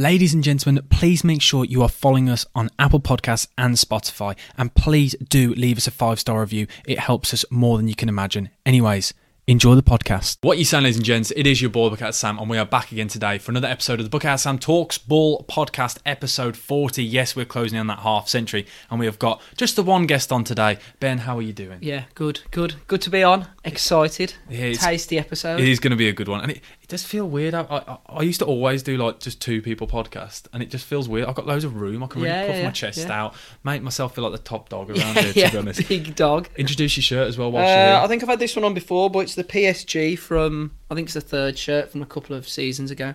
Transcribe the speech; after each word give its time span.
Ladies 0.00 0.32
and 0.32 0.42
gentlemen, 0.42 0.82
please 0.88 1.22
make 1.24 1.42
sure 1.42 1.66
you 1.66 1.82
are 1.82 1.88
following 1.90 2.30
us 2.30 2.46
on 2.54 2.70
Apple 2.78 3.00
Podcasts 3.00 3.48
and 3.58 3.74
Spotify. 3.74 4.34
And 4.56 4.74
please 4.74 5.14
do 5.28 5.52
leave 5.52 5.76
us 5.76 5.86
a 5.86 5.90
five 5.90 6.18
star 6.18 6.40
review. 6.40 6.66
It 6.86 6.98
helps 6.98 7.34
us 7.34 7.44
more 7.50 7.76
than 7.76 7.86
you 7.86 7.94
can 7.94 8.08
imagine. 8.08 8.48
Anyways, 8.64 9.12
enjoy 9.46 9.74
the 9.74 9.82
podcast. 9.82 10.38
What 10.40 10.56
you 10.56 10.64
saying, 10.64 10.84
ladies 10.84 10.96
and 10.96 11.04
gents? 11.04 11.32
It 11.32 11.46
is 11.46 11.60
your 11.60 11.70
boy, 11.70 11.90
Bucket 11.90 12.14
Sam, 12.14 12.38
and 12.38 12.48
we 12.48 12.56
are 12.56 12.64
back 12.64 12.92
again 12.92 13.08
today 13.08 13.36
for 13.36 13.50
another 13.52 13.68
episode 13.68 14.00
of 14.00 14.06
the 14.06 14.08
Bucket 14.10 14.40
Sam 14.40 14.58
Talks 14.58 14.96
Ball 14.96 15.44
podcast, 15.50 15.98
episode 16.06 16.56
40. 16.56 17.04
Yes, 17.04 17.36
we're 17.36 17.44
closing 17.44 17.78
on 17.78 17.88
that 17.88 17.98
half 17.98 18.26
century, 18.26 18.66
and 18.90 19.00
we 19.00 19.04
have 19.04 19.18
got 19.18 19.42
just 19.58 19.76
the 19.76 19.82
one 19.82 20.06
guest 20.06 20.32
on 20.32 20.44
today. 20.44 20.78
Ben, 21.00 21.18
how 21.18 21.36
are 21.36 21.42
you 21.42 21.52
doing? 21.52 21.78
Yeah, 21.82 22.04
good, 22.14 22.40
good, 22.52 22.76
good 22.86 23.02
to 23.02 23.10
be 23.10 23.22
on. 23.22 23.48
Excited, 23.64 24.32
Yeah, 24.48 24.72
tasty 24.72 25.18
episode. 25.18 25.60
It 25.60 25.68
is 25.68 25.78
going 25.78 25.90
to 25.90 25.96
be 25.96 26.08
a 26.08 26.14
good 26.14 26.28
one, 26.28 26.40
and 26.40 26.52
it, 26.52 26.62
it 26.90 26.94
does 26.94 27.04
feel 27.04 27.26
weird. 27.28 27.54
I, 27.54 27.62
I 27.62 27.98
I 28.08 28.22
used 28.22 28.40
to 28.40 28.46
always 28.46 28.82
do 28.82 28.96
like 28.96 29.20
just 29.20 29.40
two 29.40 29.62
people 29.62 29.86
podcast, 29.86 30.46
and 30.52 30.62
it 30.62 30.70
just 30.70 30.84
feels 30.84 31.08
weird. 31.08 31.26
I've 31.28 31.34
got 31.34 31.46
loads 31.46 31.64
of 31.64 31.76
room. 31.76 32.02
I 32.02 32.06
can 32.08 32.20
really 32.22 32.34
Yeah, 32.34 32.46
puff 32.48 32.56
yeah, 32.56 32.64
my 32.64 32.70
chest 32.70 32.98
yeah. 32.98 33.22
out, 33.22 33.34
make 33.64 33.82
myself 33.82 34.14
feel 34.14 34.24
like 34.24 34.32
the 34.32 34.38
top 34.48 34.68
dog 34.68 34.90
around 34.90 35.16
here. 35.18 35.32
To 35.46 35.52
be 35.52 35.58
honest, 35.58 35.88
big 35.88 36.14
dog. 36.16 36.48
introduce 36.56 36.96
your 36.96 37.02
shirt 37.02 37.28
as 37.28 37.38
well. 37.38 37.52
Whilst 37.52 37.70
Uh, 37.70 38.00
I 38.04 38.08
think 38.08 38.22
I've 38.22 38.28
had 38.28 38.38
this 38.40 38.56
one 38.56 38.64
on 38.64 38.74
before, 38.74 39.08
but 39.10 39.20
it's 39.20 39.34
the 39.34 39.44
PSG 39.44 40.18
from 40.18 40.72
I 40.90 40.94
think 40.94 41.06
it's 41.06 41.14
the 41.14 41.20
third 41.20 41.56
shirt 41.58 41.90
from 41.92 42.02
a 42.02 42.06
couple 42.06 42.34
of 42.34 42.48
seasons 42.48 42.90
ago. 42.90 43.14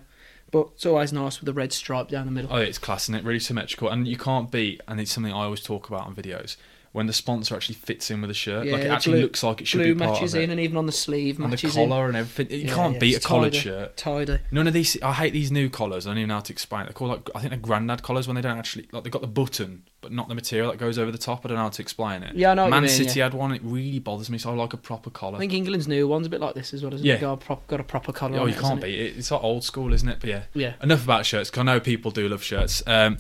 But 0.52 0.70
it's 0.76 0.86
always 0.86 1.12
nice 1.12 1.40
with 1.42 1.48
the 1.48 1.54
red 1.54 1.74
stripe 1.74 2.08
down 2.08 2.26
the 2.28 2.32
middle. 2.32 2.54
Oh, 2.54 2.58
it's 2.58 2.78
class, 2.78 3.08
and 3.10 3.18
it 3.18 3.24
really 3.26 3.40
symmetrical, 3.40 3.90
and 3.90 4.08
you 4.08 4.16
can't 4.16 4.50
beat. 4.52 4.80
And 4.88 5.02
it's 5.02 5.12
something 5.12 5.34
I 5.34 5.44
always 5.46 5.60
talk 5.62 5.90
about 5.90 6.06
on 6.08 6.16
videos 6.16 6.56
when 6.96 7.08
the 7.08 7.14
sponsor 7.14 7.56
actually 7.56 7.76
fits 7.76 8.10
in 8.10 8.22
with 8.22 8.30
the 8.30 8.34
shirt. 8.34 8.66
like 8.68 8.82
it 8.84 8.88
actually 8.90 9.14
blue- 9.14 9.22
looks 9.24 9.44
like 9.44 9.60
it 9.62 9.68
should 9.68 9.80
blue 9.80 9.94
be 9.94 10.00
part 10.00 10.14
matches 10.14 10.34
of 10.34 10.40
it. 10.40 10.44
in, 10.46 10.50
and 10.52 10.60
even 10.62 10.78
on 10.78 10.86
the 10.86 10.92
sleeve 10.92 11.36
and 11.36 11.46
the 11.46 11.50
matches 11.50 11.76
in. 11.76 11.90
collar 11.90 12.08
and 12.08 12.16
everything. 12.16 12.58
You 12.58 12.66
Yeah, 12.68 12.74
can't 12.74 12.94
yeah, 12.94 13.00
beat 13.00 13.18
a 13.18 13.20
collared 13.20 13.52
tidy, 13.54 13.64
shirt. 13.64 13.98
Tidy. 13.98 14.38
None 14.52 14.68
of 14.68 14.74
these. 14.74 15.02
I 15.04 15.12
hate 15.14 15.34
these 15.34 15.52
new 15.52 15.70
collars. 15.70 16.08
I 16.08 16.12
don't 16.12 16.20
even 16.20 16.30
know 16.30 16.36
how 16.36 16.40
to 16.42 16.54
explain 16.54 16.84
it. 16.84 16.86
They're 16.86 16.94
called 16.94 17.12
like 17.12 17.30
I 17.36 17.40
think 17.40 17.50
they're 17.52 17.60
granddad 17.60 18.02
collars 18.02 18.28
when 18.28 18.36
they 18.36 18.42
don't 18.42 18.58
actually 18.58 18.88
like 18.92 19.04
they've 19.04 19.12
got 19.12 19.22
the 19.22 19.28
button 19.28 19.84
but 20.02 20.12
not 20.12 20.28
the 20.30 20.36
material 20.36 20.70
that 20.72 20.78
goes 20.78 20.98
over 21.00 21.12
the 21.12 21.18
top. 21.18 21.42
I 21.46 21.48
don't 21.50 21.58
know 21.58 21.64
how 21.64 21.70
to 21.70 21.82
explain 21.82 22.22
it. 22.24 22.36
Yeah, 22.36 22.52
I 22.52 22.54
know 22.54 22.68
Man 22.70 22.84
mean, 22.84 22.90
City 22.90 23.20
yeah. 23.20 23.26
had 23.26 23.34
one. 23.34 23.52
It 23.52 23.62
really 23.64 23.98
bothers 24.00 24.30
me. 24.30 24.38
So 24.38 24.52
I 24.52 24.54
like 24.54 24.72
a 24.74 24.78
proper 24.78 25.10
collar. 25.10 25.36
I 25.38 25.40
think 25.40 25.54
England's 25.54 25.88
new 25.88 26.08
one's 26.08 26.28
a 26.28 26.30
bit 26.30 26.40
like 26.40 26.54
this 26.54 26.74
as 26.76 26.84
well, 26.84 26.94
isn't 26.94 27.06
Yeah. 27.06 27.16
it? 27.16 27.22
Got 27.22 27.34
a, 27.34 27.38
prop, 27.38 27.66
got 27.68 27.80
a 27.80 27.84
proper 27.84 28.14
collar. 28.14 28.38
oh, 28.40 28.46
you 28.46 28.54
it, 28.54 28.60
can't 28.60 28.80
beat 28.80 29.00
it. 29.00 29.18
It's 29.18 29.32
like 29.32 29.44
old 29.44 29.64
school, 29.64 29.94
isn't 29.94 30.08
it? 30.08 30.18
But 30.22 30.30
yeah. 30.30 30.44
Yeah. 30.54 30.74
Enough 30.84 31.04
about 31.04 31.26
shirts. 31.26 31.50
'cause 31.50 31.60
I 31.62 31.64
know 31.64 31.80
people 31.80 32.12
do 32.12 32.30
love 32.30 32.44
shirts. 32.44 32.84
Um, 32.86 33.18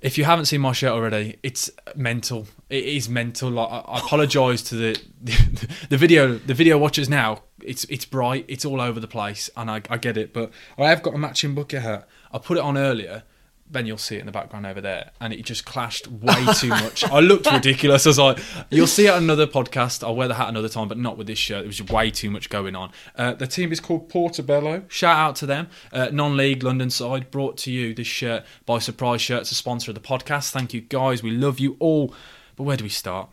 if 0.00 0.16
you 0.16 0.24
haven't 0.24 0.46
seen 0.46 0.60
my 0.60 0.72
shirt 0.72 0.92
already, 0.92 1.36
it's 1.42 1.70
mental. 1.94 2.46
It 2.68 2.84
is 2.84 3.08
mental. 3.08 3.50
Like 3.50 3.70
I, 3.70 3.98
apologise 3.98 4.62
to 4.64 4.74
the, 4.74 5.02
the 5.22 5.68
the 5.90 5.96
video 5.96 6.36
the 6.38 6.54
video 6.54 6.78
watchers 6.78 7.08
now. 7.08 7.42
It's 7.62 7.84
it's 7.84 8.04
bright. 8.04 8.46
It's 8.48 8.64
all 8.64 8.80
over 8.80 8.98
the 8.98 9.08
place, 9.08 9.50
and 9.56 9.70
I, 9.70 9.82
I 9.90 9.98
get 9.98 10.16
it. 10.16 10.32
But 10.32 10.50
I 10.78 10.88
have 10.88 11.02
got 11.02 11.14
a 11.14 11.18
matching 11.18 11.54
bucket 11.54 11.82
hat. 11.82 12.08
I 12.32 12.38
put 12.38 12.56
it 12.56 12.62
on 12.62 12.78
earlier. 12.78 13.24
Ben, 13.70 13.86
you'll 13.86 13.98
see 13.98 14.16
it 14.16 14.20
in 14.20 14.26
the 14.26 14.32
background 14.32 14.66
over 14.66 14.80
there, 14.80 15.12
and 15.20 15.32
it 15.32 15.44
just 15.44 15.64
clashed 15.64 16.08
way 16.08 16.44
too 16.58 16.68
much. 16.70 17.04
I 17.04 17.20
looked 17.20 17.48
ridiculous. 17.52 18.04
I 18.04 18.08
was 18.10 18.18
like, 18.18 18.38
"You'll 18.70 18.86
see 18.88 19.06
it 19.06 19.10
on 19.10 19.22
another 19.22 19.46
podcast. 19.46 20.02
I'll 20.02 20.16
wear 20.16 20.26
the 20.28 20.34
hat 20.34 20.48
another 20.48 20.68
time, 20.68 20.88
but 20.88 20.98
not 20.98 21.16
with 21.16 21.28
this 21.28 21.38
shirt. 21.38 21.64
It 21.64 21.66
was 21.68 21.82
way 21.82 22.10
too 22.10 22.30
much 22.30 22.48
going 22.50 22.74
on." 22.74 22.90
Uh, 23.16 23.34
the 23.34 23.46
team 23.46 23.70
is 23.70 23.78
called 23.78 24.08
Portobello. 24.08 24.82
Shout 24.88 25.16
out 25.16 25.36
to 25.36 25.46
them. 25.46 25.68
Uh, 25.92 26.08
non-league 26.12 26.62
London 26.64 26.90
side 26.90 27.30
brought 27.30 27.56
to 27.58 27.70
you 27.70 27.94
this 27.94 28.06
shirt 28.08 28.44
by 28.66 28.78
Surprise 28.80 29.20
Shirts, 29.22 29.52
a 29.52 29.54
sponsor 29.54 29.92
of 29.92 29.94
the 29.94 30.00
podcast. 30.00 30.50
Thank 30.50 30.74
you 30.74 30.80
guys. 30.80 31.22
We 31.22 31.30
love 31.30 31.60
you 31.60 31.76
all. 31.78 32.12
But 32.56 32.64
where 32.64 32.76
do 32.76 32.82
we 32.84 32.90
start? 32.90 33.30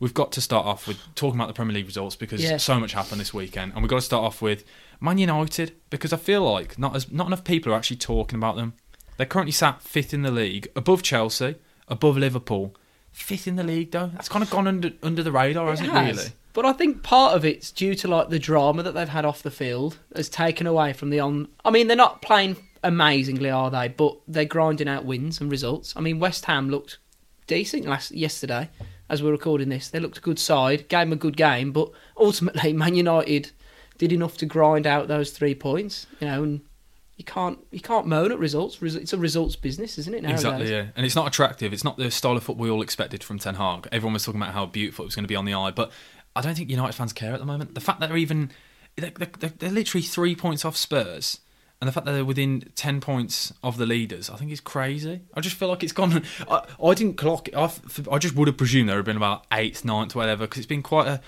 We've 0.00 0.14
got 0.14 0.30
to 0.32 0.40
start 0.40 0.64
off 0.66 0.86
with 0.86 0.98
talking 1.16 1.40
about 1.40 1.48
the 1.48 1.54
Premier 1.54 1.74
League 1.74 1.86
results 1.86 2.14
because 2.14 2.40
Yeah. 2.42 2.58
so 2.58 2.78
much 2.78 2.92
happened 2.92 3.20
this 3.20 3.34
weekend, 3.34 3.72
and 3.72 3.82
we've 3.82 3.88
got 3.90 3.96
to 3.96 4.02
start 4.02 4.22
off 4.22 4.40
with 4.40 4.64
Man 5.00 5.18
United 5.18 5.72
because 5.90 6.12
I 6.12 6.18
feel 6.18 6.42
like 6.52 6.78
not 6.78 6.94
as 6.94 7.10
not 7.10 7.26
enough 7.26 7.42
people 7.42 7.72
are 7.72 7.76
actually 7.76 7.96
talking 7.96 8.36
about 8.36 8.54
them. 8.56 8.74
They're 9.18 9.26
currently 9.26 9.52
sat 9.52 9.82
fifth 9.82 10.14
in 10.14 10.22
the 10.22 10.30
league, 10.30 10.68
above 10.74 11.02
Chelsea, 11.02 11.56
above 11.88 12.16
Liverpool. 12.16 12.74
Fifth 13.10 13.48
in 13.48 13.56
the 13.56 13.64
league 13.64 13.90
though. 13.90 14.06
That's 14.14 14.28
kind 14.28 14.44
of 14.44 14.50
gone 14.50 14.68
under 14.68 14.92
under 15.02 15.22
the 15.22 15.32
radar, 15.32 15.68
hasn't 15.68 15.88
it? 15.88 15.92
has. 15.92 16.16
Really? 16.16 16.28
But 16.52 16.64
I 16.64 16.72
think 16.72 17.02
part 17.02 17.34
of 17.34 17.44
it's 17.44 17.70
due 17.72 17.94
to 17.96 18.08
like 18.08 18.30
the 18.30 18.38
drama 18.38 18.82
that 18.84 18.92
they've 18.92 19.08
had 19.08 19.24
off 19.24 19.42
the 19.42 19.50
field 19.50 19.98
has 20.14 20.28
taken 20.28 20.66
away 20.66 20.92
from 20.92 21.10
the 21.10 21.20
on. 21.20 21.48
I 21.64 21.70
mean, 21.70 21.88
they're 21.88 21.96
not 21.96 22.22
playing 22.22 22.56
amazingly, 22.84 23.50
are 23.50 23.70
they? 23.70 23.88
But 23.88 24.16
they're 24.28 24.44
grinding 24.44 24.88
out 24.88 25.04
wins 25.04 25.40
and 25.40 25.50
results. 25.50 25.94
I 25.96 26.00
mean, 26.00 26.20
West 26.20 26.44
Ham 26.44 26.70
looked 26.70 26.98
decent 27.48 27.86
last 27.86 28.12
yesterday, 28.12 28.70
as 29.08 29.20
we're 29.20 29.32
recording 29.32 29.68
this. 29.68 29.88
They 29.88 29.98
looked 29.98 30.18
a 30.18 30.22
good 30.22 30.38
side, 30.38 30.88
gave 30.88 31.06
them 31.06 31.12
a 31.12 31.16
good 31.16 31.36
game, 31.36 31.72
but 31.72 31.90
ultimately, 32.16 32.72
Man 32.74 32.94
United 32.94 33.50
did 33.96 34.12
enough 34.12 34.36
to 34.36 34.46
grind 34.46 34.86
out 34.86 35.08
those 35.08 35.32
three 35.32 35.56
points. 35.56 36.06
You 36.20 36.28
know, 36.28 36.42
and 36.44 36.60
you 37.18 37.24
can't 37.24 37.58
you 37.72 37.80
can't 37.80 38.06
moan 38.06 38.30
at 38.30 38.38
results. 38.38 38.78
It's 38.80 39.12
a 39.12 39.18
results 39.18 39.56
business, 39.56 39.98
isn't 39.98 40.14
it? 40.14 40.22
Nowadays? 40.22 40.44
Exactly, 40.44 40.70
yeah. 40.70 40.86
And 40.94 41.04
it's 41.04 41.16
not 41.16 41.26
attractive. 41.26 41.72
It's 41.72 41.82
not 41.82 41.98
the 41.98 42.12
style 42.12 42.36
of 42.36 42.44
football 42.44 42.64
we 42.64 42.70
all 42.70 42.80
expected 42.80 43.24
from 43.24 43.40
Ten 43.40 43.56
Hag. 43.56 43.88
Everyone 43.90 44.14
was 44.14 44.24
talking 44.24 44.40
about 44.40 44.54
how 44.54 44.66
beautiful 44.66 45.02
it 45.02 45.08
was 45.08 45.16
going 45.16 45.24
to 45.24 45.28
be 45.28 45.34
on 45.34 45.44
the 45.44 45.52
eye, 45.52 45.72
but 45.72 45.90
I 46.36 46.40
don't 46.40 46.54
think 46.54 46.70
United 46.70 46.92
fans 46.94 47.12
care 47.12 47.32
at 47.34 47.40
the 47.40 47.44
moment. 47.44 47.74
The 47.74 47.80
fact 47.80 47.98
that 48.00 48.08
they're 48.08 48.16
even 48.16 48.52
they're, 48.96 49.10
they're, 49.10 49.52
they're 49.58 49.70
literally 49.70 50.02
three 50.02 50.36
points 50.36 50.64
off 50.64 50.76
Spurs, 50.76 51.40
and 51.80 51.88
the 51.88 51.92
fact 51.92 52.06
that 52.06 52.12
they're 52.12 52.24
within 52.24 52.70
ten 52.76 53.00
points 53.00 53.52
of 53.64 53.78
the 53.78 53.86
leaders, 53.86 54.30
I 54.30 54.36
think 54.36 54.52
is 54.52 54.60
crazy. 54.60 55.22
I 55.34 55.40
just 55.40 55.56
feel 55.56 55.68
like 55.68 55.82
it's 55.82 55.92
gone. 55.92 56.22
I, 56.48 56.62
I 56.80 56.94
didn't 56.94 57.16
clock 57.16 57.48
it. 57.48 57.56
I, 57.56 57.68
I 58.12 58.18
just 58.18 58.36
would 58.36 58.46
have 58.46 58.56
presumed 58.56 58.88
there 58.88 58.96
have 58.96 59.04
been 59.04 59.16
about 59.16 59.44
eighth, 59.52 59.84
ninth, 59.84 60.14
whatever, 60.14 60.46
because 60.46 60.58
it's 60.58 60.66
been 60.66 60.84
quite 60.84 61.08
a 61.08 61.20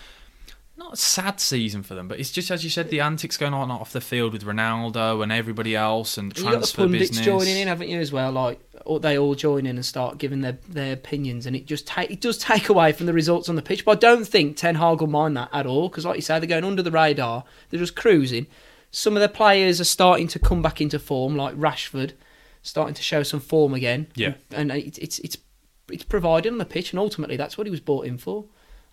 not 0.81 0.95
a 0.95 0.97
sad 0.97 1.39
season 1.39 1.83
for 1.83 1.95
them, 1.95 2.09
but 2.09 2.19
it's 2.19 2.33
just 2.33 2.51
as 2.51 2.65
you 2.65 2.71
said, 2.71 2.91
the 2.91 3.01
antics 3.01 3.37
going 3.37 3.55
on 3.55 3.71
off 3.71 3.93
the 3.93 4.01
field 4.01 4.33
with 4.33 4.45
Ronaldo 4.45 5.23
and 5.23 5.31
everybody 5.31 5.77
else, 5.77 6.19
and 6.19 6.37
And 6.37 6.47
the 6.47 6.51
transfer 6.51 6.83
pundits 6.83 7.11
business. 7.11 7.27
joining 7.27 7.57
in, 7.57 7.69
haven't 7.69 7.89
you, 7.89 8.01
as 8.01 8.11
well? 8.11 8.33
Like 8.33 8.59
or 8.87 8.99
they 8.99 9.19
all 9.19 9.35
join 9.35 9.67
in 9.67 9.77
and 9.77 9.85
start 9.85 10.19
giving 10.19 10.41
their, 10.41 10.59
their 10.69 10.95
opinions, 10.95 11.47
and 11.47 11.55
it 11.55 11.67
just 11.67 11.87
take 11.87 12.11
it 12.11 12.21
does 12.21 12.39
take 12.39 12.69
away 12.69 12.93
from 12.93 13.07
the 13.07 13.13
results 13.13 13.49
on 13.49 13.57
the 13.57 13.63
pitch. 13.63 13.85
But 13.85 13.99
I 13.99 14.01
don't 14.01 14.27
think 14.27 14.57
Ten 14.57 14.77
Hag 14.77 15.01
will 15.01 15.07
mind 15.07 15.37
that 15.37 15.51
at 15.53 15.67
all 15.67 15.89
because, 15.89 16.05
like 16.05 16.17
you 16.17 16.23
say, 16.23 16.39
they're 16.39 16.49
going 16.49 16.65
under 16.65 16.83
the 16.83 16.91
radar. 16.91 17.45
They're 17.69 17.81
just 17.81 17.95
cruising. 17.95 18.47
Some 18.91 19.17
of 19.17 19.21
their 19.21 19.29
players 19.29 19.81
are 19.81 19.85
starting 19.85 20.27
to 20.29 20.39
come 20.39 20.63
back 20.63 20.81
into 20.81 20.99
form, 20.99 21.37
like 21.37 21.55
Rashford, 21.55 22.13
starting 22.63 22.95
to 22.95 23.03
show 23.03 23.23
some 23.23 23.39
form 23.39 23.75
again. 23.75 24.09
Yeah. 24.15 24.35
and 24.51 24.73
it, 24.73 24.99
it's 24.99 25.19
it's 25.21 25.37
it's 25.91 26.05
provided 26.05 26.51
on 26.51 26.59
the 26.59 26.65
pitch, 26.65 26.93
and 26.93 26.99
ultimately 26.99 27.37
that's 27.37 27.59
what 27.59 27.67
he 27.67 27.71
was 27.71 27.81
bought 27.81 28.07
in 28.07 28.19
for. 28.19 28.47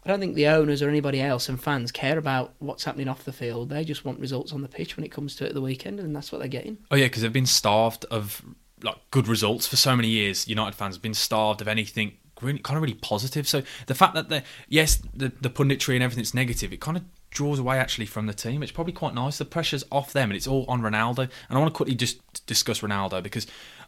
I 0.08 0.12
don't 0.12 0.22
think 0.22 0.36
the 0.36 0.48
owners 0.48 0.82
or 0.82 0.88
anybody 0.88 1.20
else 1.20 1.50
and 1.50 1.62
fans 1.62 1.92
care 1.92 2.18
about 2.18 2.54
what's 2.60 2.86
happening 2.86 3.10
off 3.10 3.26
the 3.26 3.34
field. 3.34 3.68
They 3.68 3.84
just 3.84 4.06
want 4.06 4.22
results 4.22 4.54
on 4.54 4.62
the 4.62 4.70
pitch 4.70 4.96
when 4.96 5.04
it 5.04 5.12
comes 5.12 5.36
to 5.36 5.46
it 5.46 5.54
the 5.54 5.60
weekend, 5.60 6.00
and 6.00 6.16
that's 6.16 6.32
what 6.32 6.40
they're 6.40 6.48
getting. 6.48 6.78
Oh 6.90 6.96
yeah, 6.96 7.08
because 7.08 7.24
they've 7.24 7.34
been 7.34 7.46
starved 7.46 8.06
of 8.06 8.42
like 8.82 8.96
good 9.12 9.28
results 9.28 9.68
for 9.68 9.76
so 9.76 9.98
many 9.98 10.08
years. 10.08 10.48
United 10.48 10.76
fans 10.76 10.96
have 10.96 11.02
been 11.02 11.14
starved 11.14 11.60
of 11.60 11.68
anything 11.68 12.14
kind 12.38 12.62
of 12.78 12.82
really 12.82 12.94
positive. 12.94 13.50
So 13.50 13.64
the 13.88 13.96
fact 13.96 14.14
that 14.14 14.30
the 14.30 14.44
yes, 14.70 15.02
the 15.14 15.34
the 15.42 15.50
punditry 15.50 15.96
and 15.96 16.04
everything's 16.04 16.34
negative, 16.34 16.72
it 16.72 16.80
kind 16.80 16.96
of 16.96 17.04
draws 17.30 17.60
away 17.60 17.78
actually 17.78 18.06
from 18.06 18.28
the 18.28 18.34
team. 18.34 18.64
It's 18.64 18.72
probably 18.72 18.94
quite 18.94 19.14
nice. 19.14 19.38
The 19.38 19.44
pressure's 19.44 19.84
off 19.92 20.14
them, 20.14 20.30
and 20.30 20.38
it's 20.38 20.48
all 20.48 20.64
on 20.70 20.82
Ronaldo. 20.82 21.30
And 21.50 21.58
I 21.58 21.60
want 21.60 21.74
to 21.74 21.76
quickly 21.76 21.96
just 21.96 22.46
discuss 22.46 22.80
Ronaldo 22.80 23.22
because 23.22 23.46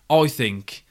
I 0.09 0.27
think. 0.27 0.83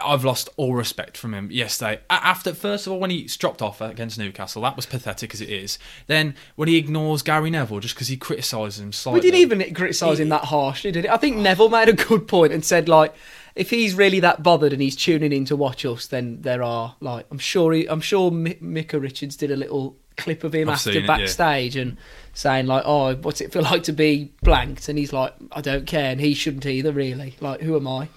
I've 0.00 0.24
lost 0.24 0.48
all 0.56 0.74
respect 0.74 1.16
from 1.16 1.34
him 1.34 1.50
yesterday. 1.50 2.00
After, 2.08 2.54
first 2.54 2.86
of 2.86 2.92
all, 2.92 3.00
when 3.00 3.10
he 3.10 3.24
dropped 3.24 3.62
off 3.62 3.80
against 3.80 4.18
Newcastle, 4.18 4.62
that 4.62 4.76
was 4.76 4.86
pathetic 4.86 5.34
as 5.34 5.40
it 5.40 5.48
is. 5.48 5.78
Then 6.06 6.34
when 6.56 6.68
he 6.68 6.76
ignores 6.76 7.22
Gary 7.22 7.50
Neville 7.50 7.80
just 7.80 7.94
because 7.94 8.08
he 8.08 8.16
criticises 8.16 8.80
him 8.80 9.12
We 9.12 9.20
didn't 9.20 9.40
even 9.40 9.74
criticise 9.74 10.20
him 10.20 10.28
that 10.28 10.44
harshly, 10.44 10.92
did 10.92 11.06
it? 11.06 11.10
I 11.10 11.16
think 11.16 11.36
Neville 11.36 11.68
made 11.68 11.88
a 11.88 11.92
good 11.92 12.28
point 12.28 12.52
and 12.52 12.64
said 12.64 12.88
like, 12.88 13.14
if 13.54 13.70
he's 13.70 13.94
really 13.94 14.20
that 14.20 14.42
bothered 14.42 14.72
and 14.72 14.80
he's 14.80 14.96
tuning 14.96 15.32
in 15.32 15.44
to 15.46 15.56
watch 15.56 15.84
us, 15.84 16.06
then 16.06 16.40
there 16.42 16.62
are 16.62 16.96
like, 17.00 17.26
I'm 17.30 17.38
sure 17.38 17.72
he, 17.72 17.86
I'm 17.86 18.00
sure 18.00 18.30
Mi- 18.30 18.56
Micah 18.60 18.98
Richards 18.98 19.36
did 19.36 19.50
a 19.50 19.56
little 19.56 19.96
clip 20.16 20.44
of 20.44 20.54
him 20.54 20.68
I've 20.68 20.74
after 20.74 20.92
seen 20.92 21.04
it, 21.04 21.06
yeah. 21.06 21.18
backstage 21.18 21.76
and 21.76 21.96
saying 22.34 22.66
like, 22.66 22.84
oh, 22.86 23.14
what's 23.16 23.40
it 23.40 23.52
feel 23.52 23.62
like 23.62 23.82
to 23.84 23.92
be 23.92 24.32
blanked? 24.42 24.88
And 24.88 24.98
he's 24.98 25.12
like, 25.12 25.34
I 25.50 25.60
don't 25.60 25.86
care, 25.86 26.10
and 26.10 26.20
he 26.20 26.34
shouldn't 26.34 26.64
either, 26.64 26.92
really. 26.92 27.36
Like, 27.40 27.60
who 27.60 27.76
am 27.76 27.88
I? 27.88 28.08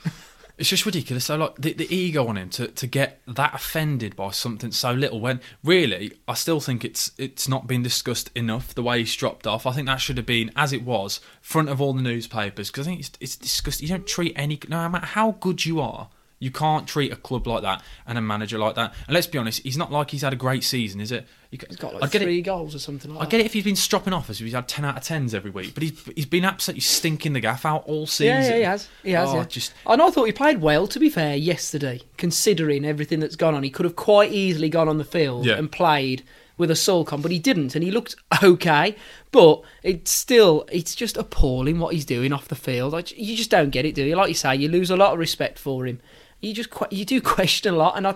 It's 0.57 0.69
just 0.69 0.85
ridiculous. 0.85 1.25
So 1.25 1.35
like 1.35 1.55
the, 1.55 1.73
the 1.73 1.93
ego 1.93 2.27
on 2.27 2.37
him 2.37 2.49
to, 2.51 2.67
to 2.67 2.87
get 2.87 3.21
that 3.27 3.53
offended 3.53 4.15
by 4.15 4.31
something 4.31 4.71
so 4.71 4.91
little 4.93 5.19
when 5.19 5.41
really 5.63 6.13
I 6.27 6.33
still 6.33 6.59
think 6.59 6.85
it's 6.85 7.11
it's 7.17 7.47
not 7.47 7.67
been 7.67 7.83
discussed 7.83 8.31
enough 8.35 8.73
the 8.73 8.83
way 8.83 8.99
he's 8.99 9.15
dropped 9.15 9.45
off. 9.45 9.65
I 9.65 9.71
think 9.73 9.87
that 9.87 9.97
should 9.97 10.17
have 10.17 10.25
been 10.25 10.51
as 10.55 10.71
it 10.71 10.83
was 10.83 11.19
front 11.41 11.69
of 11.69 11.81
all 11.81 11.93
the 11.93 12.01
newspapers 12.01 12.71
because 12.71 12.87
I 12.87 12.91
think 12.91 13.01
it's 13.01 13.11
it's 13.19 13.35
disgusting. 13.35 13.87
You 13.87 13.95
don't 13.95 14.07
treat 14.07 14.33
any 14.35 14.59
no 14.69 14.87
matter 14.87 15.07
how 15.07 15.31
good 15.39 15.65
you 15.65 15.81
are. 15.81 16.09
You 16.45 16.51
can't 16.51 16.87
treat 16.87 17.11
a 17.11 17.15
club 17.15 17.47
like 17.47 17.63
that 17.63 17.81
and 18.05 18.17
a 18.17 18.21
manager 18.21 18.59
like 18.59 18.75
that. 18.75 18.93
And 19.07 19.15
let's 19.15 19.25
be 19.25 19.37
honest, 19.39 19.63
he's 19.63 19.77
not 19.77 19.91
like 19.91 20.11
he's 20.11 20.21
had 20.21 20.31
a 20.31 20.35
great 20.35 20.63
season, 20.63 21.01
is 21.01 21.11
it? 21.11 21.25
He's 21.49 21.59
got 21.77 21.95
I 21.95 21.97
like 21.99 22.11
get 22.11 22.21
it. 22.21 22.25
three 22.25 22.41
goals 22.41 22.75
or 22.75 22.79
something 22.79 23.13
like 23.15 23.27
I 23.27 23.29
get 23.29 23.39
it 23.39 23.45
if 23.47 23.53
he's 23.53 23.63
been 23.63 23.75
stropping 23.75 24.13
off 24.13 24.29
as 24.29 24.39
if 24.39 24.43
he's 24.45 24.53
had 24.53 24.67
ten 24.67 24.85
out 24.85 24.97
of 24.97 25.03
tens 25.03 25.33
every 25.33 25.49
week, 25.51 25.73
but 25.73 25.81
he's 25.83 26.03
he's 26.15 26.25
been 26.25 26.45
absolutely 26.45 26.81
stinking 26.81 27.33
the 27.33 27.39
gaff 27.39 27.65
out 27.65 27.83
all 27.87 28.05
season. 28.07 28.27
Yeah, 28.43 28.47
yeah, 28.49 28.55
he 28.57 28.61
has. 28.63 28.87
He 29.03 29.11
has. 29.11 29.29
Oh, 29.29 29.35
yeah. 29.37 29.43
just 29.45 29.73
And 29.87 30.01
I 30.01 30.09
thought 30.11 30.25
he 30.25 30.31
played 30.33 30.61
well, 30.61 30.85
to 30.87 30.99
be 30.99 31.09
fair, 31.09 31.35
yesterday, 31.35 32.01
considering 32.17 32.85
everything 32.85 33.19
that's 33.21 33.35
gone 33.35 33.55
on. 33.55 33.63
He 33.63 33.69
could 33.69 33.85
have 33.85 33.95
quite 33.95 34.31
easily 34.31 34.69
gone 34.69 34.87
on 34.87 34.97
the 34.97 35.03
field 35.05 35.45
Yeah. 35.45 35.55
and 35.57 35.71
played 35.71 36.23
with 36.57 36.71
a 36.71 36.75
sulk 36.75 37.11
on, 37.11 37.21
but 37.21 37.31
he 37.31 37.39
didn't, 37.39 37.75
and 37.75 37.83
he 37.83 37.91
looked 37.91 38.15
okay. 38.43 38.95
But 39.31 39.61
it's 39.83 40.11
still, 40.11 40.65
it's 40.71 40.95
just 40.95 41.17
appalling 41.17 41.79
what 41.79 41.93
he's 41.93 42.05
doing 42.05 42.31
off 42.31 42.47
the 42.47 42.55
field. 42.55 42.93
You 43.15 43.35
just 43.35 43.49
don't 43.51 43.71
get 43.71 43.85
it, 43.85 43.93
do 43.95 44.03
you? 44.05 44.15
Like 44.15 44.29
you 44.29 44.35
say, 44.35 44.55
you 44.55 44.69
lose 44.69 44.89
a 44.89 44.95
lot 44.95 45.11
of 45.13 45.19
respect 45.19 45.59
for 45.59 45.85
him. 45.85 45.99
You 46.41 46.53
just 46.53 46.69
you 46.91 47.05
do 47.05 47.21
question 47.37 47.73
a 47.73 47.77
lot, 47.77 47.97
and 47.97 48.07
I, 48.07 48.15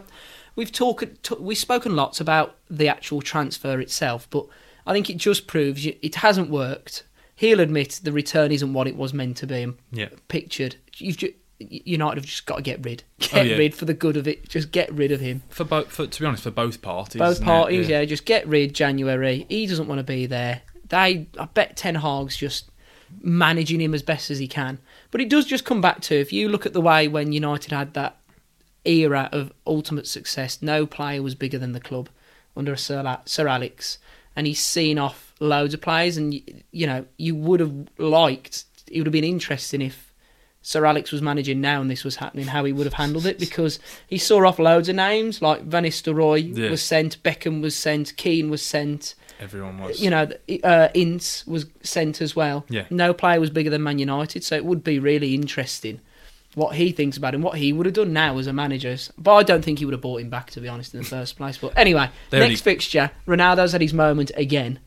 we've 0.56 0.72
talked, 0.72 1.32
we've 1.40 1.58
spoken 1.58 1.96
lots 1.96 2.20
about 2.22 2.56
the 2.70 2.88
actual 2.88 3.22
transfer 3.22 3.80
itself, 3.80 4.28
but 4.30 4.46
I 4.86 4.94
think 4.94 5.10
it 5.10 5.18
just 5.18 5.48
proves 5.48 5.86
you, 5.86 5.96
it 6.02 6.16
hasn't 6.16 6.50
worked. 6.50 7.04
He'll 7.36 7.60
admit 7.62 8.02
the 8.04 8.12
return 8.12 8.52
isn't 8.52 8.74
what 8.74 8.88
it 8.88 8.96
was 8.98 9.14
meant 9.14 9.38
to 9.38 9.48
be 9.48 9.62
and 9.64 9.76
Yeah. 9.92 10.10
pictured. 10.28 10.76
You've 10.98 11.18
ju- 11.18 11.34
United 11.60 12.18
have 12.18 12.26
just 12.26 12.46
got 12.46 12.58
to 12.58 12.62
get 12.62 12.84
rid, 12.86 13.04
oh, 13.22 13.26
get 13.28 13.34
Oh, 13.36 13.42
yeah. 13.42 13.56
rid 13.58 13.76
for 13.76 13.86
the 13.86 13.94
good 13.94 14.18
of 14.18 14.28
it. 14.28 14.48
Just 14.50 14.72
get 14.72 14.92
rid 14.94 15.12
of 15.12 15.20
him. 15.22 15.44
For 15.50 15.64
both, 15.64 15.88
for, 15.92 16.06
to 16.08 16.20
be 16.20 16.26
honest, 16.26 16.44
for 16.44 16.52
both 16.52 16.82
parties. 16.82 17.20
Both 17.20 17.42
parties, 17.44 17.88
yeah. 17.90 18.04
Just 18.06 18.26
get 18.26 18.48
rid 18.48 18.74
January. 18.74 19.46
He 19.50 19.66
doesn't 19.68 19.88
want 19.88 20.00
to 20.00 20.04
be 20.04 20.26
there. 20.26 20.62
They, 20.90 21.28
I 21.38 21.46
bet 21.54 21.76
Ten 21.78 21.96
Hag's 21.96 22.36
just 22.38 22.69
managing 23.22 23.82
him 23.82 23.94
as 23.94 24.02
best 24.02 24.30
as 24.32 24.40
he 24.40 24.48
can. 24.48 24.80
But 25.12 25.22
it 25.22 25.30
does 25.30 25.46
just 25.46 25.66
come 25.66 25.82
back 25.82 26.02
to 26.02 26.16
if 26.16 26.32
you 26.34 26.50
look 26.50 26.66
at 26.66 26.74
the 26.74 26.82
way 26.82 27.08
when 27.08 27.32
United 27.32 27.72
had 27.72 27.94
that 27.94 28.18
era 28.86 29.30
of 29.32 29.52
ultimate 29.68 30.08
success, 30.08 30.62
no 30.62 30.86
player 30.86 31.22
was 31.22 31.36
bigger 31.36 31.58
than 31.60 31.74
the 31.74 31.80
club 31.80 32.10
under 32.56 32.76
Sir, 32.76 33.18
Sir 33.26 33.48
Alex, 33.48 33.98
and 34.36 34.48
he's 34.48 34.62
seen 34.62 34.98
off 34.98 35.34
loads 35.40 35.74
of 35.74 35.82
players. 35.82 36.18
And 36.18 36.34
you 36.72 36.88
know, 36.88 37.06
you 37.18 37.36
would 37.36 37.60
have 37.60 37.74
liked. 37.98 38.66
It 38.92 39.00
would 39.00 39.08
have 39.08 39.14
been 39.14 39.24
interesting 39.24 39.82
if 39.82 40.12
Sir 40.62 40.86
Alex 40.86 41.12
was 41.12 41.22
managing 41.22 41.62
now 41.62 41.80
and 41.82 41.90
this 41.90 42.04
was 42.04 42.18
happening, 42.18 42.48
how 42.48 42.64
he 42.66 42.74
would 42.74 42.86
have 42.86 42.94
handled 42.96 43.26
it 43.26 43.40
because 43.40 43.80
he 44.08 44.18
saw 44.18 44.46
off 44.46 44.60
loads 44.60 44.90
of 44.90 44.96
names 44.96 45.42
like 45.42 45.64
Van 45.64 45.84
Nistelrooy 45.84 46.58
Yeah. 46.58 46.70
was 46.70 46.82
sent, 46.82 47.22
Beckham 47.24 47.62
was 47.62 47.76
sent, 47.76 48.16
Keane 48.18 48.50
was 48.50 48.62
sent. 48.62 49.16
Everyone 49.40 49.78
was. 49.78 50.02
You 50.02 50.10
know, 50.10 50.30
uh, 50.64 50.90
Ince 50.94 51.48
was 51.48 51.66
sent 51.82 52.22
as 52.22 52.36
well. 52.36 52.66
Yeah. 52.70 52.86
No 52.90 53.14
player 53.14 53.40
was 53.40 53.50
bigger 53.50 53.70
than 53.70 53.84
Man 53.84 54.00
United, 54.00 54.44
so 54.44 54.56
it 54.56 54.66
would 54.66 54.84
be 54.84 55.00
really 55.00 55.34
interesting 55.34 56.02
what 56.56 56.76
he 56.76 56.92
thinks 56.92 57.16
about 57.16 57.36
him, 57.36 57.42
what 57.42 57.58
he 57.58 57.72
would 57.72 57.86
have 57.86 57.94
done 57.96 58.12
now 58.12 58.38
as 58.38 58.48
a 58.48 58.54
manager. 58.54 58.98
But 59.18 59.36
I 59.36 59.44
don't 59.44 59.64
think 59.64 59.80
he 59.80 59.86
would 59.86 59.94
have 59.94 60.02
bought 60.02 60.22
him 60.22 60.30
back, 60.30 60.50
to 60.52 60.62
be 60.62 60.68
honest, 60.68 60.94
in 60.94 61.02
the 61.02 61.06
first 61.06 61.38
place. 61.38 61.58
But 61.58 61.78
anyway, 61.78 62.10
next 62.32 62.44
only- 62.44 62.56
fixture, 62.56 63.12
Ronaldo's 63.28 63.72
had 63.72 63.82
his 63.82 63.94
moment 63.94 64.32
again. 64.36 64.80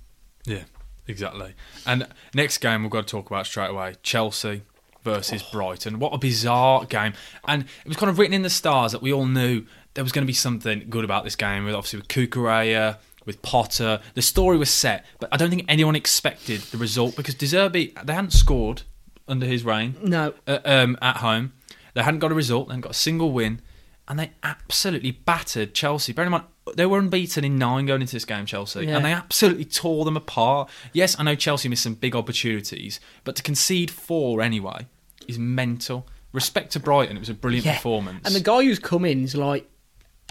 Yeah, 0.45 0.65
exactly. 1.07 1.55
And 1.87 2.07
next 2.35 2.59
game 2.59 2.83
we've 2.83 2.91
got 2.91 3.07
to 3.07 3.11
talk 3.11 3.31
about 3.31 3.47
straight 3.47 3.71
away 3.71 3.95
Chelsea 4.03 4.63
versus 5.05 5.43
Brighton. 5.43 5.99
What 5.99 6.13
a 6.13 6.19
bizarre 6.19 6.85
game. 6.85 7.15
And 7.47 7.63
it 7.63 7.89
was 7.89 7.97
kind 7.97 8.11
of 8.11 8.19
written 8.19 8.35
in 8.35 8.43
the 8.43 8.51
stars 8.51 8.93
that 8.93 9.03
we 9.03 9.13
all 9.13 9.27
knew 9.27 9.65
there 9.95 10.05
was 10.05 10.13
going 10.13 10.25
to 10.25 10.27
be 10.27 10.33
something 10.33 10.87
good 10.91 11.05
about 11.05 11.25
this 11.25 11.37
game, 11.37 11.65
with 11.65 11.75
obviously 11.75 12.01
with 12.01 12.09
Cucurella, 12.09 12.99
with 13.25 13.43
Potter. 13.43 14.01
The 14.15 14.23
story 14.23 14.57
was 14.57 14.71
set, 14.71 15.05
but 15.21 15.29
I 15.33 15.37
don't 15.37 15.51
think 15.51 15.65
anyone 15.69 15.97
expected 15.97 16.61
the 16.63 16.79
result 16.79 17.17
because 17.17 17.35
De 17.35 17.47
Zerbi, 17.47 17.95
they 18.05 18.13
hadn't 18.15 18.33
scored 18.33 18.83
under 19.29 19.47
his 19.47 19.65
reign 19.65 19.97
No, 20.03 20.35
uh, 20.47 20.59
um, 20.65 20.97
at 21.01 21.19
home. 21.19 21.53
They 21.95 22.03
hadn't 22.03 22.21
got 22.21 22.33
a 22.33 22.35
result, 22.35 22.69
they 22.69 22.73
hadn't 22.73 22.83
got 22.83 22.93
a 22.93 22.95
single 22.95 23.33
win, 23.33 23.61
and 24.09 24.19
they 24.19 24.33
absolutely 24.43 25.11
battered 25.13 25.75
Chelsea. 25.75 26.13
Bear 26.13 26.25
in 26.25 26.31
mind, 26.33 26.45
they 26.75 26.87
were 26.87 26.99
unbeaten 26.99 27.45
in 27.45 27.57
nine 27.59 27.87
going 27.87 28.01
into 28.01 28.15
this 28.15 28.25
game, 28.25 28.47
Chelsea, 28.47 28.85
Yeah. 28.87 28.97
and 28.97 29.05
they 29.05 29.13
absolutely 29.13 29.65
tore 29.65 30.05
them 30.05 30.17
apart. 30.17 30.69
Yes, 30.93 31.17
I 31.19 31.23
know 31.23 31.35
Chelsea 31.35 31.69
missed 31.69 31.83
some 31.83 31.95
big 31.95 32.17
opportunities, 32.17 32.99
but 33.25 33.37
to 33.37 33.43
concede 33.43 33.91
four 33.91 34.41
anyway 34.41 34.87
is 35.29 35.39
mental. 35.39 36.09
Respect 36.33 36.73
to 36.73 36.81
Brighton, 36.81 37.17
it 37.17 37.21
was 37.21 37.29
a 37.29 37.35
brilliant 37.35 37.67
Yeah. 37.67 37.75
performance. 37.77 38.27
And 38.27 38.35
the 38.35 38.41
guy 38.41 38.63
who's 38.65 38.79
come 38.79 39.05
in 39.05 39.23
is 39.25 39.35
like, 39.35 39.69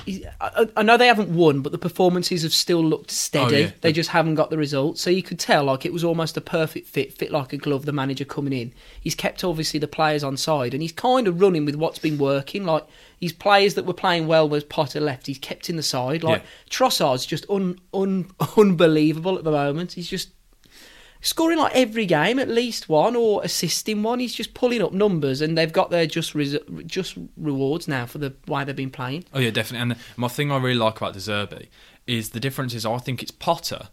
I, 0.08 0.68
I 0.78 0.84
know 0.84 0.98
they 0.98 1.08
haven't 1.08 1.30
won, 1.30 1.62
but 1.62 1.72
the 1.72 1.78
performances 1.78 2.42
have 2.44 2.54
still 2.54 2.84
looked 2.84 3.12
steady. 3.12 3.56
Oh, 3.56 3.60
yeah. 3.60 3.72
They 3.82 3.92
just 3.92 4.10
haven't 4.10 4.36
got 4.36 4.50
the 4.50 4.58
results. 4.58 5.02
So 5.02 5.10
you 5.10 5.22
could 5.22 5.38
tell 5.40 5.66
like 5.66 5.86
it 5.86 5.94
was 5.94 6.04
almost 6.04 6.38
a 6.38 6.42
perfect 6.42 6.88
fit, 6.88 7.14
fit 7.14 7.32
like 7.32 7.54
a 7.54 7.58
glove. 7.58 7.86
The 7.86 7.92
manager 7.92 8.26
coming 8.26 8.54
in, 8.54 8.74
he's 9.00 9.16
kept 9.16 9.44
obviously 9.44 9.80
the 9.80 9.88
players 9.88 10.24
on 10.24 10.38
side, 10.38 10.74
and 10.74 10.82
he's 10.82 10.92
kind 10.92 11.28
of 11.28 11.40
running 11.40 11.66
with 11.66 11.76
what's 11.76 12.00
been 12.00 12.18
working. 12.18 12.66
Like 12.66 12.88
his 13.20 13.34
players 13.34 13.76
that 13.76 13.86
were 13.86 13.94
playing 13.94 14.28
well 14.28 14.50
was 14.50 14.64
Potter 14.64 15.00
left. 15.00 15.28
He's 15.28 15.38
kept 15.38 15.70
in 15.70 15.76
the 15.76 15.84
side. 15.84 16.24
Like 16.24 16.42
Yeah. 16.42 16.48
Trossard's 16.70 17.26
just 17.26 17.46
un, 17.50 17.78
un, 17.94 18.32
unbelievable 18.58 19.38
at 19.38 19.44
the 19.44 19.52
moment. 19.52 19.94
He's 19.94 20.10
just 20.10 20.30
scoring 21.22 21.58
like 21.58 21.74
every 21.76 22.06
game 22.06 22.40
at 22.40 22.50
least 22.50 22.90
one 22.90 23.16
or 23.16 23.44
assisting 23.44 24.04
one. 24.04 24.20
He's 24.20 24.34
just 24.34 24.54
pulling 24.54 24.82
up 24.82 24.92
numbers, 24.92 25.42
and 25.42 25.58
they've 25.58 25.72
got 25.72 25.90
their 25.90 26.06
just 26.06 26.36
res- 26.36 26.58
just 26.86 27.18
rewards 27.38 27.88
now 27.88 28.06
for 28.06 28.18
the 28.18 28.34
why 28.46 28.64
they've 28.64 28.76
been 28.76 28.92
playing. 28.92 29.26
Oh 29.34 29.40
yeah, 29.40 29.52
definitely. 29.52 29.92
And 29.92 30.02
my 30.18 30.28
thing 30.28 30.52
I 30.52 30.58
really 30.58 30.76
like 30.76 30.98
about 30.98 31.14
De 31.14 31.20
Zerbi 31.20 31.68
is 32.08 32.32
the 32.32 32.40
difference 32.40 32.74
is 32.74 32.86
I 32.86 32.98
think 32.98 33.22
it's 33.22 33.32
Potter, 33.32 33.90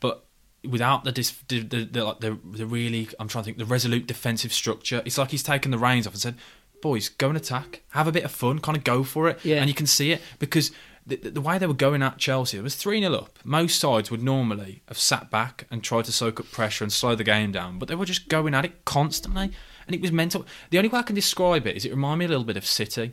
but 0.00 0.26
without 0.68 1.04
the 1.04 1.12
dis- 1.12 1.42
the, 1.48 1.60
the, 1.60 1.84
the 1.84 2.04
like 2.04 2.20
the 2.20 2.38
the 2.44 2.66
really 2.66 3.08
I'm 3.18 3.28
trying 3.28 3.44
to 3.44 3.46
think 3.46 3.58
the 3.58 3.64
resolute 3.64 4.06
defensive 4.06 4.52
structure. 4.52 5.02
It's 5.04 5.18
like 5.18 5.30
he's 5.30 5.42
taken 5.42 5.70
the 5.70 5.78
reins 5.78 6.06
off 6.06 6.12
and 6.12 6.22
said, 6.22 6.34
"Boys, 6.82 7.08
go 7.08 7.28
and 7.28 7.36
attack, 7.36 7.82
have 7.90 8.06
a 8.06 8.12
bit 8.12 8.24
of 8.24 8.30
fun, 8.30 8.58
kind 8.60 8.76
of 8.76 8.84
go 8.84 9.02
for 9.02 9.28
it." 9.28 9.38
Yeah. 9.44 9.56
And 9.56 9.68
you 9.68 9.74
can 9.74 9.86
see 9.86 10.12
it 10.12 10.20
because. 10.38 10.70
The, 11.06 11.16
the 11.16 11.40
way 11.40 11.56
they 11.58 11.68
were 11.68 11.74
going 11.74 12.02
at 12.02 12.18
Chelsea, 12.18 12.58
it 12.58 12.62
was 12.62 12.74
3 12.74 13.00
0 13.00 13.14
up. 13.14 13.38
Most 13.44 13.78
sides 13.78 14.10
would 14.10 14.22
normally 14.24 14.82
have 14.88 14.98
sat 14.98 15.30
back 15.30 15.66
and 15.70 15.82
tried 15.82 16.04
to 16.06 16.12
soak 16.12 16.40
up 16.40 16.50
pressure 16.50 16.82
and 16.82 16.92
slow 16.92 17.14
the 17.14 17.22
game 17.22 17.52
down, 17.52 17.78
but 17.78 17.86
they 17.88 17.94
were 17.94 18.04
just 18.04 18.28
going 18.28 18.54
at 18.54 18.64
it 18.64 18.84
constantly, 18.84 19.52
and 19.86 19.94
it 19.94 20.00
was 20.00 20.10
mental. 20.10 20.44
The 20.70 20.78
only 20.78 20.88
way 20.88 20.98
I 20.98 21.02
can 21.02 21.14
describe 21.14 21.64
it 21.66 21.76
is 21.76 21.84
it 21.84 21.90
reminded 21.90 22.18
me 22.18 22.24
a 22.24 22.28
little 22.30 22.44
bit 22.44 22.56
of 22.56 22.66
City 22.66 23.12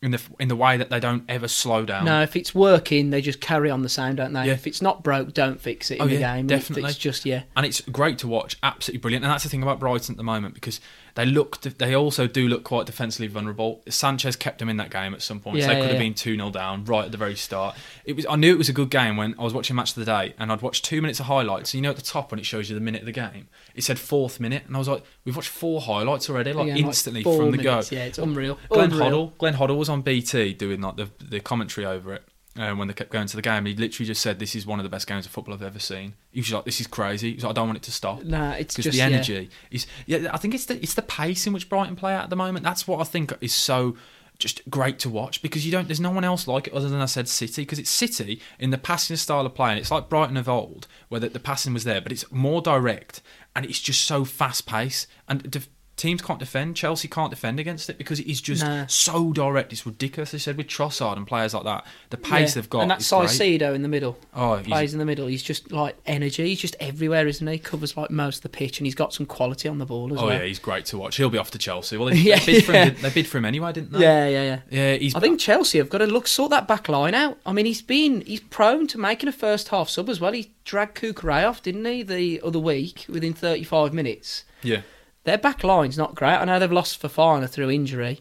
in 0.00 0.10
the 0.10 0.20
in 0.40 0.48
the 0.48 0.56
way 0.56 0.76
that 0.78 0.88
they 0.90 0.98
don't 0.98 1.24
ever 1.28 1.46
slow 1.48 1.84
down. 1.84 2.06
No, 2.06 2.22
if 2.22 2.34
it's 2.34 2.54
working, 2.54 3.10
they 3.10 3.20
just 3.20 3.40
carry 3.42 3.70
on 3.70 3.82
the 3.82 3.88
same, 3.90 4.16
don't 4.16 4.32
they? 4.32 4.46
Yeah. 4.46 4.54
If 4.54 4.66
it's 4.66 4.80
not 4.82 5.04
broke, 5.04 5.34
don't 5.34 5.60
fix 5.60 5.90
it 5.90 5.96
in 5.96 6.02
Oh, 6.02 6.06
the 6.08 6.14
yeah, 6.16 6.36
game. 6.36 6.46
definitely. 6.46 6.88
It's 6.90 6.98
just 6.98 7.26
yeah, 7.26 7.42
and 7.56 7.66
it's 7.66 7.82
great 7.82 8.18
to 8.18 8.26
watch, 8.26 8.56
absolutely 8.62 9.00
brilliant. 9.00 9.24
And 9.24 9.30
that's 9.30 9.44
the 9.44 9.50
thing 9.50 9.62
about 9.62 9.78
Brighton 9.78 10.14
at 10.14 10.16
the 10.16 10.24
moment 10.24 10.54
because 10.54 10.80
they 11.14 11.26
look, 11.26 11.60
they 11.60 11.94
also 11.94 12.26
do 12.26 12.48
look 12.48 12.64
quite 12.64 12.86
defensively 12.86 13.26
vulnerable. 13.26 13.82
Sanchez 13.88 14.34
kept 14.36 14.58
them 14.58 14.68
in 14.68 14.76
that 14.78 14.90
game 14.90 15.12
at 15.14 15.22
some 15.22 15.40
point, 15.40 15.56
so 15.56 15.60
Yeah, 15.60 15.66
they 15.68 15.74
could 15.74 15.80
yeah, 15.80 15.86
have 15.88 15.94
yeah. 15.94 15.98
been 16.08 16.14
two 16.14 16.36
0 16.36 16.50
down 16.50 16.84
right 16.84 17.04
at 17.04 17.12
the 17.12 17.18
very 17.18 17.34
start. 17.36 17.76
It 18.04 18.16
was, 18.16 18.24
I 18.28 18.36
knew 18.36 18.52
it 18.54 18.58
was 18.58 18.68
a 18.68 18.72
good 18.72 18.90
game 18.90 19.16
when 19.16 19.34
I 19.38 19.42
was 19.42 19.52
watching 19.54 19.76
Match 19.76 19.90
of 19.90 19.96
the 19.96 20.04
Day, 20.04 20.34
and 20.38 20.50
I'd 20.50 20.62
watched 20.62 20.84
two 20.84 21.02
minutes 21.02 21.20
of 21.20 21.26
highlights. 21.26 21.74
And 21.74 21.78
you 21.78 21.82
know, 21.82 21.90
at 21.90 21.96
the 21.96 22.02
top 22.02 22.30
when 22.30 22.38
it 22.40 22.46
shows 22.46 22.68
you 22.70 22.74
the 22.74 22.80
minute 22.80 23.00
of 23.02 23.06
the 23.06 23.12
game, 23.12 23.48
it 23.74 23.84
said 23.84 23.98
fourth 23.98 24.40
minute, 24.40 24.62
and 24.66 24.74
I 24.74 24.78
was 24.78 24.88
like, 24.88 25.04
we've 25.24 25.36
watched 25.36 25.50
four 25.50 25.80
highlights 25.80 26.30
already, 26.30 26.52
like 26.52 26.68
like 26.68 26.78
instantly 26.78 27.22
four 27.22 27.36
from 27.36 27.50
the 27.52 27.58
minutes. 27.58 27.90
go. 27.90 27.96
Yeah, 27.96 28.04
it's 28.04 28.18
unreal. 28.18 28.58
Glenn 28.68 28.92
unreal. 28.92 29.28
Hoddle, 29.30 29.38
Glenn 29.38 29.54
Hoddle 29.54 29.76
was 29.76 29.88
on 29.88 30.02
BT 30.02 30.54
doing 30.54 30.80
like 30.80 30.96
the 30.96 31.10
the 31.20 31.40
commentary 31.40 31.86
over 31.86 32.14
it. 32.14 32.24
Um, 32.54 32.76
when 32.76 32.86
they 32.86 32.92
kept 32.92 33.10
going 33.10 33.26
to 33.28 33.36
the 33.36 33.40
game, 33.40 33.64
he 33.64 33.74
literally 33.74 34.06
just 34.06 34.20
said, 34.20 34.38
"This 34.38 34.54
is 34.54 34.66
one 34.66 34.78
of 34.78 34.82
the 34.82 34.90
best 34.90 35.06
games 35.06 35.24
of 35.24 35.32
football 35.32 35.54
I've 35.54 35.62
ever 35.62 35.78
seen." 35.78 36.14
He 36.32 36.40
was 36.40 36.52
like, 36.52 36.64
"This 36.66 36.80
is 36.80 36.86
crazy." 36.86 37.30
He 37.30 37.34
was 37.36 37.44
like, 37.44 37.50
"I 37.50 37.54
don't 37.54 37.68
want 37.68 37.78
it 37.78 37.84
to 37.84 37.92
stop." 37.92 38.22
Nah, 38.24 38.52
it's 38.52 38.74
just 38.74 38.90
the 38.90 38.96
yeah. 38.98 39.06
energy 39.06 39.50
is 39.70 39.86
yeah 40.06 40.30
i 40.32 40.36
think 40.36 40.54
it's 40.54 40.66
the 40.66 40.80
it's 40.82 40.94
the 40.94 41.02
pace 41.02 41.46
in 41.46 41.52
which 41.52 41.68
brighton 41.68 41.96
play 41.96 42.14
at 42.14 42.24
at 42.24 42.30
the 42.30 42.36
moment 42.36 42.64
that's 42.64 42.86
what 42.86 43.00
i 43.00 43.04
think 43.04 43.32
is 43.40 43.54
so 43.54 43.96
just 44.38 44.68
great 44.70 44.98
to 44.98 45.08
watch 45.08 45.40
because 45.42 45.64
you 45.64 45.70
don't 45.70 45.88
there's 45.88 46.00
no 46.00 46.10
one 46.10 46.24
else 46.24 46.48
like 46.48 46.66
it 46.66 46.72
other 46.72 46.88
than 46.88 47.00
i 47.00 47.06
said 47.06 47.28
city 47.28 47.62
because 47.62 47.78
it's 47.78 47.90
city 47.90 48.40
in 48.58 48.70
the 48.70 48.78
passing 48.78 49.16
style 49.16 49.46
of 49.46 49.54
playing 49.54 49.78
it's 49.78 49.90
like 49.90 50.08
brighton 50.08 50.36
of 50.36 50.48
old 50.48 50.86
where 51.08 51.20
the, 51.20 51.28
the 51.28 51.40
passing 51.40 51.72
was 51.72 51.84
there 51.84 52.00
but 52.00 52.10
it's 52.10 52.30
more 52.32 52.60
direct 52.60 53.20
and 53.54 53.64
it's 53.64 53.80
just 53.80 54.04
so 54.04 54.24
fast 54.24 54.66
paced 54.66 55.06
and 55.28 55.48
def- 55.50 55.68
teams 55.94 56.22
can't 56.22 56.38
defend 56.38 56.74
chelsea 56.74 57.06
can't 57.06 57.28
defend 57.30 57.60
against 57.60 57.90
it 57.90 57.98
because 57.98 58.18
it 58.18 58.26
is 58.26 58.40
just 58.40 58.64
Nah. 58.64 58.86
so 58.86 59.32
direct 59.32 59.72
it's 59.72 59.84
ridiculous 59.84 60.30
they 60.32 60.38
said 60.38 60.56
with 60.56 60.66
trossard 60.66 61.16
and 61.18 61.26
players 61.26 61.52
like 61.52 61.64
that 61.64 61.86
the 62.08 62.16
pace 62.16 62.50
Yeah. 62.56 62.62
they've 62.62 62.70
got 62.70 62.80
and 62.82 62.90
that. 62.90 63.00
Caicedo 63.00 63.74
in 63.74 63.82
the 63.82 63.88
middle. 63.88 64.18
oh 64.34 64.60
plays 64.64 64.92
in 64.94 64.98
the 64.98 65.04
middle. 65.04 65.26
He's 65.26 65.42
just 65.42 65.70
like 65.70 65.96
energy. 66.06 66.48
He's 66.48 66.60
just 66.60 66.76
everywhere, 66.80 67.26
isn't 67.26 67.46
he? 67.46 67.58
Covers 67.58 67.96
like 67.96 68.10
most 68.10 68.36
of 68.38 68.42
the 68.42 68.48
pitch, 68.48 68.78
and 68.80 68.86
he's 68.86 68.94
got 68.94 69.12
some 69.12 69.26
quality 69.26 69.68
on 69.68 69.78
the 69.78 69.86
ball 69.86 70.06
as 70.06 70.16
well. 70.16 70.24
oh 70.24 70.28
well. 70.28 70.38
yeah 70.38 70.44
he's 70.46 70.58
great 70.58 70.86
to 70.86 70.98
watch 70.98 71.16
he'll 71.16 71.28
be 71.30 71.38
off 71.38 71.50
to 71.52 71.58
chelsea 71.58 71.96
well 71.96 72.08
they, 72.08 72.16
Yeah, 72.16 72.38
they, 72.38 72.46
bid 72.54 72.64
for 72.64 72.72
yeah. 72.72 72.84
him, 72.86 72.96
they 73.02 73.10
bid 73.10 73.26
for 73.26 73.38
him 73.38 73.44
anyway 73.44 73.72
didn't 73.72 73.92
they 73.92 74.00
yeah, 74.00 74.28
yeah, 74.28 74.42
yeah. 74.42 74.60
yeah 74.70 74.94
he's 74.96 75.14
I 75.14 75.20
think 75.20 75.38
Chelsea 75.38 75.78
have 75.78 75.90
got 75.90 75.98
to 75.98 76.06
look 76.06 76.26
sort 76.26 76.50
that 76.50 76.66
back 76.66 76.88
line 76.88 77.14
out. 77.14 77.38
I 77.44 77.52
mean, 77.52 77.66
he's 77.66 77.82
been 77.82 78.22
he's 78.22 78.40
prone 78.40 78.86
to 78.88 78.98
making 78.98 79.28
a 79.28 79.32
first 79.32 79.68
half 79.68 79.88
sub 79.90 80.08
as 80.08 80.20
well. 80.20 80.32
He 80.32 80.52
dragged 80.64 80.96
Cucurella 80.98 81.48
off, 81.50 81.62
didn't 81.62 81.84
he, 81.84 82.02
the 82.02 82.40
other 82.42 82.58
week 82.58 83.04
within 83.08 83.34
35 83.34 83.92
minutes. 83.92 84.44
yeah 84.62 84.80
Their 85.24 85.38
back 85.38 85.62
line's 85.62 85.98
not 85.98 86.14
great. 86.14 86.34
I 86.34 86.44
know 86.44 86.58
they've 86.58 86.72
lost 86.72 87.00
Fofana 87.00 87.48
through 87.48 87.70
injury. 87.70 88.20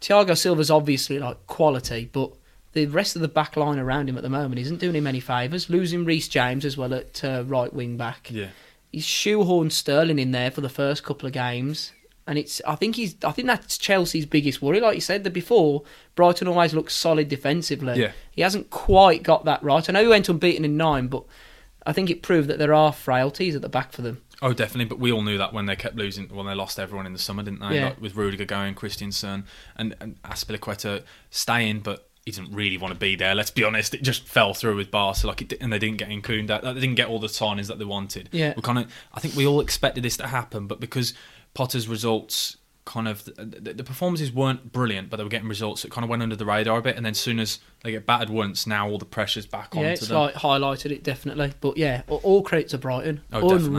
Thiago 0.00 0.36
Silva's 0.36 0.70
obviously 0.70 1.18
like 1.18 1.46
quality, 1.46 2.08
but 2.12 2.32
the 2.72 2.86
rest 2.86 3.16
of 3.16 3.22
the 3.22 3.28
back 3.28 3.56
line 3.56 3.78
around 3.78 4.08
him 4.08 4.16
at 4.16 4.22
the 4.22 4.28
moment 4.28 4.60
isn't 4.60 4.78
doing 4.78 4.94
him 4.94 5.06
any 5.06 5.20
favours. 5.20 5.70
Losing 5.70 6.04
Reece 6.04 6.28
James 6.28 6.64
as 6.64 6.76
well 6.76 6.92
at 6.94 7.24
uh, 7.24 7.42
right 7.46 7.72
wing 7.72 7.96
back. 7.96 8.28
yeah 8.30 8.48
He's 8.92 9.06
shoehorned 9.06 9.72
Sterling 9.72 10.18
in 10.18 10.30
there 10.30 10.50
for 10.50 10.60
the 10.60 10.68
first 10.68 11.02
couple 11.02 11.26
of 11.26 11.32
games. 11.32 11.92
And 12.26 12.38
it's, 12.38 12.60
I 12.66 12.74
think 12.74 12.96
he's, 12.96 13.14
I 13.24 13.30
think 13.30 13.46
that's 13.46 13.78
Chelsea's 13.78 14.26
biggest 14.26 14.60
worry. 14.60 14.80
Like 14.80 14.94
you 14.96 15.00
said, 15.00 15.22
the 15.22 15.30
before 15.30 15.82
Brighton 16.14 16.48
always 16.48 16.74
looked 16.74 16.92
solid 16.92 17.28
defensively. 17.28 18.00
Yeah. 18.00 18.12
he 18.32 18.42
hasn't 18.42 18.70
quite 18.70 19.22
got 19.22 19.44
that 19.44 19.62
right. 19.62 19.88
I 19.88 19.92
know 19.92 20.02
he 20.02 20.08
went 20.08 20.28
unbeaten 20.28 20.64
in 20.64 20.76
nine, 20.76 21.08
but 21.08 21.24
I 21.86 21.92
think 21.92 22.10
it 22.10 22.22
proved 22.22 22.48
that 22.48 22.58
there 22.58 22.74
are 22.74 22.92
frailties 22.92 23.54
at 23.54 23.62
the 23.62 23.68
back 23.68 23.92
for 23.92 24.02
them. 24.02 24.22
Oh, 24.42 24.52
definitely. 24.52 24.84
But 24.86 24.98
we 24.98 25.10
all 25.12 25.22
knew 25.22 25.38
that 25.38 25.52
when 25.52 25.66
they 25.66 25.76
kept 25.76 25.96
losing, 25.96 26.28
when 26.28 26.46
they 26.46 26.54
lost 26.54 26.78
everyone 26.78 27.06
in 27.06 27.12
the 27.12 27.18
summer, 27.18 27.42
didn't 27.42 27.60
they? 27.60 27.76
Yeah. 27.76 27.84
Like 27.86 28.00
with 28.00 28.16
Rudiger 28.16 28.44
going, 28.44 28.74
Christensen, 28.74 29.44
and, 29.76 29.94
and 30.00 30.20
Azpilicueta 30.22 31.02
staying, 31.30 31.80
but 31.80 32.08
he 32.24 32.32
didn't 32.32 32.52
really 32.54 32.76
want 32.76 32.92
to 32.92 32.98
be 32.98 33.14
there. 33.16 33.34
Let's 33.34 33.50
be 33.50 33.64
honest, 33.64 33.94
it 33.94 34.02
just 34.02 34.26
fell 34.26 34.52
through 34.52 34.76
with 34.76 34.90
Barca, 34.90 35.26
like 35.26 35.42
it, 35.42 35.52
and 35.60 35.72
they 35.72 35.78
didn't 35.78 35.98
get 35.98 36.08
Nkunku. 36.08 36.46
They 36.62 36.74
didn't 36.80 36.96
get 36.96 37.08
all 37.08 37.18
the 37.20 37.28
signings 37.28 37.68
that 37.68 37.78
they 37.78 37.84
wanted. 37.84 38.28
Yeah. 38.32 38.52
we 38.56 38.62
kind 38.62 38.78
of. 38.78 38.92
I 39.14 39.20
think 39.20 39.36
we 39.36 39.46
all 39.46 39.60
expected 39.60 40.02
this 40.02 40.16
to 40.18 40.26
happen, 40.26 40.66
but 40.66 40.80
because 40.80 41.14
Potter's 41.54 41.88
results 41.88 42.56
kind 42.84 43.08
of 43.08 43.24
the, 43.24 43.72
the 43.74 43.82
performances 43.82 44.30
weren't 44.32 44.72
brilliant, 44.72 45.10
but 45.10 45.16
they 45.16 45.24
were 45.24 45.28
getting 45.28 45.48
results 45.48 45.82
that 45.82 45.90
kind 45.90 46.04
of 46.04 46.08
went 46.08 46.22
under 46.22 46.36
the 46.36 46.44
radar 46.46 46.78
a 46.78 46.82
bit. 46.82 46.94
And 46.96 47.04
then 47.04 47.10
as 47.12 47.18
soon 47.18 47.40
as 47.40 47.58
they 47.82 47.90
get 47.90 48.06
battered 48.06 48.30
once, 48.30 48.64
now 48.66 48.88
all 48.88 48.96
the 48.98 49.04
pressure's 49.04 49.44
back 49.46 49.74
Yeah, 49.74 49.80
onto 49.80 49.90
it's 49.92 50.06
them. 50.08 50.16
like 50.18 50.34
highlighted 50.34 50.92
it 50.92 51.02
definitely. 51.02 51.52
But 51.60 51.76
yeah, 51.76 52.02
all- 52.08 52.20
all 52.22 52.42
credit 52.42 52.68
to 52.68 52.78
Brighton. 52.78 53.22
Oh, 53.32 53.40
definitely. 53.48 53.78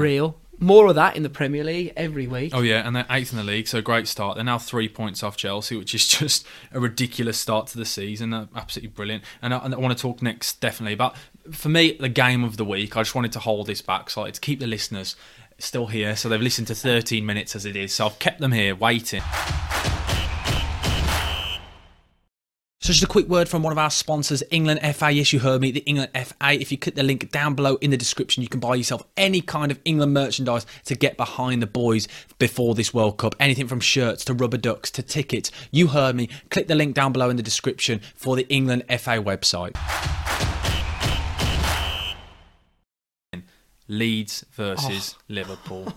More 0.59 0.87
of 0.87 0.95
that 0.95 1.15
in 1.15 1.23
the 1.23 1.29
Premier 1.29 1.63
League 1.63 1.93
every 1.95 2.25
week. 2.25 2.51
Oh 2.55 2.61
yeah, 2.61 2.85
and 2.85 2.95
they're 2.95 3.05
eighth 3.09 3.31
in 3.31 3.37
the 3.37 3.43
league, 3.43 3.67
so 3.67 3.81
great 3.81 4.07
start. 4.07 4.35
They're 4.35 4.43
now 4.43 4.57
three 4.57 4.89
points 4.89 5.21
off 5.21 5.37
Chelsea, 5.37 5.77
which 5.77 5.93
is 5.93 6.07
just 6.19 6.45
a 6.71 6.79
ridiculous 6.79 7.37
start 7.37 7.67
to 7.67 7.77
the 7.77 7.85
season. 7.85 8.31
They're 8.31 8.47
absolutely 8.55 8.89
brilliant. 8.89 9.23
And 9.41 9.53
I, 9.53 9.57
and 9.59 9.73
I 9.73 9.77
want 9.77 9.97
to 9.97 10.01
talk 10.01 10.21
next 10.21 10.59
definitely 10.59 10.93
about 10.93 11.15
for 11.51 11.69
me 11.69 11.97
the 11.99 12.09
game 12.09 12.43
of 12.43 12.57
the 12.57 12.65
week. 12.65 12.97
I 12.97 13.01
just 13.01 13.15
wanted 13.15 13.31
to 13.33 13.39
hold 13.39 13.67
this 13.67 13.81
back 13.81 14.09
slightly 14.09 14.31
to 14.31 14.41
keep 14.41 14.59
the 14.59 14.67
listeners 14.67 15.15
still 15.59 15.87
here. 15.87 16.15
So 16.15 16.29
they've 16.29 16.41
listened 16.41 16.67
to 16.67 16.75
13 16.75 17.25
minutes 17.25 17.55
as 17.55 17.65
it 17.65 17.75
is. 17.75 17.93
So 17.93 18.07
I've 18.07 18.19
kept 18.19 18.39
them 18.39 18.51
here 18.51 18.75
waiting. 18.75 19.21
So 22.88 22.94
just 22.94 23.03
a 23.03 23.08
quick 23.08 23.27
word 23.27 23.50
from 23.50 23.63
one 23.63 23.74
of 23.74 23.77
our 23.77 23.89
sponsors, 23.89 24.44
England 24.50 24.79
FA. 24.96 25.12
Yes, 25.12 25.34
you 25.34 25.39
heard 25.39 25.60
me, 25.60 25.72
the 25.72 25.82
England 25.82 26.10
FA. 26.13 26.53
If 26.53 26.72
you 26.72 26.77
click 26.77 26.96
the 26.96 27.03
link 27.03 27.29
down 27.34 27.53
below 27.53 27.75
in 27.82 27.89
the 27.91 27.98
description, 27.98 28.44
you 28.44 28.48
can 28.48 28.62
buy 28.62 28.75
yourself 28.75 29.06
any 29.17 29.41
kind 29.41 29.74
of 29.74 29.79
England 29.84 30.13
merchandise 30.13 30.65
to 30.86 30.96
get 30.96 31.17
behind 31.17 31.62
the 31.62 31.67
boys 31.67 32.08
before 32.39 32.75
this 32.75 32.94
World 32.94 33.17
Cup. 33.17 33.36
Anything 33.41 33.67
from 33.67 33.82
shirts 33.82 34.24
to 34.24 34.34
rubber 34.34 34.56
ducks 34.56 34.89
to 34.91 35.03
tickets. 35.03 35.51
You 35.70 35.88
heard 35.88 36.15
me. 36.15 36.29
Click 36.50 36.70
the 36.70 36.75
link 36.75 36.96
down 36.96 37.12
below 37.12 37.29
in 37.29 37.36
the 37.36 37.44
description 37.44 38.00
for 38.15 38.38
the 38.38 38.48
England 38.48 38.86
FA 38.88 39.20
website. 39.22 39.75
Leeds 43.89 44.46
versus 44.53 45.15
oh. 45.17 45.24
Liverpool. 45.27 45.94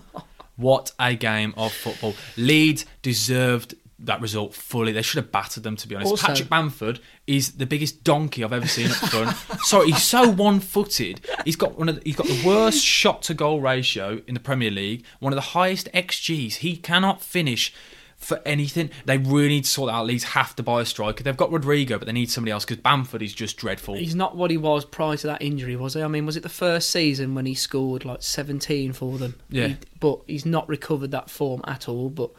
What 0.57 0.91
a 0.99 1.15
game 1.15 1.53
of 1.55 1.71
football. 1.71 2.15
Leeds 2.35 2.85
deserved 3.01 3.75
that 4.03 4.19
result 4.21 4.53
fully. 4.53 4.91
They 4.91 5.01
should 5.01 5.17
have 5.23 5.31
battered 5.31 5.63
them, 5.63 5.75
to 5.77 5.87
be 5.87 5.95
honest. 5.95 6.11
Also- 6.11 6.27
Patrick 6.27 6.49
Bamford 6.49 6.99
is 7.27 7.53
the 7.53 7.65
biggest 7.65 8.03
donkey 8.03 8.43
I've 8.43 8.53
ever 8.53 8.67
seen 8.67 8.87
up 8.91 8.97
front. 8.97 9.35
Sorry, 9.63 9.87
he's 9.91 10.03
so 10.03 10.29
one-footed. 10.29 11.21
He's 11.45 11.55
got 11.55 11.77
one 11.77 11.89
of 11.89 11.95
the, 11.95 12.01
he's 12.05 12.15
got 12.15 12.27
the 12.27 12.43
worst 12.45 12.83
shot 12.83 13.21
to 13.23 13.33
goal 13.33 13.61
ratio 13.61 14.21
in 14.27 14.33
the 14.33 14.39
Premier 14.39 14.71
League. 14.71 15.03
One 15.19 15.31
of 15.33 15.37
the 15.37 15.41
highest 15.41 15.89
XGs. 15.93 16.55
He 16.55 16.77
cannot 16.77 17.21
finish 17.21 17.73
for 18.17 18.39
anything. 18.45 18.91
They 19.05 19.17
really 19.17 19.47
need 19.49 19.63
to 19.63 19.69
sort 19.69 19.87
that 19.89 19.95
out. 19.95 20.05
Leeds 20.05 20.23
have 20.25 20.55
to 20.57 20.63
buy 20.63 20.81
a 20.81 20.85
striker. 20.85 21.23
They've 21.23 21.35
got 21.35 21.51
Rodrigo, 21.51 21.97
but 21.97 22.05
they 22.05 22.11
need 22.11 22.29
somebody 22.29 22.51
else 22.51 22.63
because 22.65 22.77
Bamford 22.77 23.23
is 23.23 23.33
just 23.33 23.57
dreadful. 23.57 23.95
He's 23.95 24.13
not 24.13 24.35
what 24.37 24.51
he 24.51 24.57
was 24.57 24.85
prior 24.85 25.17
to 25.17 25.27
that 25.27 25.41
injury, 25.41 25.75
was 25.75 25.95
he? 25.95 26.03
I 26.03 26.07
mean, 26.07 26.25
was 26.27 26.37
it 26.37 26.43
the 26.43 26.49
first 26.49 26.91
season 26.91 27.33
when 27.33 27.47
he 27.47 27.55
scored 27.55 28.05
like 28.05 28.21
17 28.21 28.93
for 28.93 29.17
them? 29.17 29.39
Yeah. 29.49 29.67
He- 29.69 29.77
but 29.99 30.21
he's 30.27 30.45
not 30.45 30.69
recovered 30.69 31.09
that 31.11 31.29
form 31.31 31.61
at 31.65 31.89
all. 31.89 32.09
But, 32.09 32.29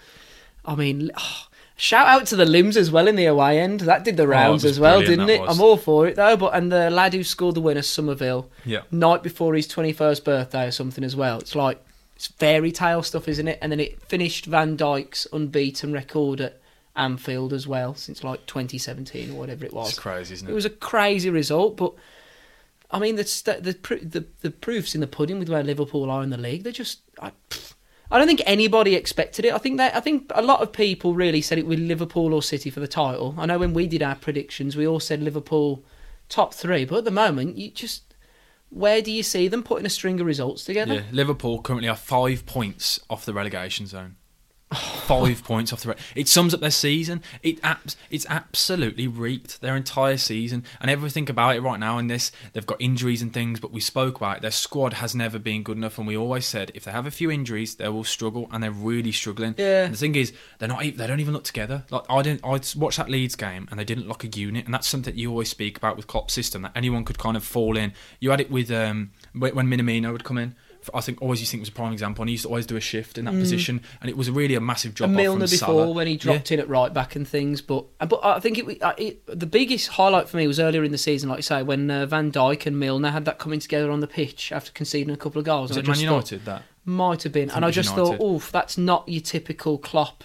I 0.64 0.76
mean, 0.76 1.10
oh, 1.16 1.46
shout 1.76 2.06
out 2.06 2.26
to 2.28 2.36
the 2.36 2.44
limbs 2.44 2.76
as 2.76 2.90
well 2.90 3.08
in 3.08 3.16
the 3.16 3.26
away 3.26 3.58
end. 3.58 3.80
That 3.80 4.04
did 4.04 4.16
the 4.16 4.22
oh, 4.24 4.26
rounds 4.26 4.64
Oh, 4.64 4.68
as 4.68 4.78
well, 4.80 5.00
didn't 5.00 5.28
it? 5.30 5.40
was. 5.40 5.56
I'm 5.58 5.62
all 5.64 5.76
for 5.76 6.06
it, 6.06 6.16
though. 6.16 6.36
But 6.36 6.54
And 6.54 6.70
the 6.70 6.90
lad 6.90 7.14
who 7.14 7.24
scored 7.24 7.54
the 7.54 7.60
winner, 7.60 7.82
Summerville, 7.82 8.50
Yeah. 8.64 8.82
night 8.90 9.22
before 9.22 9.54
his 9.54 9.66
21st 9.68 10.24
birthday 10.24 10.66
or 10.66 10.70
something 10.70 11.04
as 11.04 11.16
well. 11.16 11.38
It's 11.38 11.54
like, 11.54 11.82
it's 12.16 12.26
fairy 12.28 12.72
tale 12.72 13.02
stuff, 13.02 13.26
isn't 13.28 13.48
it? 13.48 13.58
And 13.62 13.72
then 13.72 13.80
it 13.80 14.00
finished 14.02 14.46
Van 14.46 14.76
Dijk's 14.76 15.26
unbeaten 15.32 15.92
record 15.92 16.40
at 16.40 16.60
Anfield 16.94 17.52
as 17.54 17.66
well 17.66 17.94
since 17.94 18.22
like 18.22 18.44
2017 18.46 19.30
or 19.30 19.34
whatever 19.38 19.64
it 19.64 19.72
was. 19.72 19.90
It's 19.90 19.98
crazy, 19.98 20.34
isn't 20.34 20.46
It 20.48 20.52
it? 20.52 20.54
was 20.54 20.66
a 20.66 20.70
crazy 20.70 21.30
result, 21.30 21.76
but 21.78 21.94
I 22.90 22.98
mean 22.98 23.16
the 23.16 23.24
st- 23.24 23.62
the, 23.62 23.72
pr- 23.72 23.94
the 23.94 24.26
the 24.42 24.50
proofs 24.50 24.94
in 24.94 25.00
the 25.00 25.06
pudding 25.06 25.38
with 25.38 25.48
where 25.48 25.62
Liverpool 25.62 26.10
are 26.10 26.22
in 26.22 26.28
the 26.28 26.36
league. 26.36 26.64
They're 26.64 26.72
just 26.72 27.00
I, 27.18 27.32
pff, 27.48 27.72
I 28.12 28.18
don't 28.18 28.26
think 28.26 28.42
anybody 28.44 28.94
expected 28.94 29.46
it. 29.46 29.54
I 29.54 29.58
think 29.58 29.78
that 29.78 29.96
I 29.96 30.00
think 30.00 30.30
a 30.34 30.42
lot 30.42 30.60
of 30.60 30.70
people 30.70 31.14
really 31.14 31.40
said 31.40 31.56
it 31.58 31.66
with 31.66 31.78
Liverpool 31.78 32.34
or 32.34 32.42
City 32.42 32.68
for 32.68 32.80
the 32.80 32.86
title. 32.86 33.34
I 33.38 33.46
know 33.46 33.58
when 33.58 33.72
we 33.72 33.86
did 33.86 34.02
our 34.02 34.14
predictions, 34.14 34.76
we 34.76 34.86
all 34.86 35.00
said 35.00 35.22
Liverpool 35.22 35.82
top 36.28 36.52
three, 36.52 36.84
but 36.84 36.98
at 36.98 37.04
the 37.06 37.10
moment, 37.10 37.56
you 37.56 37.70
just 37.70 38.12
where 38.68 39.00
do 39.00 39.10
you 39.10 39.22
see 39.22 39.48
them 39.48 39.62
putting 39.62 39.86
a 39.86 39.90
string 39.90 40.20
of 40.20 40.26
results 40.26 40.64
together? 40.64 40.94
Yeah, 40.94 41.02
Liverpool 41.10 41.62
currently 41.62 41.88
are 41.88 41.96
five 41.96 42.44
points 42.44 43.00
off 43.08 43.24
the 43.24 43.32
relegation 43.32 43.86
zone. 43.86 44.16
Five 44.72 45.44
points 45.44 45.72
off 45.72 45.82
the. 45.82 45.90
Re- 45.90 45.96
it 46.14 46.28
sums 46.28 46.54
up 46.54 46.60
their 46.60 46.70
season. 46.70 47.22
It 47.42 47.58
abs- 47.62 47.96
it's 48.10 48.26
absolutely 48.28 49.06
reeked 49.06 49.60
their 49.60 49.76
entire 49.76 50.16
season 50.16 50.64
and 50.80 50.90
everything 50.90 51.28
about 51.28 51.56
it 51.56 51.60
right 51.60 51.78
now. 51.78 51.98
In 51.98 52.06
this, 52.06 52.32
they've 52.52 52.66
got 52.66 52.80
injuries 52.80 53.22
and 53.22 53.32
things, 53.32 53.60
but 53.60 53.72
we 53.72 53.80
spoke 53.80 54.16
about 54.16 54.38
it. 54.38 54.42
Their 54.42 54.50
squad 54.50 54.94
has 54.94 55.14
never 55.14 55.38
been 55.38 55.62
good 55.62 55.76
enough, 55.76 55.98
and 55.98 56.06
we 56.06 56.16
always 56.16 56.46
said 56.46 56.70
if 56.74 56.84
they 56.84 56.90
have 56.90 57.06
a 57.06 57.10
few 57.10 57.30
injuries, 57.30 57.74
they 57.74 57.88
will 57.88 58.04
struggle, 58.04 58.48
and 58.52 58.62
they're 58.62 58.70
really 58.70 59.12
struggling. 59.12 59.54
Yeah. 59.58 59.84
And 59.84 59.94
the 59.94 59.98
thing 59.98 60.14
is, 60.14 60.32
they're 60.58 60.68
not. 60.68 60.80
They 60.82 61.06
don't 61.06 61.20
even 61.20 61.34
look 61.34 61.44
together. 61.44 61.84
Like 61.90 62.04
I 62.08 62.22
didn't. 62.22 62.44
I 62.44 62.60
watched 62.76 62.98
that 62.98 63.08
Leeds 63.08 63.36
game, 63.36 63.68
and 63.70 63.78
they 63.78 63.84
didn't 63.84 64.08
look 64.08 64.24
a 64.24 64.28
unit, 64.28 64.64
and 64.64 64.74
that's 64.74 64.88
something 64.88 65.16
you 65.16 65.30
always 65.30 65.50
speak 65.50 65.76
about 65.76 65.96
with 65.96 66.06
Klopp's 66.06 66.34
system 66.34 66.62
that 66.62 66.72
anyone 66.74 67.04
could 67.04 67.18
kind 67.18 67.36
of 67.36 67.44
fall 67.44 67.76
in. 67.76 67.92
You 68.20 68.30
had 68.30 68.40
it 68.40 68.50
with 68.50 68.70
um 68.70 69.12
when 69.32 69.66
Minamino 69.66 70.12
would 70.12 70.24
come 70.24 70.38
in. 70.38 70.54
I 70.94 71.00
think 71.00 71.20
always 71.22 71.40
used 71.40 71.50
to 71.50 71.56
think 71.56 71.62
was 71.62 71.68
a 71.68 71.72
prime 71.72 71.92
example, 71.92 72.22
and 72.22 72.28
he 72.28 72.32
used 72.32 72.42
to 72.44 72.48
always 72.48 72.66
do 72.66 72.76
a 72.76 72.80
shift 72.80 73.18
in 73.18 73.24
that 73.26 73.34
position, 73.34 73.80
and 74.00 74.10
it 74.10 74.16
was 74.16 74.30
really 74.30 74.54
a 74.54 74.60
massive 74.60 74.92
and 74.92 75.00
off 75.02 75.10
Mm. 75.10 75.14
Milner 75.16 75.40
before 75.46 75.58
Salah. 75.58 75.90
when 75.92 76.06
he 76.06 76.16
dropped 76.16 76.50
in 76.52 76.58
at 76.60 76.68
right 76.68 76.92
back 76.92 77.14
and 77.16 77.26
things. 77.26 77.60
But 77.62 77.86
but 78.08 78.20
I 78.24 78.40
think 78.40 78.58
it, 78.58 78.82
uh, 78.82 78.94
it 78.98 79.26
the 79.26 79.46
biggest 79.46 79.88
highlight 79.88 80.28
for 80.28 80.36
me 80.36 80.46
was 80.46 80.58
earlier 80.60 80.84
in 80.84 80.92
the 80.92 80.98
season, 80.98 81.28
like 81.28 81.38
you 81.38 81.42
say, 81.42 81.62
when 81.62 81.90
uh, 81.90 82.06
Van 82.06 82.30
Dijk 82.32 82.66
and 82.66 82.78
Milner 82.78 83.10
had 83.10 83.24
that 83.26 83.38
coming 83.38 83.60
together 83.60 83.90
on 83.90 84.00
the 84.00 84.06
pitch 84.06 84.52
after 84.52 84.72
conceding 84.72 85.12
a 85.12 85.16
couple 85.16 85.38
of 85.38 85.44
goals. 85.44 85.70
Was 85.70 85.76
it 85.76 85.86
Man 85.86 85.94
just 85.94 86.00
thought- 86.06 86.10
United 86.32 86.44
that? 86.46 86.62
might 86.84 87.22
have 87.22 87.32
been, 87.32 87.48
and 87.50 87.64
I 87.64 87.70
just 87.70 87.94
United. 87.96 88.18
thought, 88.18 88.24
oof, 88.24 88.50
that's 88.50 88.76
not 88.76 89.08
your 89.08 89.20
typical 89.22 89.78
Klopp 89.78 90.24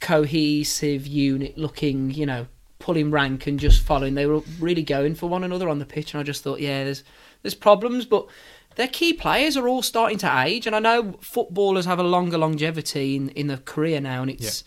cohesive 0.00 1.06
unit 1.06 1.56
looking, 1.56 2.10
you 2.10 2.26
know, 2.26 2.46
pulling 2.78 3.10
rank 3.10 3.46
and 3.46 3.58
just 3.60 3.82
following. 3.82 4.14
They 4.14 4.26
were 4.26 4.42
really 4.58 4.82
going 4.82 5.14
for 5.14 5.28
one 5.28 5.44
another 5.44 5.68
on 5.68 5.78
the 5.78 5.86
pitch, 5.86 6.12
and 6.12 6.20
I 6.20 6.24
just 6.24 6.42
thought, 6.42 6.60
yeah, 6.60 6.84
there's 6.84 7.04
there's 7.42 7.54
problems, 7.54 8.04
but 8.04 8.26
their 8.76 8.88
key 8.88 9.12
players 9.12 9.56
are 9.56 9.68
all 9.68 9.82
starting 9.82 10.18
to 10.18 10.40
age, 10.40 10.66
and 10.66 10.74
I 10.76 10.78
know 10.78 11.16
footballers 11.20 11.86
have 11.86 11.98
a 11.98 12.04
longer 12.04 12.38
longevity 12.38 13.16
in 13.16 13.28
in 13.30 13.46
their 13.46 13.58
career 13.58 14.00
now, 14.00 14.22
and 14.22 14.30
it's 14.30 14.64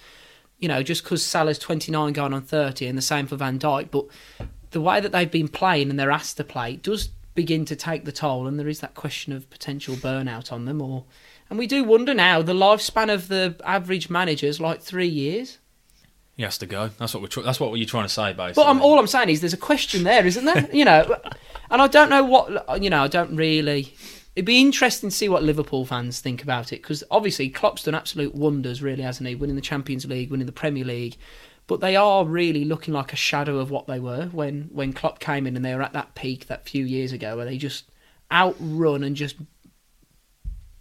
you 0.59 0.67
know 0.67 0.83
just 0.83 1.03
because 1.03 1.23
Salah's 1.23 1.59
29 1.59 2.13
going 2.13 2.33
on 2.33 2.41
30, 2.41 2.87
and 2.87 2.97
the 2.97 3.01
same 3.01 3.27
for 3.27 3.35
Van 3.35 3.59
Dijk, 3.59 3.91
but 3.91 4.05
the 4.71 4.81
way 4.81 4.99
that 4.99 5.11
they've 5.11 5.31
been 5.31 5.47
playing 5.47 5.89
and 5.89 5.99
they're 5.99 6.11
asked 6.11 6.37
to 6.37 6.43
play 6.43 6.75
does 6.75 7.09
begin 7.35 7.65
to 7.65 7.75
take 7.75 8.05
the 8.05 8.11
toll, 8.11 8.47
and 8.47 8.59
there 8.59 8.67
is 8.67 8.79
that 8.79 8.95
question 8.95 9.33
of 9.33 9.49
potential 9.49 9.95
burnout 9.95 10.51
on 10.51 10.65
them. 10.65 10.81
Or, 10.81 11.03
and 11.49 11.59
we 11.59 11.67
do 11.67 11.83
wonder 11.83 12.13
now 12.13 12.41
the 12.41 12.53
lifespan 12.53 13.13
of 13.13 13.27
the 13.27 13.55
average 13.63 14.09
manager 14.09 14.47
is 14.47 14.59
like 14.59 14.81
three 14.81 15.07
years. 15.07 15.59
He 16.35 16.43
has 16.43 16.57
to 16.57 16.65
go. 16.65 16.89
That's 16.97 17.13
what 17.13 17.21
we're. 17.21 17.29
Tr- 17.29 17.41
that's 17.41 17.59
what 17.59 17.73
you're 17.75 17.87
trying 17.87 18.05
to 18.05 18.09
say, 18.09 18.33
basically. 18.33 18.63
But 18.63 18.69
I'm, 18.69 18.81
all 18.81 18.99
I'm 18.99 19.07
saying 19.07 19.29
is 19.29 19.39
there's 19.39 19.53
a 19.53 19.57
question 19.57 20.03
there, 20.03 20.25
isn't 20.25 20.43
there? 20.43 20.69
you 20.73 20.83
know, 20.83 21.15
and 21.71 21.81
I 21.81 21.87
don't 21.87 22.09
know 22.09 22.23
what 22.23 22.81
you 22.81 22.89
know. 22.89 23.03
I 23.03 23.07
don't 23.07 23.35
really. 23.35 23.93
It'd 24.35 24.45
be 24.45 24.59
interesting 24.59 25.09
to 25.09 25.15
see 25.15 25.29
what 25.29 25.43
Liverpool 25.43 25.85
fans 25.85 26.19
think 26.19 26.43
about 26.43 26.73
it 26.73 26.81
because 26.81 27.05
obviously 27.09 27.47
Klopp's 27.47 27.83
done 27.83 27.95
absolute 27.95 28.35
wonders, 28.35 28.81
really, 28.81 29.01
hasn't 29.01 29.29
he? 29.29 29.33
Winning 29.33 29.55
the 29.55 29.61
Champions 29.61 30.05
League, 30.05 30.29
winning 30.29 30.45
the 30.45 30.51
Premier 30.51 30.83
League, 30.83 31.15
but 31.67 31.79
they 31.79 31.95
are 31.95 32.25
really 32.25 32.65
looking 32.65 32.93
like 32.93 33.13
a 33.13 33.17
shadow 33.17 33.59
of 33.59 33.71
what 33.71 33.87
they 33.87 33.99
were 33.99 34.25
when 34.25 34.69
when 34.73 34.91
Klopp 34.91 35.19
came 35.19 35.47
in 35.47 35.55
and 35.55 35.63
they 35.63 35.73
were 35.73 35.81
at 35.81 35.93
that 35.93 36.15
peak 36.15 36.47
that 36.47 36.67
few 36.67 36.83
years 36.83 37.13
ago 37.13 37.37
where 37.37 37.45
they 37.45 37.57
just 37.57 37.85
outrun 38.29 39.05
and 39.05 39.15
just 39.15 39.37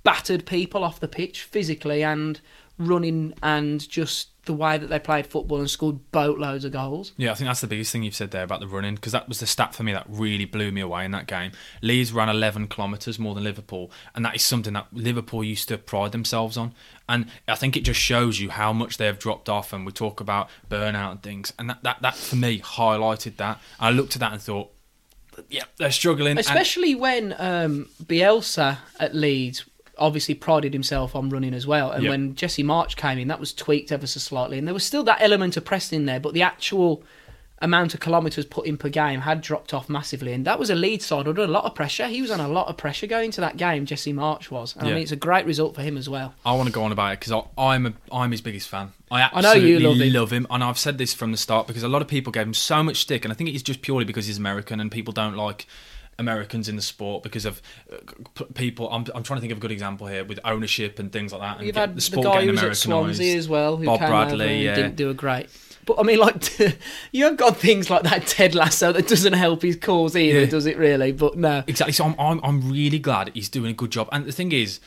battered 0.03 0.47
people 0.47 0.85
off 0.85 1.01
the 1.01 1.09
pitch 1.09 1.43
physically 1.43 2.03
and 2.03 2.41
running 2.79 3.35
and 3.43 3.89
just 3.89 4.29
the 4.47 4.53
way 4.53 4.77
that 4.77 4.89
they 4.89 4.99
played 4.99 5.27
football 5.27 5.59
and 5.59 5.71
scored 5.71 6.11
boatloads 6.13 6.65
of 6.67 6.73
goals. 6.73 7.13
Yeah, 7.17 7.31
I 7.31 7.35
think 7.35 7.49
that's 7.49 7.63
the 7.63 7.67
biggest 7.67 7.93
thing 7.93 8.03
you've 8.03 8.15
said 8.15 8.31
there 8.31 8.43
about 8.43 8.61
the 8.61 8.67
running 8.69 8.95
because 8.95 9.13
that 9.13 9.27
was 9.27 9.41
the 9.41 9.47
stat 9.47 9.75
for 9.75 9.85
me 9.85 9.93
that 9.93 10.05
really 10.09 10.45
blew 10.45 10.71
me 10.71 10.83
away 10.83 11.05
in 11.07 11.13
that 11.13 11.27
game. 11.27 11.53
Leeds 11.81 12.13
ran 12.13 12.29
11 12.29 12.69
kilometres 12.69 13.19
more 13.19 13.35
than 13.35 13.43
Liverpool, 13.45 13.91
and 14.15 14.25
that 14.25 14.35
is 14.35 14.45
something 14.45 14.75
that 14.75 14.89
Liverpool 14.93 15.43
used 15.43 15.69
to 15.69 15.79
pride 15.79 16.13
themselves 16.13 16.57
on. 16.59 16.75
And 17.09 17.27
I 17.49 17.55
think 17.55 17.77
it 17.77 17.85
just 17.85 18.01
shows 18.01 18.39
you 18.41 18.51
how 18.51 18.73
much 18.73 18.99
they 18.99 19.07
have 19.07 19.19
dropped 19.19 19.49
off. 19.49 19.73
And 19.73 19.87
we 19.87 19.93
talk 19.93 20.21
about 20.21 20.51
burnout 20.71 21.11
and 21.13 21.23
things, 21.23 21.53
and 21.59 21.71
that 21.71 21.83
that, 21.83 22.03
that 22.03 22.15
for 22.17 22.37
me 22.37 22.61
highlighted 22.61 23.37
that. 23.37 23.61
I 23.81 23.91
looked 23.91 24.15
at 24.17 24.21
that 24.21 24.33
and 24.33 24.43
thought, 24.43 24.71
yeah, 25.49 25.65
they're 25.79 25.91
struggling. 25.91 26.33
and- 26.33 26.41
Especially 26.41 26.95
when 26.95 27.35
um, 27.39 27.89
Bielsa 28.03 28.79
at 29.01 29.15
Leeds 29.15 29.65
obviously 29.99 30.35
prided 30.35 30.73
himself 30.73 31.15
on 31.15 31.31
running 31.31 31.55
as 31.55 31.67
well. 31.67 31.91
And 31.91 32.05
Yeah. 32.05 32.11
when 32.11 32.35
Jesse 32.35 32.65
Marsch 32.65 32.97
came 32.97 33.19
in, 33.19 33.29
that 33.29 33.41
was 33.41 33.53
tweaked 33.53 33.93
ever 33.93 34.07
so 34.07 34.19
slightly. 34.21 34.59
And 34.59 34.67
there 34.67 34.75
was 34.75 34.85
still 34.85 35.03
that 35.05 35.21
element 35.21 35.57
of 35.57 35.65
pressing 35.65 36.01
in 36.01 36.07
there, 36.07 36.21
but 36.21 36.35
the 36.35 36.43
actual 36.43 37.03
amount 37.63 37.95
of 37.95 38.01
kilometres 38.01 38.45
put 38.45 38.67
in 38.67 38.77
per 38.77 38.89
game 38.91 39.21
had 39.21 39.41
dropped 39.41 39.73
off 39.73 39.89
massively. 39.89 40.33
And 40.33 40.45
that 40.45 40.59
was 40.59 40.69
a 40.69 40.75
lead 40.75 41.01
side 41.01 41.27
under 41.27 41.43
a 41.43 41.47
lot 41.47 41.65
of 41.65 41.75
pressure. 41.75 42.09
He 42.09 42.21
was 42.21 42.31
on 42.31 42.41
a 42.41 42.49
lot 42.49 42.67
of 42.69 42.77
pressure 42.77 43.07
going 43.07 43.27
into 43.27 43.41
that 43.41 43.57
game, 43.57 43.87
Jesse 43.87 44.13
Marsch 44.13 44.51
was. 44.51 44.75
And 44.77 44.87
I 44.87 44.91
mean, 44.93 45.03
it's 45.03 45.13
a 45.13 45.17
great 45.17 45.47
result 45.47 45.75
for 45.75 45.81
him 45.83 45.97
as 45.97 46.09
well. 46.09 46.35
I 46.45 46.53
want 46.55 46.67
to 46.67 46.73
go 46.73 46.83
on 46.83 46.93
about 46.93 47.13
it 47.15 47.21
because 47.21 47.45
I'm 47.57 47.87
a, 47.87 47.93
I'm 48.13 48.33
his 48.33 48.41
biggest 48.43 48.69
fan. 48.69 48.93
I 49.11 49.21
know 49.41 49.51
absolutely 49.51 49.71
you 49.71 49.79
love 49.81 49.97
him. 50.01 50.13
love 50.13 50.31
him, 50.33 50.47
and 50.51 50.65
I've 50.65 50.79
said 50.79 50.99
this 50.99 51.15
from 51.15 51.31
the 51.31 51.39
start 51.39 51.69
because 51.69 51.85
a 51.85 51.89
lot 51.89 52.03
of 52.03 52.09
people 52.09 52.33
gave 52.33 52.47
him 52.47 52.55
so 52.55 52.83
much 52.83 52.97
stick, 52.97 53.25
and 53.25 53.33
I 53.33 53.37
think 53.37 53.49
it's 53.51 53.63
just 53.63 53.81
purely 53.81 54.05
because 54.05 54.27
he's 54.27 54.39
American 54.39 54.81
and 54.81 54.91
people 54.91 55.13
don't 55.13 55.37
like 55.37 55.67
Americans 56.19 56.69
in 56.69 56.77
the 56.77 56.83
sport 56.83 57.23
because 57.23 57.45
of 57.45 57.61
uh, 57.93 58.45
people. 58.55 58.89
I'm, 58.91 59.05
I'm 59.15 59.23
trying 59.23 59.39
to 59.39 59.41
think 59.41 59.53
of 59.53 59.59
a 59.59 59.61
good 59.61 59.73
example 59.73 60.07
here 60.07 60.25
with 60.25 60.41
ownership 60.45 60.99
and 60.99 61.13
things 61.13 61.33
like 61.33 61.41
that. 61.41 61.59
And 61.59 61.67
You've 61.67 61.77
had 61.77 61.91
the 61.91 61.95
the, 61.97 62.01
sport 62.01 62.25
guy 62.25 62.33
getting 62.33 62.49
who 62.49 62.55
was 62.55 62.63
at 62.63 62.77
Swansea 62.77 63.37
as 63.37 63.49
well, 63.49 63.77
who 63.77 63.87
Bob 63.87 64.01
Bradley, 64.01 64.65
yeah. 64.65 64.75
didn't 64.75 64.97
do 64.97 65.11
a 65.11 65.15
great. 65.15 65.49
But 65.87 65.99
I 65.99 66.03
mean, 66.03 66.19
like 66.19 66.59
you 67.13 67.25
have 67.25 67.37
got 67.37 67.57
things 67.57 67.91
like 67.91 68.03
that 68.05 68.27
Ted 68.27 68.55
Lasso 68.55 68.93
that 68.93 69.09
doesn't 69.09 69.35
help 69.35 69.63
his 69.63 69.77
cause 69.77 70.17
either, 70.17 70.41
Yeah. 70.41 70.47
does 70.47 70.67
it? 70.67 70.77
Really? 70.79 71.13
But 71.13 71.37
no. 71.37 71.63
Exactly. 71.67 71.93
So 71.93 72.05
I'm, 72.05 72.15
I'm, 72.19 72.41
I'm 72.43 72.71
really 72.71 72.99
glad 72.99 73.31
he's 73.35 73.49
doing 73.49 73.71
a 73.71 73.75
good 73.75 73.91
job. 73.91 74.09
And 74.13 74.25
the 74.25 74.33
thing 74.33 74.53
is, 74.53 74.81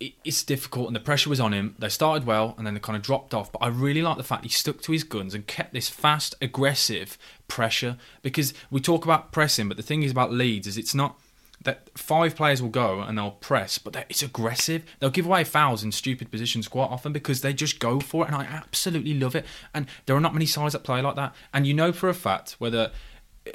it's 0.00 0.42
difficult 0.42 0.88
and 0.88 0.96
the 0.96 1.00
pressure 1.00 1.30
was 1.30 1.40
on 1.40 1.52
him. 1.52 1.74
They 1.78 1.88
started 1.88 2.26
well 2.26 2.54
and 2.58 2.66
then 2.66 2.74
they 2.74 2.80
kind 2.80 2.96
of 2.96 3.02
dropped 3.02 3.32
off. 3.32 3.52
But 3.52 3.60
I 3.62 3.68
really 3.68 4.02
like 4.02 4.16
the 4.16 4.24
fact 4.24 4.44
he 4.44 4.50
stuck 4.50 4.80
to 4.82 4.92
his 4.92 5.04
guns 5.04 5.34
and 5.34 5.46
kept 5.46 5.72
this 5.72 5.88
fast, 5.88 6.34
aggressive 6.42 7.16
pressure. 7.48 7.96
Because 8.22 8.54
we 8.70 8.80
talk 8.80 9.04
about 9.04 9.32
pressing, 9.32 9.68
but 9.68 9.76
the 9.76 9.82
thing 9.82 10.02
is 10.02 10.10
about 10.10 10.32
Leeds 10.32 10.66
is 10.66 10.76
it's 10.76 10.94
not 10.94 11.18
that 11.62 11.88
five 11.96 12.36
players 12.36 12.60
will 12.60 12.68
go 12.68 13.00
and 13.00 13.16
they'll 13.16 13.30
press, 13.30 13.78
but 13.78 13.96
it's 14.08 14.22
aggressive. 14.22 14.84
They'll 15.00 15.10
give 15.10 15.26
away 15.26 15.44
fouls 15.44 15.82
in 15.82 15.92
stupid 15.92 16.30
positions 16.30 16.68
quite 16.68 16.90
often 16.90 17.12
because 17.12 17.40
they 17.40 17.52
just 17.52 17.78
go 17.78 18.00
for 18.00 18.24
it, 18.24 18.28
and 18.28 18.36
I 18.36 18.44
absolutely 18.44 19.14
love 19.14 19.34
it. 19.34 19.46
And 19.72 19.86
there 20.06 20.16
are 20.16 20.20
not 20.20 20.34
many 20.34 20.46
sides 20.46 20.72
that 20.72 20.84
play 20.84 21.00
like 21.00 21.16
that. 21.16 21.34
And 21.52 21.66
you 21.66 21.72
know 21.74 21.92
for 21.92 22.08
a 22.08 22.14
fact 22.14 22.56
whether 22.58 22.90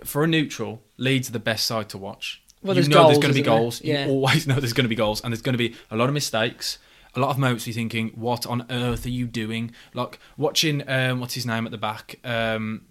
for 0.03 0.24
a 0.24 0.27
neutral, 0.27 0.81
Leeds 0.98 1.29
are 1.29 1.34
the 1.34 1.39
best 1.39 1.65
side 1.65 1.89
to 1.89 1.98
watch. 1.98 2.41
Well, 2.62 2.75
you 2.75 2.82
there's 2.82 2.89
know 2.89 3.08
there's 3.08 3.20
going 3.20 3.34
to 3.34 3.39
be 3.39 3.46
goals. 3.46 3.82
Yeah. 3.82 4.06
You 4.06 4.12
always 4.12 4.48
know 4.48 4.56
there's 4.56 4.74
going 4.74 4.86
to 4.86 4.89
be 4.89 4.96
goals, 4.96 5.22
and 5.22 5.32
there's 5.32 5.42
going 5.42 5.54
to 5.54 5.58
be 5.58 5.75
a 5.89 5.96
lot 5.96 6.10
of 6.10 6.13
mistakes. 6.13 6.78
A 7.16 7.20
lot 7.20 7.30
of 7.32 7.38
moments 7.38 7.66
you're 7.66 7.74
thinking, 7.74 8.10
"What 8.16 8.46
on 8.46 8.66
earth 8.70 9.06
are 9.06 9.10
you 9.10 9.25
doing?" 9.25 9.72
Like 9.94 10.20
watching, 10.38 10.88
um, 10.88 11.20
what's 11.20 11.34
his 11.34 11.46
name 11.46 11.66
at 11.66 11.72
the 11.72 11.78
back? 11.78 12.20
Um, 12.24 12.86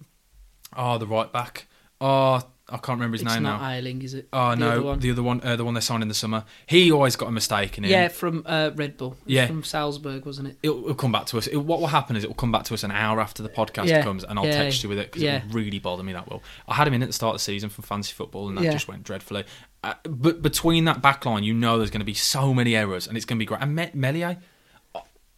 oh, 0.77 0.99
the 0.99 1.07
right 1.07 1.33
back. 1.33 1.67
Oh, 2.01 2.43
I 2.71 2.77
can't 2.77 2.99
remember 2.99 3.15
his 3.15 3.23
It's 3.23 3.33
name 3.33 3.45
not 3.45 3.63
now. 3.63 3.71
Ayling, 3.71 4.03
is 4.03 4.13
it? 4.15 4.29
Oh 4.33 4.51
The 4.51 4.57
no, 4.57 4.71
other 4.71 4.83
one? 4.83 4.99
the 5.01 5.11
other 5.11 5.23
one, 5.23 5.41
uh, 5.43 5.57
the 5.57 5.65
one 5.65 5.73
they 5.75 5.81
signed 5.81 6.03
in 6.03 6.09
the 6.09 6.15
summer. 6.15 6.45
He 6.67 6.93
always 6.93 7.17
got 7.17 7.29
a 7.29 7.33
mistake 7.33 7.79
in 7.79 7.85
him. 7.85 7.91
Yeah, 7.91 8.09
from 8.09 8.43
uh, 8.45 8.71
Red 8.75 8.97
Bull. 8.99 9.17
Yeah. 9.25 9.47
From 9.47 9.63
Salzburg, 9.65 10.27
wasn't 10.27 10.49
it? 10.49 10.59
It'll, 10.63 10.81
it'll 10.85 10.95
come 10.95 11.11
back 11.13 11.27
to 11.27 11.39
us. 11.39 11.47
It, 11.47 11.57
what 11.57 11.81
will 11.81 11.87
happen 11.87 12.15
is 12.17 12.25
it 12.25 12.27
will 12.27 12.35
come 12.35 12.53
back 12.53 12.65
to 12.65 12.75
us 12.75 12.85
an 12.85 12.91
hour 12.91 13.21
after 13.21 13.43
the 13.43 13.49
podcast 13.49 13.87
Yeah, 13.89 14.03
comes, 14.03 14.23
and 14.23 14.39
I'll 14.39 14.45
yeah, 14.45 14.53
text 14.63 14.83
you 14.83 14.89
with 14.91 14.99
it 14.99 15.07
because 15.07 15.23
yeah. 15.23 15.37
it 15.39 15.45
will 15.47 15.53
really 15.55 15.79
bother 15.79 16.03
me. 16.03 16.13
That 16.13 16.29
will. 16.29 16.43
I 16.69 16.75
had 16.75 16.87
him 16.87 16.95
in 16.95 17.03
at 17.03 17.09
the 17.09 17.13
start 17.15 17.35
of 17.35 17.41
the 17.41 17.45
season 17.45 17.71
from 17.71 17.85
fantasy 17.85 18.13
football, 18.13 18.49
and 18.49 18.59
that 18.59 18.71
just 18.71 18.87
went 18.89 19.03
dreadfully. 19.03 19.45
Uh, 19.83 19.95
but 20.03 20.43
between 20.43 20.85
that 20.87 21.01
back 21.01 21.25
line, 21.25 21.45
you 21.45 21.55
know 21.55 21.79
there's 21.79 21.91
going 21.91 22.01
to 22.01 22.05
be 22.05 22.13
so 22.15 22.53
many 22.53 22.77
errors, 22.77 23.07
and 23.07 23.17
it's 23.17 23.25
going 23.25 23.39
to 23.39 23.41
be 23.43 23.47
great. 23.47 23.63
And 23.63 23.75
Me- 23.75 23.91
Meslier, 23.95 24.37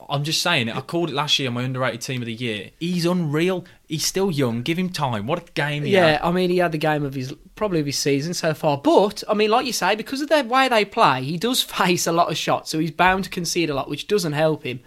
I'm 0.08 0.24
just 0.24 0.42
saying 0.42 0.68
it. 0.68 0.76
I 0.76 0.80
called 0.80 1.10
it 1.10 1.14
last 1.14 1.38
year 1.38 1.50
my 1.50 1.62
underrated 1.62 2.00
team 2.00 2.22
of 2.22 2.26
the 2.26 2.34
year. 2.34 2.70
He's 2.78 3.04
unreal. 3.04 3.64
He's 3.88 4.04
still 4.04 4.30
young. 4.30 4.62
Give 4.62 4.78
him 4.78 4.90
time. 4.90 5.26
What 5.26 5.48
a 5.48 5.52
game! 5.52 5.84
He 5.84 5.90
Yeah, 5.92 6.12
had. 6.12 6.20
I 6.22 6.30
mean, 6.32 6.50
he 6.50 6.58
had 6.58 6.72
the 6.72 6.78
game 6.78 7.04
of 7.04 7.14
his 7.14 7.34
probably 7.56 7.80
of 7.80 7.86
his 7.86 7.98
season 7.98 8.32
so 8.34 8.54
far. 8.54 8.78
But 8.78 9.22
I 9.28 9.34
mean, 9.34 9.50
like 9.50 9.66
you 9.66 9.72
say, 9.72 9.94
because 9.96 10.20
of 10.20 10.28
the 10.28 10.42
way 10.44 10.68
they 10.68 10.84
play, 10.84 11.22
he 11.22 11.36
does 11.36 11.62
face 11.78 12.06
a 12.06 12.12
lot 12.12 12.30
of 12.30 12.36
shots, 12.36 12.70
so 12.70 12.78
he's 12.78 12.90
bound 12.90 13.24
to 13.24 13.30
concede 13.30 13.68
a 13.70 13.74
lot, 13.74 13.88
which 13.90 14.08
doesn't 14.08 14.32
help 14.32 14.64
him. 14.64 14.80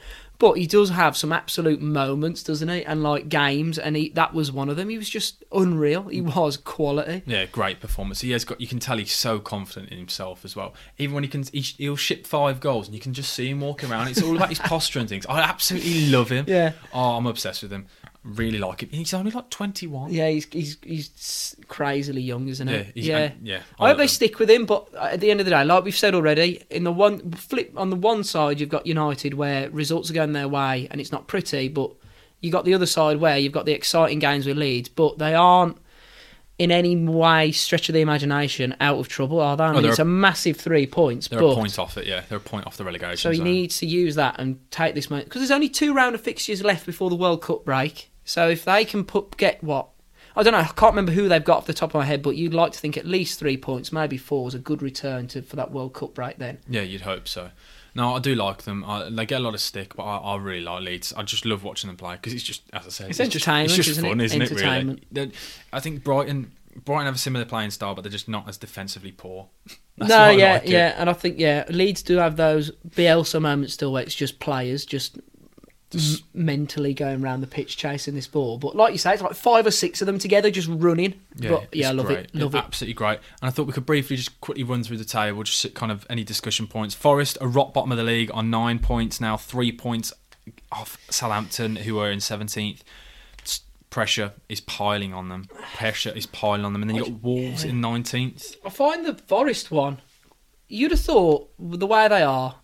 But 0.44 0.58
he 0.58 0.68
does 0.68 0.90
have 0.90 1.16
some 1.16 1.32
absolute 1.32 1.82
moments, 1.82 2.44
doesn't 2.44 2.68
he? 2.68 2.84
And 2.84 3.02
like 3.02 3.30
games, 3.30 3.80
and 3.80 3.96
he, 3.96 4.10
that 4.10 4.34
was 4.34 4.52
one 4.52 4.68
of 4.68 4.76
them. 4.76 4.90
He 4.90 4.98
was 4.98 5.10
just 5.10 5.42
unreal. 5.54 6.10
He 6.10 6.20
was 6.20 6.58
quality. 6.58 7.24
Yeah, 7.26 7.46
great 7.46 7.80
performance. 7.80 8.20
He 8.20 8.32
has 8.32 8.44
got. 8.44 8.60
You 8.60 8.68
can 8.68 8.80
tell 8.80 8.98
he's 8.98 9.14
so 9.14 9.40
confident 9.40 9.94
in 9.94 9.98
himself 9.98 10.44
as 10.44 10.54
well. 10.54 10.74
Even 10.98 11.16
when 11.16 11.24
he 11.24 11.30
can, 11.30 11.46
he, 11.54 11.62
he'll 11.62 11.96
ship 11.96 12.28
five 12.28 12.60
goals, 12.60 12.88
and 12.88 12.94
you 12.94 13.00
can 13.00 13.14
just 13.14 13.32
see 13.32 13.48
him 13.48 13.62
walking 13.62 13.90
around. 13.90 14.10
It's 14.10 14.22
all 14.22 14.36
about 14.36 14.50
his 14.50 14.60
posture 14.60 15.00
and 15.00 15.08
things. 15.08 15.26
I 15.28 15.40
absolutely 15.40 16.10
love 16.10 16.30
him. 16.30 16.44
Yeah. 16.46 16.74
Oh, 16.94 17.12
I'm 17.16 17.26
obsessed 17.26 17.64
with 17.64 17.72
him. 17.72 17.86
Really 18.24 18.58
like 18.58 18.82
him. 18.84 18.90
He's 18.90 19.14
only 19.14 19.32
like 19.32 19.50
21. 19.50 20.14
Yeah, 20.14 20.30
he's 20.30 20.46
he's 20.52 20.78
he's 20.82 21.56
crazily 21.68 22.22
young, 22.22 22.48
isn't 22.48 22.68
he? 22.68 22.74
Yeah, 22.74 22.84
he's- 22.94 23.06
yeah. 23.06 23.18
and- 23.18 23.48
yeah, 23.48 23.56
I 23.56 23.58
I 23.58 23.60
hope 23.60 23.80
love 23.90 23.98
they 23.98 24.04
him. 24.04 24.08
stick 24.08 24.40
with 24.40 24.50
him, 24.50 24.66
but 24.66 24.88
at 24.96 25.20
the 25.20 25.30
end 25.30 25.42
of 25.42 25.46
the 25.46 25.50
day, 25.50 25.64
like 25.66 25.84
we've 25.84 25.96
said 25.98 26.16
already, 26.16 26.64
in 26.70 26.86
the 26.86 26.92
one 26.94 27.32
flip 27.32 27.74
on 27.76 27.90
the 27.90 27.96
one 27.98 28.24
side, 28.24 28.60
you've 28.62 28.70
got 28.70 28.88
United 28.88 29.34
where 29.34 29.70
results 29.72 30.10
are 30.10 30.14
going 30.14 30.32
their 30.32 30.48
way 30.48 30.88
and 30.90 31.02
it's 31.02 31.12
not 31.12 31.28
pretty, 31.28 31.68
but 31.68 31.92
you 32.40 32.50
got 32.52 32.64
the 32.66 32.74
other 32.74 32.86
side 32.86 33.18
where 33.18 33.38
you've 33.38 33.52
got 33.54 33.66
the 33.66 33.74
exciting 33.74 34.20
games 34.20 34.46
with 34.46 34.58
Leeds, 34.58 34.88
but 34.90 35.18
they 35.18 35.34
aren't 35.34 35.78
in 36.60 36.72
any 36.72 36.96
way 36.96 37.52
stretch 37.52 37.90
of 37.90 37.94
the 37.94 38.00
imagination 38.02 38.76
out 38.80 39.00
of 39.00 39.08
trouble, 39.10 39.40
are 39.42 39.58
they? 39.58 39.64
I 39.64 39.68
oh, 39.68 39.72
mean, 39.72 39.78
Oh, 39.80 39.82
they're 39.82 39.90
it's 39.92 40.00
a- 40.00 40.04
a 40.04 40.06
massive 40.06 40.56
three 40.56 40.86
points, 40.86 41.28
They're 41.28 41.40
but 41.40 41.48
a 41.48 41.56
point 41.56 41.78
off 41.80 41.98
it. 41.98 42.06
Yeah, 42.08 42.22
they're 42.30 42.38
a 42.38 42.42
point 42.42 42.68
off 42.68 42.78
the 42.78 42.86
relegation. 42.86 43.18
so 43.18 43.32
he 43.32 43.38
zone. 43.38 43.46
needs 43.46 43.80
to 43.80 43.86
use 43.86 44.16
that 44.16 44.36
and 44.40 44.60
take 44.72 44.94
this 44.96 45.10
moment 45.10 45.28
because 45.28 45.42
there's 45.42 45.52
only 45.52 45.68
two 45.68 45.94
round 45.94 46.16
of 46.16 46.22
fixtures 46.22 46.64
left 46.64 46.86
before 46.86 47.10
the 47.10 47.16
World 47.18 47.42
Cup 47.42 47.66
break. 47.66 48.12
So 48.26 48.50
if 48.50 48.66
they 48.66 48.86
can 48.86 49.04
put 49.04 49.38
get 49.38 49.64
what 49.64 49.90
I 50.36 50.44
don't 50.44 50.54
know, 50.54 50.60
I 50.60 50.66
can't 50.66 50.94
remember 50.94 51.12
who 51.12 51.28
they've 51.28 51.44
got 51.44 51.58
off 51.58 51.66
the 51.68 51.74
top 51.74 51.92
of 51.92 51.96
my 51.96 52.06
head, 52.06 52.24
but 52.24 52.36
you'd 52.36 52.54
like 52.54 52.72
to 52.72 52.80
think 52.80 52.98
at 52.98 53.06
least 53.06 53.38
three 53.38 53.58
points, 53.58 53.92
maybe 53.92 54.18
four, 54.18 54.48
is 54.48 54.56
a 54.56 54.60
good 54.60 54.82
return 54.82 55.28
to 55.30 55.42
for 55.42 55.56
that 55.58 55.72
World 55.72 55.94
Cup 55.94 56.16
break. 56.16 56.38
Then 56.38 56.58
Yeah, 56.68 56.82
you'd 56.82 57.02
hope 57.02 57.28
so. 57.28 57.52
No, 57.96 58.16
I 58.16 58.20
do 58.20 58.34
like 58.34 58.64
them. 58.64 58.84
I, 58.86 59.10
they 59.10 59.26
get 59.28 59.42
a 59.42 59.44
lot 59.44 59.54
of 59.54 59.62
stick, 59.62 59.96
but 59.96 60.04
I, 60.04 60.18
I 60.18 60.38
really 60.38 60.62
like 60.62 60.82
Leeds. 60.82 61.14
I 61.16 61.22
just 61.22 61.46
love 61.46 61.64
watching 61.64 61.90
them 61.90 61.98
play 61.98 62.16
because 62.16 62.34
it's 62.34 62.42
just, 62.42 62.64
as 62.74 62.88
I 62.88 62.90
said, 62.90 63.10
It's 63.10 63.20
just, 63.20 63.36
entertainment, 63.36 63.66
it's 63.66 63.76
just 63.76 63.90
isn't 63.90 64.04
fun, 64.04 64.20
isn't 64.20 64.42
it? 64.42 64.52
Really. 64.52 65.32
I 65.72 65.80
think 65.80 66.04
Brighton, 66.04 66.52
Brighton 66.84 67.06
have 67.06 67.16
a 67.16 67.20
similar 67.20 67.46
playing 67.46 67.70
style, 67.70 67.94
but 67.94 68.02
they're 68.02 68.12
just 68.12 68.28
not 68.28 68.50
as 68.50 68.58
defensively 68.58 69.12
poor. 69.12 69.50
That's 69.98 70.10
no, 70.10 70.30
yeah, 70.32 70.54
like 70.54 70.68
yeah, 70.68 70.96
and 70.98 71.08
I 71.08 71.14
think 71.14 71.38
yeah, 71.38 71.66
Leeds 71.70 72.02
do 72.02 72.18
have 72.18 72.36
those 72.36 72.72
Bielsa 72.90 73.40
moments 73.40 73.76
still 73.76 73.92
where 73.92 74.02
it's 74.02 74.16
just 74.16 74.40
players 74.40 74.86
just. 74.86 75.20
Just- 75.94 76.24
m- 76.36 76.46
mentally 76.46 76.94
going 76.94 77.24
around 77.24 77.42
the 77.42 77.48
pitch 77.48 77.78
chasing 77.78 78.14
this 78.16 78.28
ball, 78.28 78.58
but 78.58 78.76
like 78.76 78.92
you 78.92 78.98
say, 78.98 79.14
it's 79.14 79.22
like 79.22 79.34
five 79.36 79.66
or 79.66 79.72
six 79.72 80.02
of 80.02 80.06
them 80.08 80.20
together 80.20 80.52
just 80.52 80.68
running. 80.68 81.14
Yeah, 81.36 81.50
but 81.52 81.76
yeah, 81.76 81.90
I 81.90 81.92
love 81.94 82.08
great. 82.08 82.20
it, 82.20 82.36
love 82.36 82.54
it. 82.56 82.58
Absolutely 82.58 82.96
great. 82.96 83.20
And 83.42 83.48
I 83.48 83.50
thought 83.50 83.68
we 83.68 83.74
could 83.74 83.86
briefly 83.86 84.16
just 84.18 84.40
quickly 84.42 84.64
run 84.64 84.84
through 84.84 84.98
the 84.98 85.06
table, 85.06 85.44
just 85.44 85.74
kind 85.74 85.92
of 85.92 86.06
any 86.10 86.24
discussion 86.24 86.68
points. 86.68 86.94
Forest 86.96 87.38
are 87.40 87.48
rock 87.48 87.74
bottom 87.74 87.92
of 87.92 87.98
the 87.98 88.04
league 88.04 88.32
on 88.34 88.50
nine 88.50 88.80
points 88.80 89.22
now, 89.22 89.38
three 89.38 89.72
points 89.72 90.12
off 90.72 90.98
Southampton, 91.10 91.78
who 91.78 92.00
are 92.00 92.12
in 92.12 92.20
seventeenth. 92.20 92.84
Pressure 93.90 94.34
is 94.50 94.60
piling 94.60 95.14
on 95.14 95.30
them. 95.30 95.46
Pressure 95.76 96.10
is 96.10 96.26
piling 96.26 96.66
on 96.66 96.74
them, 96.74 96.82
and 96.82 96.90
then 96.90 96.96
you 96.96 97.04
got 97.04 97.22
Wolves 97.22 97.64
in 97.64 97.80
nineteenth. 97.80 98.56
I 98.66 98.70
find 98.72 99.06
the 99.06 99.14
Forest 99.14 99.70
one. 99.70 100.02
You'd 100.68 100.90
have 100.90 101.00
thought 101.00 101.52
the 101.60 101.86
way 101.86 102.08
they 102.08 102.24
are, 102.24 102.56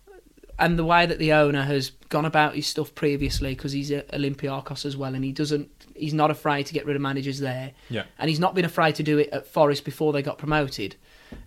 and 0.60 0.78
the 0.78 0.84
way 0.84 1.06
that 1.06 1.18
the 1.18 1.32
owner 1.32 1.62
has 1.62 1.90
gone 2.08 2.24
about 2.24 2.54
his 2.54 2.66
stuff 2.66 2.94
previously, 2.94 3.54
because 3.54 3.72
he's 3.72 3.90
at 3.90 4.08
Olympiacos 4.12 4.84
as 4.84 4.96
well, 4.96 5.14
and 5.14 5.24
he 5.24 5.32
doesn't. 5.32 5.68
He's 5.96 6.14
not 6.14 6.30
afraid 6.30 6.66
to 6.66 6.72
get 6.74 6.86
rid 6.86 6.96
of 6.96 7.02
managers 7.02 7.40
there, 7.40 7.72
Yeah. 7.88 8.04
and 8.18 8.28
he's 8.30 8.40
not 8.40 8.54
been 8.54 8.64
afraid 8.64 8.94
to 8.96 9.02
do 9.02 9.18
it 9.18 9.28
at 9.32 9.46
Forest 9.46 9.84
before 9.84 10.12
they 10.12 10.22
got 10.22 10.38
promoted. 10.38 10.96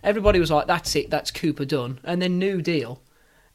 Everybody 0.02 0.38
was 0.40 0.50
like, 0.50 0.66
"That's 0.66 0.94
it, 0.96 1.10
that's 1.10 1.30
Cooper 1.30 1.64
done," 1.64 2.00
and 2.04 2.20
then 2.20 2.38
new 2.38 2.60
deal. 2.62 3.00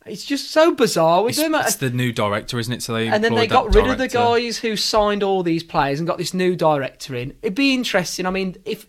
It's 0.05 0.25
just 0.25 0.49
so 0.51 0.73
bizarre 0.73 1.23
with 1.23 1.37
It's, 1.37 1.67
it's 1.67 1.75
the 1.75 1.89
new 1.89 2.11
director, 2.11 2.57
isn't 2.57 2.73
it? 2.73 2.81
So 2.81 2.93
they 2.93 3.07
and 3.09 3.23
then 3.23 3.35
they 3.35 3.47
got 3.47 3.75
rid 3.75 3.85
of 3.87 3.97
the 3.97 4.07
guys 4.07 4.57
who 4.59 4.75
signed 4.75 5.23
all 5.23 5.43
these 5.43 5.61
players 5.63 5.99
and 5.99 6.07
got 6.07 6.17
this 6.17 6.33
new 6.33 6.55
director 6.55 7.15
in. 7.15 7.33
It'd 7.41 7.53
be 7.55 7.73
interesting. 7.73 8.25
I 8.25 8.29
mean, 8.31 8.55
if 8.65 8.87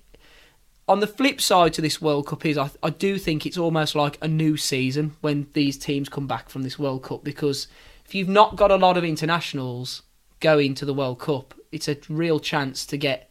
on 0.90 0.98
the 0.98 1.06
flip 1.06 1.40
side 1.40 1.72
to 1.72 1.80
this 1.80 2.02
World 2.02 2.26
Cup 2.26 2.44
is, 2.44 2.58
I, 2.58 2.68
I 2.82 2.90
do 2.90 3.16
think 3.16 3.46
it's 3.46 3.56
almost 3.56 3.94
like 3.94 4.18
a 4.20 4.26
new 4.26 4.56
season 4.56 5.14
when 5.20 5.46
these 5.52 5.78
teams 5.78 6.08
come 6.08 6.26
back 6.26 6.48
from 6.48 6.64
this 6.64 6.80
World 6.80 7.04
Cup 7.04 7.22
because 7.22 7.68
if 8.04 8.12
you've 8.12 8.28
not 8.28 8.56
got 8.56 8.72
a 8.72 8.76
lot 8.76 8.96
of 8.96 9.04
internationals 9.04 10.02
going 10.40 10.74
to 10.74 10.84
the 10.84 10.92
World 10.92 11.20
Cup, 11.20 11.54
it's 11.70 11.86
a 11.86 11.96
real 12.08 12.40
chance 12.40 12.84
to 12.86 12.96
get 12.96 13.29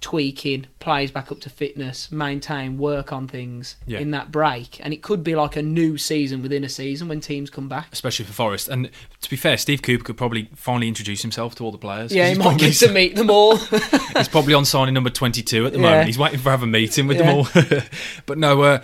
tweaking 0.00 0.66
players 0.78 1.10
back 1.10 1.32
up 1.32 1.40
to 1.40 1.50
fitness, 1.50 2.12
maintain, 2.12 2.78
work 2.78 3.12
on 3.12 3.26
things 3.26 3.74
Yeah. 3.84 3.98
in 3.98 4.12
that 4.12 4.30
break, 4.30 4.78
and 4.80 4.94
it 4.94 5.02
could 5.02 5.24
be 5.24 5.34
like 5.34 5.56
a 5.56 5.62
new 5.62 5.98
season 5.98 6.40
within 6.40 6.62
a 6.62 6.68
season 6.68 7.08
when 7.08 7.20
teams 7.20 7.50
come 7.50 7.68
back. 7.68 7.88
especially 7.92 8.24
for 8.24 8.32
Forest. 8.32 8.68
And 8.68 8.90
to 9.22 9.30
be 9.30 9.34
fair, 9.36 9.56
Steve 9.58 9.82
Cooper 9.82 10.04
could 10.04 10.16
probably 10.16 10.48
finally 10.54 10.86
introduce 10.86 11.22
himself 11.22 11.56
to 11.56 11.64
all 11.64 11.72
the 11.72 11.78
players. 11.78 12.12
Yeah, 12.12 12.28
he 12.28 12.34
might 12.36 12.44
probably- 12.44 12.68
get 12.68 12.74
to 12.76 12.92
meet 12.92 13.16
them 13.16 13.28
all. 13.30 13.56
He's 14.16 14.28
probably 14.28 14.54
on 14.54 14.64
signing 14.64 14.94
number 14.94 15.10
22 15.10 15.66
at 15.66 15.72
the 15.72 15.78
Yeah. 15.80 15.84
moment. 15.84 16.06
He's 16.06 16.18
waiting 16.18 16.38
for 16.38 16.50
have 16.50 16.62
a 16.62 16.66
meeting 16.66 17.06
with 17.08 17.18
them 17.18 17.28
all. 17.28 17.48
but 18.26 18.38
no, 18.38 18.62
uh, 18.62 18.82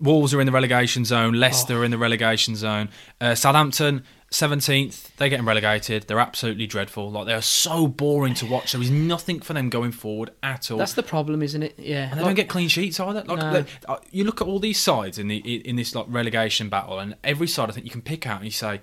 Wolves 0.00 0.34
are 0.34 0.40
in 0.40 0.46
the 0.46 0.52
relegation 0.52 1.04
zone. 1.04 1.34
Leicester 1.34 1.74
Oh. 1.74 1.80
are 1.80 1.84
in 1.84 1.90
the 1.92 1.98
relegation 1.98 2.56
zone. 2.56 2.88
Uh, 3.20 3.34
Southampton, 3.36 4.02
17th. 4.30 5.16
They're 5.16 5.28
getting 5.30 5.46
relegated. 5.46 6.04
They're 6.06 6.18
absolutely 6.20 6.66
dreadful. 6.66 7.10
Like 7.10 7.26
they 7.26 7.32
are 7.32 7.40
so 7.42 7.86
boring 7.86 8.34
to 8.34 8.46
watch. 8.46 8.72
There 8.72 8.82
is 8.82 8.90
nothing 8.90 9.40
for 9.40 9.54
them 9.54 9.70
going 9.70 9.92
forward 9.92 10.30
at 10.42 10.70
all. 10.70 10.78
That's 10.78 10.92
the 10.92 11.02
problem, 11.02 11.42
isn't 11.42 11.62
it? 11.62 11.74
Yeah. 11.78 12.02
and 12.10 12.12
they 12.12 12.16
Like- 12.16 12.24
don't 12.30 12.34
get 12.34 12.48
clean 12.48 12.68
sheets 12.68 13.00
either. 13.00 13.24
Like 13.26 13.38
No. 13.38 13.52
they- 13.62 13.70
uh, 13.88 13.96
you 14.10 14.24
look 14.24 14.40
at 14.40 14.46
all 14.46 14.58
these 14.60 14.78
sides 14.78 15.18
in 15.18 15.28
the 15.28 15.36
in 15.38 15.76
this 15.76 15.94
like 15.94 16.06
relegation 16.08 16.68
battle, 16.68 16.98
and 16.98 17.16
every 17.24 17.46
side 17.48 17.68
I 17.70 17.72
think 17.72 17.86
you 17.86 17.90
can 17.92 18.02
pick 18.02 18.26
out 18.26 18.36
and 18.36 18.44
you 18.44 18.50
say, 18.50 18.80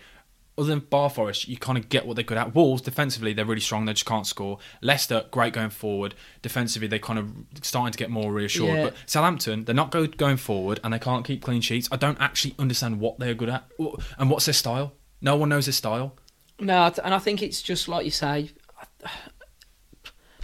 other 0.57 0.69
than 0.69 0.79
Bar 0.79 1.09
Forest, 1.09 1.49
you 1.49 1.57
kind 1.57 1.77
of 1.77 1.89
get 1.89 2.07
what 2.07 2.15
they're 2.15 2.23
good 2.23 2.37
at. 2.37 2.55
Wolves 2.55 2.81
defensively, 2.81 3.33
they're 3.33 3.43
really 3.45 3.59
strong. 3.59 3.83
They 3.85 3.91
just 3.93 4.05
can't 4.05 4.25
score. 4.25 4.57
Leicester, 4.81 5.25
great 5.29 5.51
going 5.53 5.69
forward. 5.69 6.15
Defensively, 6.41 6.87
they're 6.87 6.97
kind 6.97 7.19
of 7.19 7.29
starting 7.61 7.91
to 7.91 7.97
get 7.97 8.09
more 8.09 8.31
reassured. 8.31 8.73
Yeah. 8.77 8.83
But 8.85 8.95
Southampton, 9.05 9.65
they're 9.65 9.75
not 9.75 9.91
good 9.91 10.15
going 10.17 10.37
forward, 10.37 10.79
and 10.83 10.93
they 10.93 10.99
can't 10.99 11.25
keep 11.25 11.41
clean 11.43 11.59
sheets. 11.59 11.89
I 11.91 11.97
don't 11.97 12.19
actually 12.21 12.55
understand 12.57 13.01
what 13.01 13.19
they're 13.19 13.33
good 13.33 13.49
at, 13.49 13.65
and 14.17 14.29
what's 14.29 14.45
their 14.45 14.53
style. 14.53 14.93
No 15.25 15.35
one 15.35 15.49
knows 15.49 15.65
his 15.65 15.75
style. 15.75 16.13
No, 16.59 16.89
and 17.03 17.13
I 17.13 17.19
think 17.19 17.41
it's 17.41 17.61
just 17.61 17.87
like 17.89 18.05
you 18.05 18.11
say. 18.11 18.51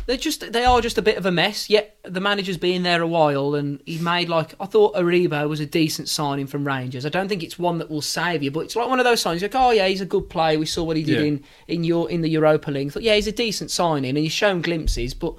They're 0.07 0.17
just 0.17 0.51
they 0.51 0.65
are 0.65 0.81
just 0.81 0.97
a 0.97 1.01
bit 1.03 1.15
of 1.17 1.27
a 1.27 1.31
mess. 1.31 1.69
Yet 1.69 1.99
the 2.03 2.19
manager's 2.19 2.57
been 2.57 2.81
there 2.81 3.03
a 3.03 3.07
while, 3.07 3.53
and 3.53 3.79
he 3.85 3.99
made 3.99 4.27
like 4.27 4.55
I 4.59 4.65
thought 4.65 4.95
Aribo 4.95 5.47
was 5.47 5.59
a 5.59 5.65
decent 5.67 6.09
signing 6.09 6.47
from 6.47 6.65
Rangers. 6.65 7.05
I 7.05 7.09
don't 7.09 7.29
think 7.29 7.43
it's 7.43 7.59
one 7.59 7.77
that 7.77 7.89
will 7.91 8.01
save 8.01 8.41
you, 8.41 8.49
but 8.49 8.61
it's 8.61 8.75
like 8.75 8.89
one 8.89 8.99
of 8.99 9.05
those 9.05 9.21
signs. 9.21 9.43
Like, 9.43 9.53
oh 9.53 9.69
yeah, 9.69 9.87
he's 9.87 10.01
a 10.01 10.05
good 10.07 10.27
player. 10.27 10.57
We 10.57 10.65
saw 10.65 10.83
what 10.83 10.97
he 10.97 11.03
did 11.03 11.19
Yeah. 11.19 11.25
in 11.27 11.43
in 11.67 11.83
your 11.83 12.09
in 12.09 12.21
the 12.21 12.29
Europa 12.29 12.71
League. 12.71 12.91
Thought, 12.91 13.03
yeah, 13.03 13.13
he's 13.15 13.27
a 13.27 13.31
decent 13.31 13.69
signing, 13.69 14.09
and 14.09 14.17
he's 14.17 14.31
shown 14.33 14.61
glimpses, 14.61 15.13
but. 15.13 15.35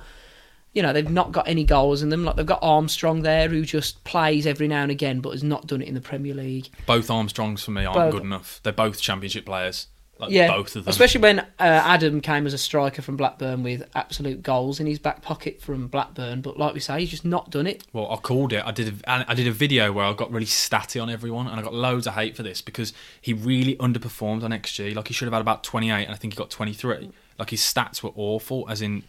You 0.72 0.82
know 0.82 0.92
they've 0.92 1.10
not 1.10 1.32
got 1.32 1.48
any 1.48 1.64
goals 1.64 2.02
in 2.02 2.08
them. 2.08 2.24
Like 2.24 2.36
they've 2.36 2.46
got 2.46 2.60
Armstrong 2.62 3.22
there, 3.22 3.48
who 3.48 3.64
just 3.64 4.02
plays 4.04 4.46
every 4.46 4.68
now 4.68 4.82
and 4.82 4.90
again, 4.90 5.20
but 5.20 5.30
has 5.30 5.42
not 5.42 5.66
done 5.66 5.82
it 5.82 5.88
in 5.88 5.94
the 5.94 6.00
Premier 6.00 6.34
League. 6.34 6.68
Both 6.86 7.10
Armstrongs 7.10 7.62
for 7.62 7.72
me 7.72 7.84
aren't 7.84 7.96
Both. 7.96 8.12
good 8.12 8.22
enough. 8.22 8.60
They're 8.62 8.72
both 8.72 9.00
championship 9.00 9.44
players. 9.44 9.88
Like 10.22 10.30
yeah, 10.30 10.48
both 10.48 10.76
of 10.76 10.84
them. 10.84 10.90
Especially 10.90 11.20
when 11.20 11.40
uh, 11.40 11.44
Adam 11.58 12.20
came 12.20 12.46
as 12.46 12.54
a 12.54 12.58
striker 12.58 13.02
from 13.02 13.16
Blackburn 13.16 13.64
with 13.64 13.82
absolute 13.96 14.40
goals 14.40 14.78
in 14.78 14.86
his 14.86 15.00
back 15.00 15.20
pocket 15.20 15.60
from 15.60 15.88
Blackburn. 15.88 16.42
But 16.42 16.56
like 16.56 16.74
we 16.74 16.80
say, 16.80 17.00
he's 17.00 17.10
just 17.10 17.24
not 17.24 17.50
done 17.50 17.66
it. 17.66 17.82
Well, 17.92 18.08
I 18.08 18.16
called 18.16 18.52
it. 18.52 18.62
I 18.64 18.70
did. 18.70 19.02
A, 19.04 19.28
I 19.28 19.34
did 19.34 19.48
a 19.48 19.52
video 19.52 19.90
where 19.90 20.04
I 20.04 20.12
got 20.12 20.30
really 20.30 20.46
statty 20.46 21.02
on 21.02 21.10
everyone, 21.10 21.48
and 21.48 21.58
I 21.58 21.62
got 21.62 21.74
loads 21.74 22.06
of 22.06 22.14
hate 22.14 22.36
for 22.36 22.44
this 22.44 22.62
because 22.62 22.92
he 23.20 23.32
really 23.32 23.74
underperformed 23.76 24.44
on 24.44 24.52
XG. 24.52 24.94
Like 24.94 25.08
he 25.08 25.14
should 25.14 25.26
have 25.26 25.32
had 25.32 25.42
about 25.42 25.64
28, 25.64 26.04
and 26.04 26.14
I 26.14 26.16
think 26.16 26.34
he 26.34 26.38
got 26.38 26.50
23. 26.50 27.10
Like 27.40 27.50
his 27.50 27.60
stats 27.60 28.00
were 28.02 28.12
awful, 28.14 28.64
as 28.68 28.80
in 28.80 29.02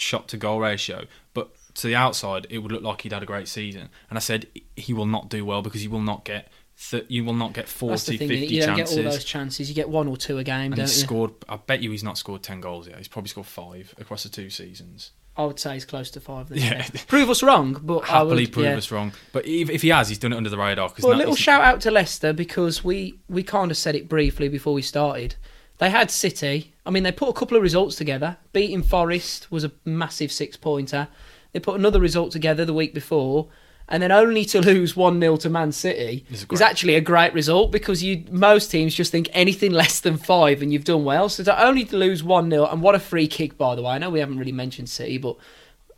shot 0.00 0.28
to 0.28 0.36
goal 0.36 0.60
ratio. 0.60 1.04
But 1.34 1.50
to 1.74 1.86
the 1.86 1.94
outside, 1.94 2.46
it 2.50 2.58
would 2.58 2.72
look 2.72 2.82
like 2.82 3.02
he'd 3.02 3.12
had 3.12 3.22
a 3.22 3.26
great 3.26 3.48
season. 3.48 3.88
And 4.08 4.16
I 4.16 4.20
said 4.20 4.46
he 4.76 4.92
will 4.92 5.06
not 5.06 5.28
do 5.28 5.44
well 5.44 5.62
because 5.62 5.82
you 5.84 5.90
will 5.90 6.00
not 6.02 6.24
get. 6.24 6.48
Th- 6.90 7.04
you 7.08 7.24
will 7.24 7.34
not 7.34 7.52
get 7.52 7.68
40, 7.68 7.90
That's 7.92 8.06
the 8.06 8.16
thing. 8.16 8.28
50 8.30 8.46
innit? 8.46 8.50
You 8.50 8.60
don't 8.62 8.76
chances. 8.78 8.96
get 8.96 9.04
all 9.04 9.12
those 9.12 9.24
chances. 9.24 9.68
You 9.68 9.74
get 9.74 9.90
one 9.90 10.08
or 10.08 10.16
two 10.16 10.38
a 10.38 10.44
game, 10.44 10.72
and 10.72 10.76
don't 10.76 10.86
he's 10.86 10.96
you? 10.96 11.04
scored. 11.04 11.32
I 11.46 11.56
bet 11.56 11.82
you 11.82 11.90
he's 11.90 12.02
not 12.02 12.16
scored 12.16 12.42
10 12.42 12.62
goals 12.62 12.88
yet. 12.88 12.96
He's 12.96 13.06
probably 13.06 13.28
scored 13.28 13.46
five 13.48 13.94
across 14.00 14.22
the 14.22 14.30
two 14.30 14.48
seasons. 14.48 15.10
I 15.36 15.44
would 15.44 15.58
say 15.60 15.74
he's 15.74 15.84
close 15.84 16.10
to 16.12 16.20
five. 16.20 16.48
Then, 16.48 16.58
Yeah. 16.58 16.86
Prove 17.06 17.28
us 17.28 17.42
wrong, 17.42 17.78
but 17.82 18.04
I 18.04 18.18
Happily 18.18 18.44
would, 18.44 18.52
prove 18.52 18.64
yeah. 18.66 18.76
us 18.76 18.90
wrong. 18.90 19.12
But 19.32 19.44
if, 19.46 19.68
if 19.68 19.82
he 19.82 19.88
has, 19.90 20.08
he's 20.08 20.16
done 20.18 20.32
it 20.32 20.36
under 20.36 20.48
the 20.48 20.56
radar. 20.56 20.90
Well, 21.02 21.12
a 21.12 21.16
little 21.16 21.36
shout 21.36 21.60
out 21.62 21.82
to 21.82 21.90
Leicester 21.90 22.32
because 22.32 22.82
we, 22.82 23.20
we 23.28 23.42
kind 23.42 23.70
of 23.70 23.76
said 23.76 23.94
it 23.94 24.08
briefly 24.08 24.48
before 24.48 24.72
we 24.72 24.80
started. 24.82 25.36
They 25.78 25.90
had 25.90 26.10
City. 26.10 26.72
I 26.84 26.90
mean, 26.90 27.02
they 27.02 27.12
put 27.12 27.28
a 27.28 27.32
couple 27.32 27.56
of 27.56 27.62
results 27.62 27.96
together. 27.96 28.38
Beating 28.52 28.82
Forest 28.82 29.50
was 29.50 29.64
a 29.64 29.72
massive 29.84 30.32
six 30.32 30.56
pointer. 30.56 31.08
They 31.52 31.60
put 31.60 31.78
another 31.78 32.00
result 32.00 32.32
together 32.32 32.64
the 32.64 32.72
week 32.72 32.94
before. 32.94 33.48
And 33.88 34.02
then 34.02 34.12
only 34.12 34.44
to 34.46 34.60
lose 34.62 34.96
1 34.96 35.20
0 35.20 35.36
to 35.38 35.50
Man 35.50 35.72
City 35.72 36.24
Is 36.30 36.46
is 36.50 36.60
actually 36.60 36.94
a 36.94 37.00
great 37.00 37.34
result 37.34 37.72
because 37.72 38.02
you 38.04 38.24
most 38.30 38.70
teams 38.70 38.94
just 38.94 39.10
think 39.10 39.28
anything 39.32 39.72
less 39.72 40.00
than 40.00 40.16
five 40.16 40.62
and 40.62 40.72
you've 40.72 40.84
done 40.84 41.04
well. 41.04 41.28
So 41.28 41.42
to 41.44 41.64
only 41.64 41.84
to 41.86 41.96
lose 41.96 42.22
1 42.22 42.50
0, 42.50 42.66
and 42.66 42.82
what 42.82 42.94
a 42.94 43.00
free 43.00 43.26
kick, 43.26 43.58
by 43.58 43.74
the 43.74 43.82
way. 43.82 43.92
I 43.92 43.98
know 43.98 44.10
we 44.10 44.20
haven't 44.20 44.38
really 44.38 44.52
mentioned 44.52 44.88
City, 44.88 45.18
but 45.18 45.36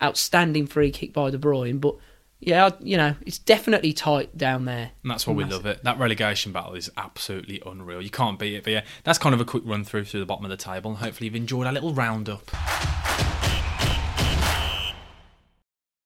outstanding 0.02 0.66
free 0.66 0.90
kick 0.90 1.12
by 1.12 1.30
De 1.30 1.38
Bruyne. 1.38 1.80
But 1.80 1.96
yeah, 2.44 2.70
you 2.80 2.96
know, 2.96 3.14
it's 3.24 3.38
definitely 3.38 3.92
tight 3.92 4.36
down 4.36 4.64
there. 4.64 4.90
And 5.02 5.10
that's 5.10 5.28
why 5.28 5.32
we 5.32 5.44
love 5.44 5.64
it. 5.64 5.84
That 5.84 5.96
relegation 5.98 6.50
battle 6.50 6.74
is 6.74 6.90
absolutely 6.96 7.62
unreal. 7.64 8.02
You 8.02 8.10
can't 8.10 8.36
beat 8.36 8.54
it. 8.54 8.64
But 8.64 8.72
yeah, 8.72 8.84
that's 9.04 9.18
kind 9.18 9.32
of 9.32 9.40
a 9.40 9.44
quick 9.44 9.62
run 9.64 9.84
through 9.84 10.06
through 10.06 10.20
the 10.20 10.26
bottom 10.26 10.44
of 10.44 10.50
the 10.50 10.56
table. 10.56 10.90
And 10.90 10.98
hopefully 10.98 11.26
you've 11.26 11.36
enjoyed 11.36 11.68
our 11.68 11.72
little 11.72 11.94
roundup. 11.94 12.50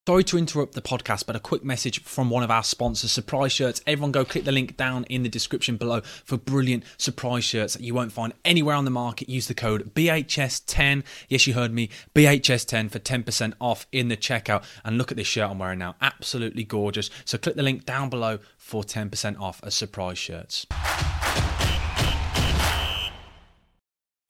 Sorry 0.09 0.23
to 0.23 0.39
interrupt 0.39 0.75
the 0.75 0.83
podcast, 0.83 1.27
but 1.27 1.35
a 1.35 1.41
quick 1.41 1.65
message 1.65 2.01
from 2.05 2.31
one 2.31 2.45
of 2.45 2.51
our 2.51 2.63
sponsors, 2.63 3.11
Surprise 3.11 3.51
Shirts. 3.51 3.81
Everyone 3.89 4.13
go 4.13 4.25
click 4.25 4.45
the 4.45 4.53
link 4.53 4.77
down 4.77 5.03
in 5.07 5.25
the 5.25 5.29
description 5.29 5.77
below 5.77 6.01
for 6.01 6.37
brilliant 6.37 6.85
surprise 6.97 7.43
shirts 7.43 7.75
that 7.75 7.83
you 7.83 7.93
won't 7.93 8.13
find 8.13 8.33
anywhere 8.45 8.77
on 8.77 8.85
the 8.85 8.91
market. 8.93 9.29
Use 9.29 9.49
the 9.49 9.55
code 9.55 9.93
BHS10. 9.95 11.03
Yes, 11.29 11.49
you 11.49 11.55
heard 11.55 11.73
me. 11.73 11.91
BHS10 12.15 12.89
for 12.89 13.01
10% 13.01 13.55
off 13.61 13.89
in 13.91 14.07
the 14.07 14.17
checkout. 14.17 14.63
And 14.85 14.97
look 14.97 15.11
at 15.11 15.17
this 15.17 15.27
shirt 15.27 15.51
I'm 15.51 15.59
wearing 15.59 15.81
now. 15.81 15.97
Absolutely 16.01 16.63
gorgeous. 16.63 17.11
So 17.25 17.37
click 17.37 17.57
the 17.57 17.65
link 17.65 17.85
down 17.85 18.09
below 18.09 18.39
for 18.57 18.85
10% 18.85 19.41
off 19.41 19.61
as 19.65 19.75
surprise 19.75 20.19
shirts. 20.19 20.67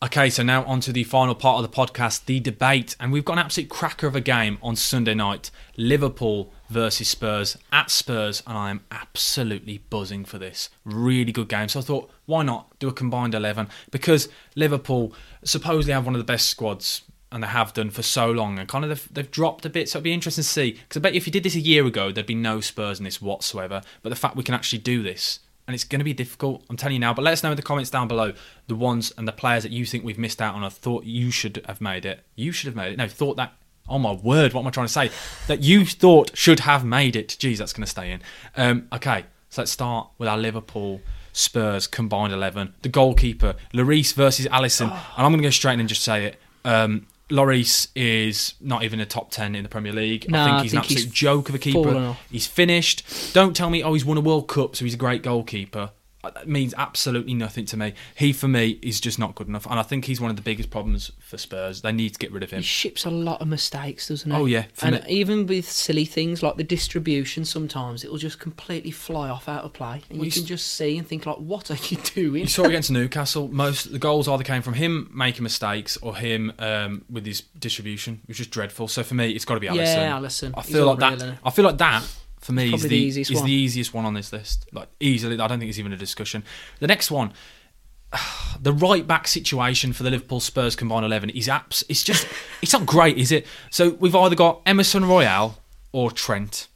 Okay, 0.02 0.28
so 0.28 0.42
now 0.42 0.62
on 0.64 0.80
to 0.80 0.92
the 0.92 1.04
final 1.04 1.34
part 1.34 1.64
of 1.64 1.70
the 1.70 1.74
podcast, 1.74 2.26
the 2.26 2.38
debate. 2.38 2.94
And 3.00 3.10
we've 3.10 3.24
got 3.24 3.34
an 3.34 3.38
absolute 3.38 3.70
cracker 3.70 4.06
of 4.06 4.14
a 4.14 4.20
game 4.20 4.58
on 4.62 4.76
Sunday 4.76 5.14
night 5.14 5.50
Liverpool 5.78 6.52
versus 6.68 7.08
Spurs 7.08 7.56
at 7.72 7.90
Spurs. 7.90 8.42
And 8.46 8.58
I 8.58 8.68
am 8.68 8.84
absolutely 8.90 9.78
buzzing 9.88 10.26
for 10.26 10.36
this. 10.36 10.68
Really 10.84 11.32
good 11.32 11.48
game. 11.48 11.70
So 11.70 11.80
I 11.80 11.82
thought, 11.82 12.10
why 12.26 12.42
not 12.42 12.78
do 12.78 12.88
a 12.88 12.92
combined 12.92 13.34
11? 13.34 13.68
Because 13.90 14.28
Liverpool 14.54 15.14
supposedly 15.44 15.94
have 15.94 16.04
one 16.04 16.14
of 16.14 16.20
the 16.20 16.24
best 16.24 16.50
squads. 16.50 17.00
And 17.32 17.42
they 17.42 17.48
have 17.48 17.72
done 17.72 17.90
for 17.90 18.02
so 18.02 18.30
long, 18.30 18.58
and 18.58 18.68
kind 18.68 18.84
of 18.84 18.88
they've, 18.88 19.14
they've 19.14 19.30
dropped 19.30 19.66
a 19.66 19.68
bit. 19.68 19.88
So 19.88 19.96
it'd 19.96 20.04
be 20.04 20.12
interesting 20.12 20.42
to 20.42 20.48
see. 20.48 20.72
Because 20.72 20.98
I 20.98 21.00
bet 21.00 21.14
if 21.14 21.26
you 21.26 21.32
did 21.32 21.42
this 21.42 21.56
a 21.56 21.60
year 21.60 21.84
ago, 21.84 22.12
there'd 22.12 22.26
be 22.26 22.36
no 22.36 22.60
Spurs 22.60 22.98
in 22.98 23.04
this 23.04 23.20
whatsoever. 23.20 23.82
But 24.02 24.10
the 24.10 24.16
fact 24.16 24.36
we 24.36 24.44
can 24.44 24.54
actually 24.54 24.78
do 24.78 25.02
this 25.02 25.40
and 25.66 25.74
it's 25.74 25.84
going 25.84 26.00
to 26.00 26.04
be 26.04 26.14
difficult. 26.14 26.64
I'm 26.70 26.76
telling 26.76 26.94
you 26.94 27.00
now. 27.00 27.14
But 27.14 27.22
let 27.22 27.32
us 27.32 27.42
know 27.42 27.50
in 27.50 27.56
the 27.56 27.62
comments 27.62 27.90
down 27.90 28.08
below 28.08 28.32
the 28.66 28.74
ones 28.74 29.12
and 29.16 29.26
the 29.26 29.32
players 29.32 29.62
that 29.62 29.72
you 29.72 29.84
think 29.84 30.04
we've 30.04 30.18
missed 30.18 30.40
out 30.40 30.54
on. 30.54 30.62
I 30.64 30.68
thought 30.68 31.04
you 31.04 31.30
should 31.30 31.62
have 31.66 31.80
made 31.80 32.04
it. 32.04 32.24
You 32.34 32.52
should 32.52 32.66
have 32.66 32.76
made 32.76 32.92
it. 32.92 32.98
No, 32.98 33.08
thought 33.08 33.36
that. 33.36 33.52
Oh 33.88 33.98
my 33.98 34.12
word! 34.12 34.52
What 34.52 34.62
am 34.62 34.66
I 34.66 34.70
trying 34.70 34.86
to 34.86 34.92
say? 34.92 35.10
That 35.46 35.62
you 35.62 35.86
thought 35.86 36.36
should 36.36 36.60
have 36.60 36.84
made 36.84 37.14
it. 37.14 37.36
Geez, 37.38 37.58
that's 37.58 37.72
going 37.72 37.84
to 37.84 37.90
stay 37.90 38.10
in. 38.10 38.20
Um, 38.56 38.88
okay, 38.92 39.26
so 39.48 39.62
let's 39.62 39.70
start 39.70 40.08
with 40.18 40.28
our 40.28 40.36
Liverpool 40.36 41.00
Spurs 41.32 41.86
combined 41.86 42.32
eleven. 42.32 42.74
The 42.82 42.88
goalkeeper, 42.88 43.54
Lloris 43.72 44.12
versus 44.12 44.46
Alisson, 44.46 44.90
and 44.90 45.00
I'm 45.18 45.30
going 45.30 45.38
to 45.38 45.46
go 45.46 45.50
straight 45.50 45.74
in 45.74 45.80
and 45.80 45.88
just 45.88 46.02
say 46.02 46.24
it. 46.24 46.40
Um, 46.64 47.06
Lloris 47.28 47.88
is 47.96 48.54
not 48.60 48.84
even 48.84 49.00
a 49.00 49.06
top 49.06 49.30
ten 49.30 49.54
in 49.54 49.62
the 49.62 49.68
Premier 49.68 49.92
League. 49.92 50.26
I 50.26 50.26
think 50.26 50.36
I 50.36 50.62
he's 50.62 50.70
think 50.70 50.84
an 50.84 50.84
absolute 50.84 51.04
he's 51.04 51.12
joke 51.12 51.48
of 51.48 51.54
a 51.54 51.58
keeper. 51.58 52.16
He's 52.30 52.46
finished. 52.46 53.04
Don't 53.34 53.56
tell 53.56 53.68
me, 53.70 53.82
oh, 53.82 53.94
he's 53.94 54.04
won 54.04 54.16
a 54.16 54.20
World 54.20 54.48
Cup, 54.48 54.76
so 54.76 54.84
he's 54.84 54.94
a 54.94 54.98
great 54.98 55.22
goalkeeper. 55.22 55.90
That 56.34 56.48
means 56.48 56.74
absolutely 56.76 57.34
nothing 57.34 57.64
to 57.66 57.76
me. 57.76 57.94
He, 58.14 58.32
for 58.32 58.48
me, 58.48 58.78
is 58.82 59.00
just 59.00 59.18
not 59.18 59.34
good 59.34 59.48
enough. 59.48 59.66
And 59.66 59.78
I 59.78 59.82
think 59.82 60.04
he's 60.06 60.20
one 60.20 60.30
of 60.30 60.36
the 60.36 60.42
biggest 60.42 60.70
problems 60.70 61.10
for 61.18 61.38
Spurs. 61.38 61.82
They 61.82 61.92
need 61.92 62.10
to 62.14 62.18
get 62.18 62.32
rid 62.32 62.42
of 62.42 62.50
him. 62.50 62.58
He 62.58 62.64
ships 62.64 63.04
a 63.04 63.10
lot 63.10 63.40
of 63.40 63.48
mistakes, 63.48 64.08
doesn't 64.08 64.30
he? 64.30 64.36
Oh, 64.36 64.46
yeah, 64.46 64.64
for 64.74 64.86
and 64.86 64.96
me- 64.96 65.10
even 65.10 65.46
with 65.46 65.70
silly 65.70 66.04
things 66.04 66.42
like 66.42 66.56
the 66.56 66.64
distribution, 66.64 67.44
sometimes 67.44 68.04
it 68.04 68.10
will 68.10 68.18
just 68.18 68.38
completely 68.40 68.90
fly 68.90 69.28
off 69.28 69.48
out 69.48 69.64
of 69.64 69.72
play, 69.72 70.02
and 70.10 70.18
Well, 70.18 70.26
you 70.26 70.32
can 70.32 70.44
just 70.46 70.66
see 70.74 70.96
and 70.98 71.06
think 71.06 71.26
like, 71.26 71.36
"What 71.38 71.70
are 71.70 71.76
you 71.88 71.96
doing?" 72.14 72.42
You 72.42 72.48
saw 72.48 72.64
against 72.64 72.90
Newcastle. 72.90 73.48
Most 73.48 73.92
the 73.92 73.98
goals 73.98 74.28
either 74.28 74.44
came 74.44 74.62
from 74.62 74.74
him 74.74 75.10
making 75.14 75.42
mistakes 75.42 75.96
or 75.98 76.16
him 76.16 76.52
um, 76.58 77.04
with 77.10 77.26
his 77.26 77.42
distribution, 77.58 78.20
which 78.26 78.40
is 78.40 78.46
dreadful. 78.46 78.88
So 78.88 79.02
for 79.02 79.14
me, 79.14 79.30
it's 79.32 79.44
got 79.44 79.54
to 79.54 79.60
be 79.60 79.68
Alisson. 79.68 79.76
Yeah, 79.96 80.18
Alisson. 80.18 80.52
I 80.56 80.62
He's 80.62 80.72
feel 80.74 80.86
like 80.86 80.98
that. 80.98 81.20
he? 81.22 81.32
I 81.44 81.50
feel 81.50 81.64
like 81.64 81.78
that 81.78 82.02
for 82.46 82.52
me 82.52 82.72
is 82.72 82.82
the, 82.82 82.88
the 82.88 82.96
easiest 82.96 83.30
is 83.32 83.38
one. 83.38 83.46
the 83.46 83.52
easiest 83.52 83.92
one 83.92 84.04
on 84.04 84.14
this 84.14 84.32
list. 84.32 84.68
Like 84.72 84.88
easily, 85.00 85.38
I 85.38 85.48
don't 85.48 85.58
think 85.58 85.68
it's 85.68 85.80
even 85.80 85.92
a 85.92 85.96
discussion. 85.96 86.44
The 86.78 86.86
next 86.86 87.10
one, 87.10 87.32
the 88.60 88.72
right 88.72 89.04
back 89.04 89.26
situation 89.26 89.92
for 89.92 90.04
the 90.04 90.10
Liverpool 90.10 90.38
Spurs 90.38 90.76
combined 90.76 91.04
eleven 91.04 91.28
is 91.30 91.48
apps. 91.48 91.82
It's 91.88 92.04
just 92.04 92.28
it's 92.62 92.72
not 92.72 92.86
great, 92.86 93.18
is 93.18 93.32
it? 93.32 93.46
So 93.70 93.90
we've 93.90 94.14
either 94.14 94.36
got 94.36 94.62
Emerson 94.64 95.04
Royal 95.04 95.58
or 95.90 96.12
Trent. 96.12 96.68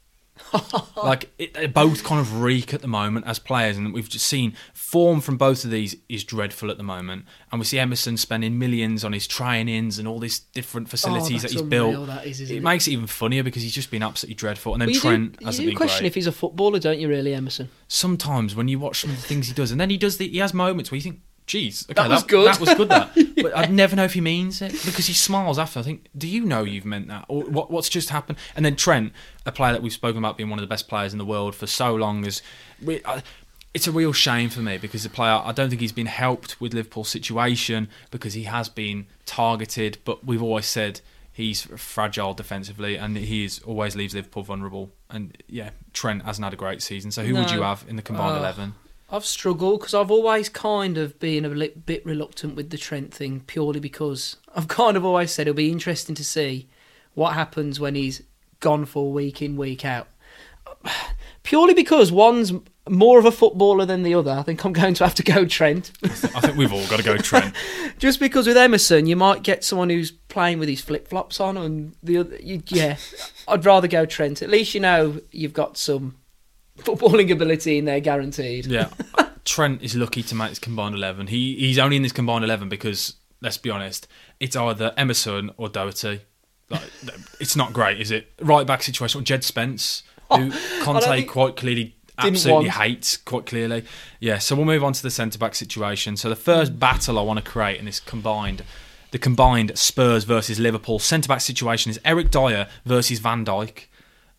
like 0.96 1.30
it, 1.38 1.54
they 1.54 1.66
both 1.66 2.04
kind 2.04 2.20
of 2.20 2.40
reek 2.42 2.74
at 2.74 2.80
the 2.80 2.88
moment 2.88 3.26
as 3.26 3.38
players, 3.38 3.76
and 3.76 3.92
we've 3.92 4.08
just 4.08 4.26
seen 4.26 4.54
form 4.72 5.20
from 5.20 5.36
both 5.36 5.64
of 5.64 5.70
these 5.70 5.96
is 6.08 6.24
dreadful 6.24 6.70
at 6.70 6.76
the 6.76 6.82
moment. 6.82 7.24
And 7.52 7.58
we 7.58 7.64
see 7.64 7.78
Emerson 7.78 8.16
spending 8.16 8.58
millions 8.58 9.04
on 9.04 9.12
his 9.12 9.26
trainings 9.26 9.98
and 9.98 10.06
all 10.08 10.18
these 10.18 10.38
different 10.40 10.88
oh, 10.88 10.90
facilities 10.90 11.44
Oh, 11.44 11.48
that 11.48 11.52
he's 11.52 11.62
built. 11.62 12.06
that 12.06 12.26
is, 12.26 12.40
it, 12.40 12.50
it? 12.50 12.62
makes 12.62 12.86
it 12.88 12.92
even 12.92 13.06
funnier 13.06 13.42
because 13.42 13.62
he's 13.62 13.74
just 13.74 13.90
been 13.90 14.02
absolutely 14.02 14.34
dreadful. 14.34 14.72
And 14.72 14.82
then 14.82 14.90
you 14.90 15.00
Trent 15.00 15.38
do, 15.38 15.44
hasn't 15.46 15.62
you 15.64 15.68
do 15.68 15.72
been 15.72 15.76
question 15.76 16.02
great. 16.02 16.08
if 16.08 16.14
he's 16.14 16.26
a 16.26 16.32
footballer, 16.32 16.78
don't 16.78 16.98
you? 16.98 17.08
Really, 17.08 17.34
Emerson. 17.34 17.70
Sometimes 17.88 18.54
when 18.54 18.68
you 18.68 18.78
watch 18.78 19.00
some 19.00 19.10
of 19.10 19.16
the 19.16 19.22
things 19.22 19.48
he 19.48 19.54
does, 19.54 19.70
and 19.70 19.80
then 19.80 19.90
he 19.90 19.96
does 19.96 20.16
the 20.18 20.28
he 20.28 20.38
has 20.38 20.54
moments 20.54 20.90
where 20.90 20.96
you 20.96 21.02
think. 21.02 21.20
Geez, 21.46 21.84
okay, 21.90 21.94
That 22.02 22.10
was 22.10 22.22
good." 22.22 22.46
That 22.46 22.60
was 22.60 22.74
good. 22.74 22.88
That, 22.90 23.10
but 23.42 23.56
I'd 23.56 23.72
never 23.72 23.96
know 23.96 24.04
if 24.04 24.12
he 24.14 24.20
means 24.20 24.62
it 24.62 24.70
because 24.84 25.06
he 25.06 25.12
smiles 25.14 25.58
after. 25.58 25.80
I 25.80 25.82
think, 25.82 26.06
do 26.16 26.28
you 26.28 26.44
know 26.44 26.62
you've 26.62 26.84
meant 26.84 27.08
that, 27.08 27.24
or 27.28 27.42
what, 27.44 27.70
what's 27.70 27.88
just 27.88 28.10
happened? 28.10 28.38
And 28.54 28.64
then 28.64 28.76
Trent, 28.76 29.12
a 29.44 29.50
player 29.52 29.72
that 29.72 29.82
we've 29.82 29.92
spoken 29.92 30.18
about 30.18 30.36
being 30.36 30.48
one 30.48 30.58
of 30.58 30.62
the 30.62 30.68
best 30.68 30.86
players 30.88 31.12
in 31.12 31.18
the 31.18 31.24
world 31.24 31.54
for 31.56 31.66
so 31.66 31.94
long, 31.94 32.24
is 32.24 32.40
we, 32.80 33.00
I, 33.04 33.22
it's 33.74 33.86
a 33.88 33.92
real 33.92 34.12
shame 34.12 34.48
for 34.50 34.60
me 34.60 34.78
because 34.78 35.02
the 35.02 35.08
player. 35.08 35.40
I 35.44 35.52
don't 35.52 35.70
think 35.70 35.80
he's 35.80 35.92
been 35.92 36.06
helped 36.06 36.60
with 36.60 36.72
Liverpool's 36.74 37.08
situation 37.08 37.88
because 38.12 38.34
he 38.34 38.44
has 38.44 38.68
been 38.68 39.06
targeted. 39.26 39.98
But 40.04 40.24
we've 40.24 40.42
always 40.42 40.66
said 40.66 41.00
he's 41.32 41.62
fragile 41.62 42.34
defensively, 42.34 42.96
and 42.96 43.16
he 43.16 43.44
is 43.44 43.60
always 43.60 43.96
leaves 43.96 44.14
Liverpool 44.14 44.42
vulnerable. 44.44 44.90
And 45.08 45.36
yeah, 45.48 45.70
Trent 45.92 46.24
hasn't 46.24 46.44
had 46.44 46.52
a 46.52 46.56
great 46.56 46.80
season. 46.82 47.10
So 47.10 47.24
who 47.24 47.34
would 47.34 47.50
you 47.50 47.62
have 47.62 47.84
in 47.88 47.96
the 47.96 48.02
combined 48.02 48.36
Oh. 48.36 48.38
eleven? 48.38 48.74
I've 49.12 49.26
struggled 49.26 49.80
because 49.80 49.94
I've 49.94 50.10
always 50.10 50.48
kind 50.48 50.96
of 50.96 51.18
been 51.18 51.44
a 51.44 51.48
li- 51.48 51.72
bit 51.84 52.06
reluctant 52.06 52.54
with 52.54 52.70
the 52.70 52.78
Trent 52.78 53.12
thing, 53.12 53.40
purely 53.40 53.80
because 53.80 54.36
I've 54.54 54.68
kind 54.68 54.96
of 54.96 55.04
always 55.04 55.32
said 55.32 55.48
it'll 55.48 55.56
be 55.56 55.72
interesting 55.72 56.14
to 56.14 56.24
see 56.24 56.68
what 57.14 57.34
happens 57.34 57.80
when 57.80 57.94
he's 57.94 58.22
gone 58.60 58.84
for 58.84 59.12
week 59.12 59.42
in, 59.42 59.56
week 59.56 59.84
out. 59.84 60.08
Purely 61.42 61.72
because 61.74 62.12
one's 62.12 62.52
more 62.88 63.18
of 63.18 63.24
a 63.24 63.32
footballer 63.32 63.84
than 63.84 64.02
the 64.02 64.14
other, 64.14 64.30
I 64.30 64.42
think 64.42 64.64
I'm 64.64 64.72
going 64.74 64.94
to 64.94 65.04
have 65.04 65.14
to 65.16 65.22
go 65.22 65.44
Trent. 65.44 65.90
I 66.04 66.08
think 66.08 66.56
we've 66.56 66.72
all 66.72 66.86
got 66.86 66.98
to 66.98 67.02
go 67.02 67.16
Trent. 67.16 67.54
Just 67.98 68.20
because 68.20 68.46
with 68.46 68.56
Emerson, 68.56 69.06
you 69.06 69.16
might 69.16 69.42
get 69.42 69.64
someone 69.64 69.90
who's 69.90 70.10
playing 70.10 70.58
with 70.58 70.68
his 70.68 70.80
flip 70.80 71.08
flops 71.08 71.40
on, 71.40 71.56
and 71.56 71.94
the 72.02 72.18
other, 72.18 72.36
you, 72.40 72.62
yeah, 72.68 72.96
I'd 73.48 73.64
rather 73.64 73.88
go 73.88 74.06
Trent. 74.06 74.42
At 74.42 74.50
least 74.50 74.74
you 74.74 74.80
know 74.80 75.20
you've 75.32 75.52
got 75.52 75.76
some 75.76 76.16
footballing 76.82 77.30
ability 77.30 77.78
in 77.78 77.84
there, 77.84 78.00
guaranteed. 78.00 78.66
Yeah, 78.66 78.88
Trent 79.44 79.82
is 79.82 79.94
lucky 79.94 80.22
to 80.24 80.34
make 80.34 80.50
this 80.50 80.58
combined 80.58 80.94
eleven. 80.94 81.26
He 81.26 81.56
he's 81.56 81.78
only 81.78 81.96
in 81.96 82.02
this 82.02 82.12
combined 82.12 82.44
eleven 82.44 82.68
because 82.68 83.14
let's 83.40 83.58
be 83.58 83.70
honest, 83.70 84.06
it's 84.38 84.56
either 84.56 84.92
Emerson 84.96 85.50
or 85.56 85.68
Doherty. 85.68 86.20
Like, 86.68 86.82
it's 87.40 87.56
not 87.56 87.72
great, 87.72 88.00
is 88.00 88.12
it? 88.12 88.32
Right 88.40 88.64
back 88.64 88.82
situation. 88.82 89.24
Jed 89.24 89.42
Spence, 89.42 90.04
oh, 90.30 90.38
who 90.38 90.84
Conte 90.84 91.24
quite 91.24 91.56
clearly 91.56 91.96
absolutely 92.18 92.68
hates 92.68 93.16
quite 93.16 93.46
clearly. 93.46 93.84
Yeah, 94.20 94.38
so 94.38 94.54
we'll 94.54 94.66
move 94.66 94.84
on 94.84 94.92
to 94.92 95.02
the 95.02 95.10
centre 95.10 95.38
back 95.38 95.54
situation. 95.54 96.16
So 96.16 96.28
the 96.28 96.36
first 96.36 96.78
battle 96.78 97.18
I 97.18 97.22
want 97.22 97.44
to 97.44 97.50
create 97.50 97.78
in 97.78 97.86
this 97.86 98.00
combined 98.00 98.62
the 99.10 99.18
combined 99.18 99.76
Spurs 99.76 100.24
versus 100.24 100.60
Liverpool 100.60 100.98
centre 100.98 101.28
back 101.28 101.40
situation 101.40 101.90
is 101.90 101.98
Eric 102.04 102.30
Dier 102.30 102.68
versus 102.84 103.18
Van 103.18 103.44
Dijk. 103.44 103.86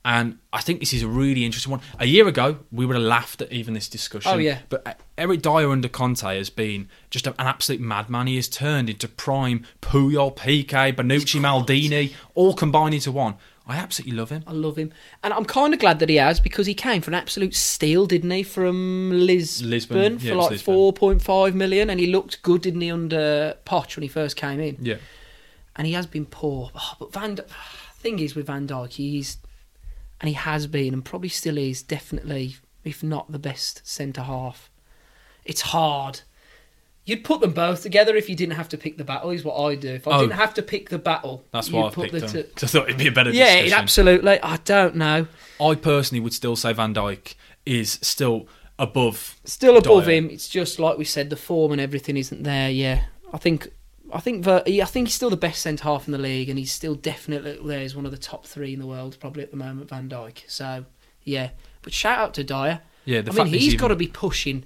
And 0.04 0.40
I 0.52 0.62
think 0.62 0.80
this 0.80 0.94
is 0.94 1.04
a 1.04 1.08
really 1.08 1.46
interesting 1.46 1.70
one. 1.72 1.82
A 2.00 2.08
year 2.08 2.28
ago, 2.28 2.58
we 2.72 2.88
would 2.88 2.96
have 2.96 3.06
laughed 3.06 3.42
at 3.44 3.52
even 3.52 3.76
this 3.76 3.88
discussion. 3.88 4.32
Oh, 4.34 4.38
yeah. 4.40 4.60
But 4.68 4.88
uh, 4.88 4.94
Eric 5.16 5.44
Dier 5.44 5.70
under 5.70 5.88
Conte 5.88 6.22
has 6.24 6.50
been 6.50 6.90
just 7.12 7.28
an 7.28 7.36
absolute 7.38 7.80
madman. 7.82 8.26
He 8.26 8.36
has 8.38 8.48
turned 8.48 8.90
into 8.90 9.08
prime 9.08 9.64
Puyol, 9.80 10.36
Piqué, 10.36 10.94
Bonucci, 10.96 11.40
Maldini, 11.40 12.14
all 12.34 12.56
combined 12.56 12.96
into 12.96 13.12
one. 13.12 13.36
I 13.68 13.78
absolutely 13.78 14.18
love 14.18 14.32
him. 14.32 14.44
I 14.48 14.54
love 14.54 14.76
him, 14.76 14.92
and 15.24 15.32
I'm 15.32 15.46
kind 15.46 15.72
of 15.72 15.80
glad 15.80 16.00
that 16.00 16.10
he 16.10 16.16
has 16.16 16.40
because 16.40 16.66
he 16.66 16.74
came 16.74 17.00
for 17.02 17.12
an 17.12 17.16
absolute 17.16 17.54
steal, 17.54 18.08
didn't 18.08 18.32
he, 18.32 18.42
from 18.42 19.12
Lisbon, 19.12 19.70
Lisbon, 19.70 20.18
for 20.20 20.26
was 20.30 20.36
like 20.36 20.52
Lisbon. 20.52 20.74
four 20.74 20.92
point 20.94 21.22
five 21.22 21.54
million, 21.54 21.92
and 21.92 22.00
he 22.00 22.08
looked 22.08 22.42
good, 22.42 22.64
didn't 22.64 22.82
he, 22.82 22.90
under 22.92 23.56
Poch 23.66 23.96
when 23.96 24.02
he 24.02 24.10
first 24.10 24.36
came 24.36 24.60
in, 24.60 24.78
Yeah. 24.82 24.96
and 25.76 25.86
he 25.86 25.94
has 25.94 26.08
been 26.08 26.26
poor. 26.26 26.72
Oh, 26.76 26.94
but 27.00 27.14
Van, 27.14 27.36
D- 27.36 27.44
thing 28.00 28.18
is 28.18 28.34
with 28.36 28.48
Van 28.48 28.68
Dijk, 28.68 28.94
he's 28.94 29.38
and 30.22 30.30
he 30.30 30.34
has 30.36 30.68
been, 30.68 30.94
and 30.94 31.04
probably 31.04 31.28
still 31.30 31.58
is, 31.58 31.84
definitely, 31.84 32.56
if 32.86 33.04
not 33.04 33.32
the 33.32 33.40
best 33.40 33.82
centre 33.86 34.22
half. 34.22 34.70
It's 35.44 35.62
hard. 35.62 36.22
You'd 37.04 37.24
put 37.24 37.42
them 37.42 37.52
both 37.54 37.82
together 37.82 38.16
if 38.16 38.30
you 38.30 38.36
didn't 38.36 38.54
have 38.56 38.70
to 38.70 38.78
pick 38.78 38.98
the 38.98 39.04
battle. 39.04 39.32
Is 39.32 39.44
what 39.44 39.60
I 39.60 39.74
do. 39.76 39.90
If 39.96 40.08
I 40.08 40.12
Oh. 40.18 40.22
didn't 40.22 40.34
have 40.38 40.54
to 40.54 40.62
pick 40.62 40.90
the 40.90 41.00
battle, 41.00 41.44
That's 41.52 41.72
why 41.72 41.88
I've 41.88 41.94
put 41.94 42.12
picked 42.12 42.28
the 42.32 42.44
two- 42.44 42.50
'Cause 42.56 42.64
I 42.76 42.80
thought 42.80 42.86
it'd 42.90 42.98
be 43.00 43.08
a 43.08 43.12
better 43.12 43.32
Yeah, 43.32 43.56
it 43.56 43.64
discussion. 43.64 43.84
absolutely. 43.84 44.40
I 44.42 44.58
don't 44.64 44.96
know. 44.96 45.26
I 45.60 45.76
personally 45.76 46.20
would 46.22 46.34
still 46.34 46.56
say 46.56 46.72
Van 46.74 46.94
Dijk 46.94 47.34
is 47.66 47.98
still 48.04 48.48
above. 48.78 49.40
Still 49.46 49.78
above 49.78 50.06
Dier. 50.06 50.16
him. 50.18 50.30
It's 50.30 50.48
just 50.48 50.78
like 50.80 50.98
we 51.00 51.06
said, 51.06 51.32
the 51.32 51.36
form 51.36 51.72
and 51.72 51.82
everything 51.82 52.18
isn't 52.18 52.44
there. 52.44 52.70
Yeah, 52.70 53.06
I 53.34 53.38
think. 53.40 53.70
I 54.14 54.20
think 54.20 54.44
Ver- 54.44 54.64
I 54.68 54.86
think 54.86 55.08
he's 55.08 55.16
still 55.16 55.30
the 55.30 55.38
best 55.38 55.62
centre 55.62 55.84
half 55.84 56.08
in 56.08 56.12
the 56.12 56.18
league, 56.18 56.50
and 56.50 56.58
he's 56.60 56.72
still 56.72 56.96
definitely 56.96 57.60
there 57.66 57.80
as 57.82 57.96
one 57.96 58.06
of 58.06 58.12
the 58.12 58.18
top 58.18 58.46
three 58.46 58.74
in 58.74 58.80
the 58.80 58.88
world, 58.88 59.18
probably 59.20 59.44
at 59.44 59.52
the 59.52 59.58
moment. 59.58 59.90
Van 59.90 60.10
Dijk. 60.10 60.40
So 60.48 60.86
yeah, 61.24 61.52
but 61.82 61.94
shout 61.94 62.20
out 62.20 62.34
to 62.36 62.44
Dier. 62.44 62.82
Yeah, 63.06 63.22
the 63.22 63.32
I 63.32 63.44
mean, 63.44 63.54
he's 63.54 63.68
even- 63.68 63.80
got 63.80 63.88
to 63.90 63.96
be 63.96 64.08
pushing 64.08 64.66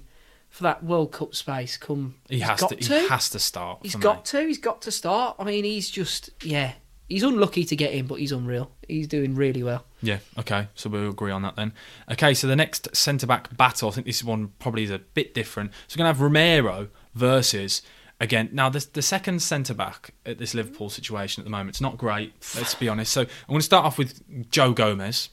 for 0.50 0.62
that 0.62 0.82
World 0.84 1.12
Cup 1.12 1.34
space. 1.34 1.76
Come, 1.76 2.14
He 2.28 2.40
has 2.40 2.60
to, 2.64 2.76
to. 2.76 3.00
He 3.00 3.08
has 3.08 3.28
to 3.30 3.38
start. 3.38 3.80
He's 3.82 3.94
got 3.96 4.18
me. 4.18 4.22
to. 4.40 4.46
He's 4.46 4.58
got 4.58 4.82
to 4.82 4.90
start. 4.90 5.36
I 5.38 5.44
mean, 5.44 5.64
he's 5.64 5.90
just 5.90 6.30
yeah. 6.42 6.72
He's 7.08 7.22
unlucky 7.22 7.64
to 7.64 7.76
get 7.76 7.92
in, 7.92 8.06
but 8.08 8.16
he's 8.16 8.32
unreal. 8.32 8.72
He's 8.88 9.06
doing 9.06 9.36
really 9.36 9.62
well. 9.62 9.84
Yeah. 10.02 10.18
Okay. 10.40 10.66
So 10.74 10.90
we'll 10.90 11.10
agree 11.10 11.30
on 11.30 11.42
that 11.42 11.54
then. 11.54 11.72
Okay. 12.10 12.34
So 12.34 12.48
the 12.48 12.56
next 12.56 12.88
centre 12.96 13.28
back 13.28 13.56
battle, 13.56 13.88
I 13.88 13.92
think 13.92 14.06
this 14.08 14.24
one 14.24 14.48
probably 14.58 14.82
is 14.82 14.90
a 14.90 14.98
bit 14.98 15.32
different. 15.32 15.70
So 15.86 15.94
we're 15.94 15.98
gonna 15.98 16.08
have 16.08 16.20
Romero 16.20 16.88
versus 17.14 17.80
again. 18.20 18.48
Now 18.52 18.68
the 18.68 18.86
the 18.92 19.02
second 19.02 19.40
centre 19.42 19.74
back 19.74 20.10
at 20.24 20.38
this 20.38 20.54
Liverpool 20.54 20.90
situation 20.90 21.40
at 21.40 21.44
the 21.44 21.50
moment, 21.50 21.70
it's 21.70 21.80
not 21.80 21.96
great. 21.98 22.32
Let's 22.56 22.74
be 22.74 22.88
honest. 22.88 23.12
So 23.12 23.22
I'm 23.22 23.28
going 23.48 23.60
to 23.60 23.64
start 23.64 23.84
off 23.84 23.98
with 23.98 24.50
Joe 24.50 24.72
Gomez. 24.72 25.28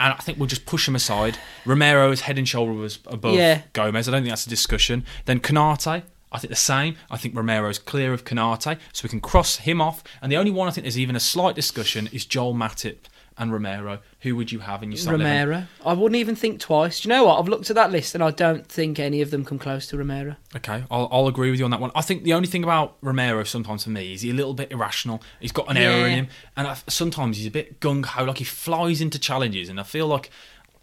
And 0.00 0.12
I 0.14 0.16
think 0.18 0.38
we'll 0.38 0.46
just 0.46 0.64
push 0.64 0.86
him 0.86 0.94
aside. 0.94 1.38
Romero 1.64 2.12
is 2.12 2.20
head 2.20 2.38
and 2.38 2.48
shoulders 2.48 3.00
above 3.06 3.34
Yeah. 3.34 3.62
Gomez. 3.72 4.06
I 4.08 4.12
don't 4.12 4.22
think 4.22 4.30
that's 4.30 4.46
a 4.46 4.48
discussion. 4.48 5.04
Then 5.24 5.40
Konaté, 5.40 6.04
I 6.30 6.38
think 6.38 6.50
the 6.50 6.56
same. 6.56 6.94
I 7.10 7.16
think 7.16 7.34
Romero's 7.34 7.80
clear 7.80 8.12
of 8.12 8.24
Konaté, 8.24 8.78
so 8.92 9.02
we 9.02 9.08
can 9.08 9.20
cross 9.20 9.56
him 9.56 9.80
off. 9.80 10.04
And 10.22 10.30
the 10.30 10.36
only 10.36 10.52
one 10.52 10.68
I 10.68 10.70
think 10.70 10.84
there's 10.84 11.00
even 11.00 11.16
a 11.16 11.20
slight 11.20 11.56
discussion 11.56 12.08
is 12.12 12.24
Joel 12.24 12.54
Matip 12.54 12.98
and 13.38 13.52
Romero. 13.52 14.00
Who 14.20 14.34
would 14.36 14.50
you 14.52 14.58
have 14.60 14.82
in 14.82 14.90
your 14.90 14.98
start 14.98 15.20
11? 15.20 15.48
Romero. 15.48 15.66
I 15.84 15.92
wouldn't 15.92 16.16
even 16.18 16.34
think 16.34 16.60
twice. 16.60 17.00
Do 17.00 17.08
you 17.08 17.14
know 17.14 17.24
what? 17.24 17.38
I've 17.38 17.48
looked 17.48 17.70
at 17.70 17.76
that 17.76 17.90
list 17.92 18.14
and 18.14 18.22
I 18.24 18.30
don't 18.30 18.66
think 18.66 18.98
any 18.98 19.20
of 19.22 19.30
them 19.30 19.44
come 19.44 19.58
close 19.58 19.86
to 19.88 19.96
Romero. 19.96 20.36
Okay, 20.56 20.84
I'll, 20.90 21.08
I'll 21.12 21.26
agree 21.28 21.50
with 21.50 21.58
you 21.58 21.64
on 21.64 21.70
that 21.70 21.80
one. 21.80 21.90
I 21.94 22.02
think 22.02 22.24
the 22.24 22.34
only 22.34 22.48
thing 22.48 22.64
about 22.64 22.96
Romero 23.00 23.44
sometimes 23.44 23.84
for 23.84 23.90
me 23.90 24.12
is 24.14 24.22
he's 24.22 24.32
a 24.32 24.36
little 24.36 24.54
bit 24.54 24.72
irrational. 24.72 25.22
He's 25.40 25.52
got 25.52 25.70
an 25.70 25.76
error 25.76 26.06
in 26.06 26.12
him, 26.18 26.28
and 26.56 26.66
I, 26.66 26.76
sometimes 26.88 27.36
he's 27.38 27.46
a 27.46 27.50
bit 27.50 27.80
gung 27.80 28.04
ho. 28.04 28.24
Like 28.24 28.38
he 28.38 28.44
flies 28.44 29.00
into 29.00 29.18
challenges, 29.18 29.68
and 29.68 29.78
I 29.78 29.84
feel 29.84 30.06
like 30.06 30.30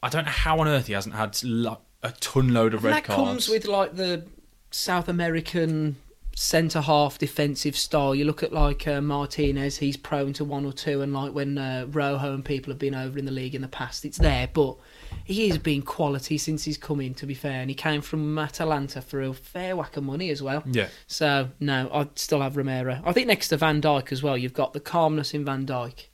I 0.02 0.10
don't 0.10 0.26
know 0.26 0.32
how 0.32 0.60
on 0.60 0.68
earth 0.68 0.88
he 0.88 0.94
hasn't 0.94 1.15
had 1.15 1.41
like 1.44 1.78
a 2.04 2.12
ton 2.12 2.54
load 2.54 2.74
of 2.74 2.80
And 2.80 2.86
red 2.86 2.94
that 2.96 3.04
cards. 3.06 3.22
comes 3.22 3.50
with 3.50 3.65
like 3.65 3.96
the 3.96 4.26
South 4.72 5.08
American 5.10 5.96
centre 6.38 6.82
half 6.82 7.17
defensive 7.17 7.78
style. 7.78 8.13
You 8.13 8.26
look 8.26 8.43
at 8.43 8.52
like 8.52 8.86
uh, 8.88 9.00
Martinez, 9.02 9.78
he's 9.78 9.95
prone 9.95 10.34
to 10.34 10.43
one 10.43 10.65
or 10.65 10.74
two, 10.74 11.02
and 11.02 11.13
like 11.13 11.34
when 11.34 11.58
uh, 11.58 11.88
Rojo 11.89 12.34
and 12.34 12.43
people 12.43 12.71
have 12.71 12.78
been 12.78 12.93
over 12.93 13.17
in 13.17 13.24
the 13.26 13.32
league 13.32 13.56
in 13.56 13.62
the 13.62 13.69
past, 13.69 14.04
it's 14.04 14.17
there. 14.17 14.50
But 14.52 14.76
he 15.24 15.48
has 15.48 15.58
been 15.58 15.82
quality 15.82 16.38
since 16.38 16.65
he's 16.65 16.78
come 16.78 17.00
in. 17.00 17.13
To 17.15 17.26
be 17.26 17.34
fair, 17.34 17.62
and 17.62 17.69
he 17.69 17.76
came 17.76 18.02
from 18.02 18.38
Atalanta 18.38 19.02
for 19.02 19.21
a 19.21 19.34
fair 19.34 19.76
whack 19.78 19.95
of 19.95 20.04
money 20.04 20.30
as 20.30 20.43
well. 20.43 20.62
yeah, 20.69 20.89
So 21.08 21.50
no, 21.60 21.89
I'd 21.93 22.19
still 22.19 22.41
have 22.41 22.58
Romero. 22.58 23.02
I 23.06 23.13
think 23.13 23.28
next 23.28 23.48
to 23.48 23.58
Van 23.58 23.82
Dijk 23.82 24.12
as 24.12 24.21
well, 24.21 24.38
you've 24.38 24.54
got 24.54 24.74
the 24.74 24.82
calmness 24.82 25.34
in 25.34 25.45
Van 25.45 25.65
Dijk, 25.65 26.08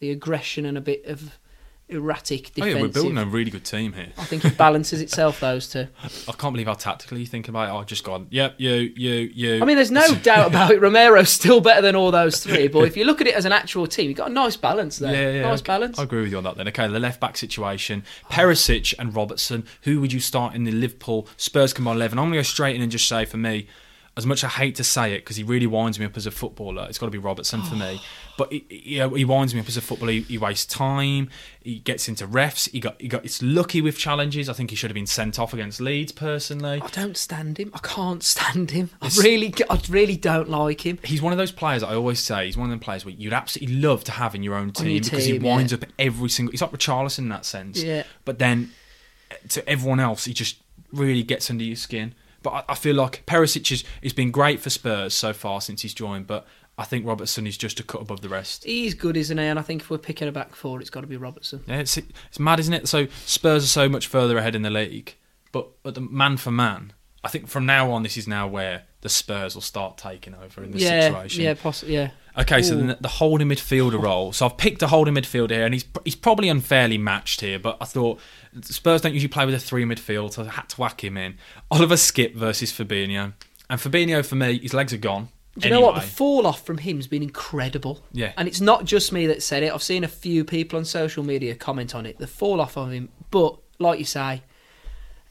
the 0.00 0.10
aggression 0.10 0.64
and 0.64 0.78
a 0.78 0.80
bit 0.80 1.04
of 1.04 1.38
erratic 1.88 2.52
oh 2.60 2.64
yeah, 2.64 2.80
we're 2.80 2.88
building 2.88 3.18
a 3.18 3.24
really 3.24 3.50
good 3.50 3.64
team 3.64 3.92
here. 3.92 4.12
I 4.18 4.24
think 4.24 4.44
it 4.44 4.56
balances 4.58 5.00
itself 5.00 5.40
those 5.40 5.68
two. 5.68 5.88
I 6.02 6.32
can't 6.32 6.52
believe 6.52 6.66
how 6.66 6.74
tactically 6.74 7.20
you 7.20 7.26
think 7.26 7.48
about 7.48 7.68
it. 7.68 7.78
I've 7.78 7.86
just 7.86 8.04
gone, 8.04 8.26
yep, 8.30 8.54
you, 8.58 8.72
you, 8.72 9.12
you. 9.34 9.62
I 9.62 9.64
mean, 9.64 9.76
there's 9.76 9.90
no 9.90 10.14
doubt 10.22 10.48
about 10.48 10.70
it. 10.70 10.80
Romero's 10.80 11.30
still 11.30 11.60
better 11.60 11.80
than 11.80 11.96
all 11.96 12.10
those 12.10 12.42
three. 12.42 12.68
But 12.68 12.80
if 12.80 12.96
you 12.96 13.04
look 13.04 13.20
at 13.20 13.26
it 13.26 13.34
as 13.34 13.44
an 13.44 13.52
actual 13.52 13.86
team, 13.86 14.08
you've 14.08 14.18
got 14.18 14.30
a 14.30 14.34
nice 14.34 14.56
balance 14.56 14.98
there. 14.98 15.12
Yeah, 15.12 15.40
yeah, 15.40 15.42
nice 15.42 15.60
okay. 15.60 15.66
balance. 15.66 15.98
I 15.98 16.02
agree 16.02 16.22
with 16.22 16.30
you 16.30 16.38
on 16.38 16.44
that 16.44 16.56
then. 16.56 16.68
Okay, 16.68 16.86
the 16.88 16.98
left 16.98 17.20
back 17.20 17.36
situation. 17.36 18.04
Perisic 18.30 18.94
and 18.98 19.14
Robertson. 19.14 19.64
Who 19.82 20.00
would 20.00 20.12
you 20.12 20.20
start 20.20 20.54
in 20.54 20.64
the 20.64 20.72
Liverpool 20.72 21.26
Spurs 21.36 21.72
combined 21.72 21.96
11? 21.96 22.18
I'm 22.18 22.26
going 22.26 22.32
to 22.32 22.38
go 22.38 22.42
straight 22.42 22.76
in 22.76 22.82
and 22.82 22.92
just 22.92 23.08
say 23.08 23.24
for 23.24 23.38
me, 23.38 23.66
as 24.18 24.26
much 24.26 24.42
I 24.42 24.48
hate 24.48 24.74
to 24.74 24.84
say 24.84 25.14
it 25.14 25.18
because 25.18 25.36
he 25.36 25.44
really 25.44 25.68
winds 25.68 25.96
me 25.96 26.04
up 26.04 26.16
as 26.16 26.26
a 26.26 26.32
footballer, 26.32 26.86
it's 26.88 26.98
got 26.98 27.06
to 27.06 27.12
be 27.12 27.18
Robertson 27.18 27.62
for 27.62 27.76
me. 27.76 28.02
But 28.38 28.52
he, 28.52 28.64
he, 28.68 29.08
he 29.16 29.24
winds 29.24 29.52
me 29.52 29.58
up 29.58 29.66
as 29.66 29.76
a 29.76 29.80
footballer. 29.80 30.12
He, 30.12 30.20
he 30.20 30.38
wastes 30.38 30.64
time. 30.72 31.28
He 31.60 31.80
gets 31.80 32.06
into 32.08 32.24
refs. 32.24 32.70
He 32.70 32.78
got 32.78 33.00
he 33.00 33.08
got. 33.08 33.24
It's 33.24 33.42
lucky 33.42 33.80
with 33.80 33.98
challenges. 33.98 34.48
I 34.48 34.52
think 34.52 34.70
he 34.70 34.76
should 34.76 34.90
have 34.90 34.94
been 34.94 35.08
sent 35.08 35.40
off 35.40 35.52
against 35.52 35.80
Leeds 35.80 36.12
personally. 36.12 36.80
I 36.80 36.86
don't 36.86 37.16
stand 37.16 37.58
him. 37.58 37.72
I 37.74 37.80
can't 37.80 38.22
stand 38.22 38.70
him. 38.70 38.90
I 39.02 39.06
It's- 39.06 39.20
really, 39.20 39.52
I 39.68 39.80
really 39.88 40.16
don't 40.16 40.48
like 40.48 40.86
him. 40.86 41.00
He's 41.02 41.20
one 41.20 41.32
of 41.32 41.36
those 41.36 41.50
players 41.50 41.82
I 41.82 41.96
always 41.96 42.20
say. 42.20 42.46
He's 42.46 42.56
one 42.56 42.66
of 42.66 42.70
them 42.70 42.78
players 42.78 43.04
where 43.04 43.12
you'd 43.12 43.32
absolutely 43.32 43.74
love 43.74 44.04
to 44.04 44.12
have 44.12 44.36
in 44.36 44.44
your 44.44 44.54
own 44.54 44.70
team 44.70 44.86
your 44.86 45.02
because 45.02 45.26
team, 45.26 45.40
he 45.40 45.44
winds 45.44 45.72
yeah. 45.72 45.78
up 45.82 45.88
every 45.98 46.28
single. 46.28 46.52
He's 46.52 46.62
like 46.62 46.70
Richarlison 46.70 47.18
in 47.18 47.28
that 47.30 47.44
sense. 47.44 47.82
Yeah. 47.82 48.04
But 48.24 48.38
then 48.38 48.70
to 49.48 49.68
everyone 49.68 49.98
else, 49.98 50.26
he 50.26 50.32
just 50.32 50.58
really 50.92 51.24
gets 51.24 51.50
under 51.50 51.64
your 51.64 51.74
skin. 51.74 52.14
But 52.48 52.64
I, 52.68 52.72
I 52.72 52.74
feel 52.74 52.94
like 52.94 53.24
Perisic 53.26 53.68
has, 53.68 53.84
has 54.02 54.12
been 54.12 54.30
great 54.30 54.60
for 54.60 54.70
Spurs 54.70 55.12
so 55.12 55.32
far 55.32 55.60
since 55.60 55.82
he's 55.82 55.92
joined. 55.92 56.26
But 56.26 56.46
I 56.78 56.84
think 56.84 57.06
Robertson 57.06 57.46
is 57.46 57.58
just 57.58 57.78
a 57.78 57.82
cut 57.82 58.00
above 58.00 58.22
the 58.22 58.28
rest. 58.28 58.64
He's 58.64 58.94
good, 58.94 59.16
isn't 59.16 59.36
he? 59.36 59.44
And 59.44 59.58
I 59.58 59.62
think 59.62 59.82
if 59.82 59.90
we're 59.90 59.98
picking 59.98 60.28
a 60.28 60.32
back 60.32 60.54
four, 60.54 60.80
it's 60.80 60.90
got 60.90 61.02
to 61.02 61.06
be 61.06 61.16
Robertson. 61.16 61.62
Yeah, 61.66 61.80
it's 61.80 61.96
it's 61.96 62.38
mad, 62.38 62.58
isn't 62.60 62.72
it? 62.72 62.88
So 62.88 63.06
Spurs 63.26 63.64
are 63.64 63.68
so 63.68 63.88
much 63.88 64.06
further 64.06 64.38
ahead 64.38 64.54
in 64.54 64.62
the 64.62 64.70
league, 64.70 65.16
but 65.52 65.68
but 65.82 65.94
the 65.94 66.00
man 66.00 66.38
for 66.38 66.50
man, 66.50 66.94
I 67.22 67.28
think 67.28 67.48
from 67.48 67.66
now 67.66 67.90
on, 67.90 68.02
this 68.02 68.16
is 68.16 68.26
now 68.26 68.48
where 68.48 68.84
the 69.02 69.08
Spurs 69.08 69.54
will 69.54 69.62
start 69.62 69.98
taking 69.98 70.34
over 70.34 70.64
in 70.64 70.70
this 70.70 70.82
yeah, 70.82 71.08
situation. 71.08 71.44
yeah, 71.44 71.54
possibly. 71.54 71.94
Yeah. 71.94 72.10
Okay, 72.38 72.62
so 72.62 72.76
the, 72.76 72.96
the 73.00 73.08
holding 73.08 73.48
midfielder 73.48 74.00
role. 74.00 74.32
So 74.32 74.46
I've 74.46 74.56
picked 74.56 74.82
a 74.82 74.86
holding 74.86 75.14
midfielder 75.14 75.50
here, 75.50 75.64
and 75.64 75.74
he's 75.74 75.84
he's 76.04 76.14
probably 76.14 76.48
unfairly 76.48 76.98
matched 76.98 77.40
here. 77.40 77.58
But 77.58 77.78
I 77.80 77.84
thought 77.84 78.20
Spurs 78.62 79.00
don't 79.00 79.12
usually 79.12 79.28
play 79.28 79.44
with 79.44 79.54
a 79.54 79.58
three 79.58 79.84
midfield, 79.84 80.34
so 80.34 80.44
I 80.44 80.46
had 80.46 80.68
to 80.70 80.80
whack 80.80 81.02
him 81.02 81.16
in. 81.16 81.36
Oliver 81.70 81.96
Skipp 81.96 82.34
versus 82.34 82.72
Fabinho, 82.72 83.32
and 83.68 83.80
Fabinho 83.80 84.24
for 84.24 84.36
me, 84.36 84.58
his 84.58 84.72
legs 84.72 84.92
are 84.92 84.98
gone. 84.98 85.28
Do 85.58 85.68
you 85.68 85.74
know 85.74 85.80
what? 85.80 85.96
The 85.96 86.02
fall 86.02 86.46
off 86.46 86.64
from 86.64 86.78
him's 86.78 87.08
been 87.08 87.22
incredible. 87.22 88.00
Yeah. 88.12 88.32
And 88.36 88.46
it's 88.46 88.60
not 88.60 88.84
just 88.84 89.12
me 89.12 89.26
that 89.26 89.42
said 89.42 89.64
it. 89.64 89.72
I've 89.72 89.82
seen 89.82 90.04
a 90.04 90.08
few 90.08 90.44
people 90.44 90.78
on 90.78 90.84
social 90.84 91.24
media 91.24 91.56
comment 91.56 91.96
on 91.96 92.06
it. 92.06 92.18
The 92.18 92.28
fall 92.28 92.60
off 92.60 92.76
of 92.76 92.92
him, 92.92 93.08
but 93.32 93.58
like 93.80 93.98
you 93.98 94.04
say, 94.04 94.42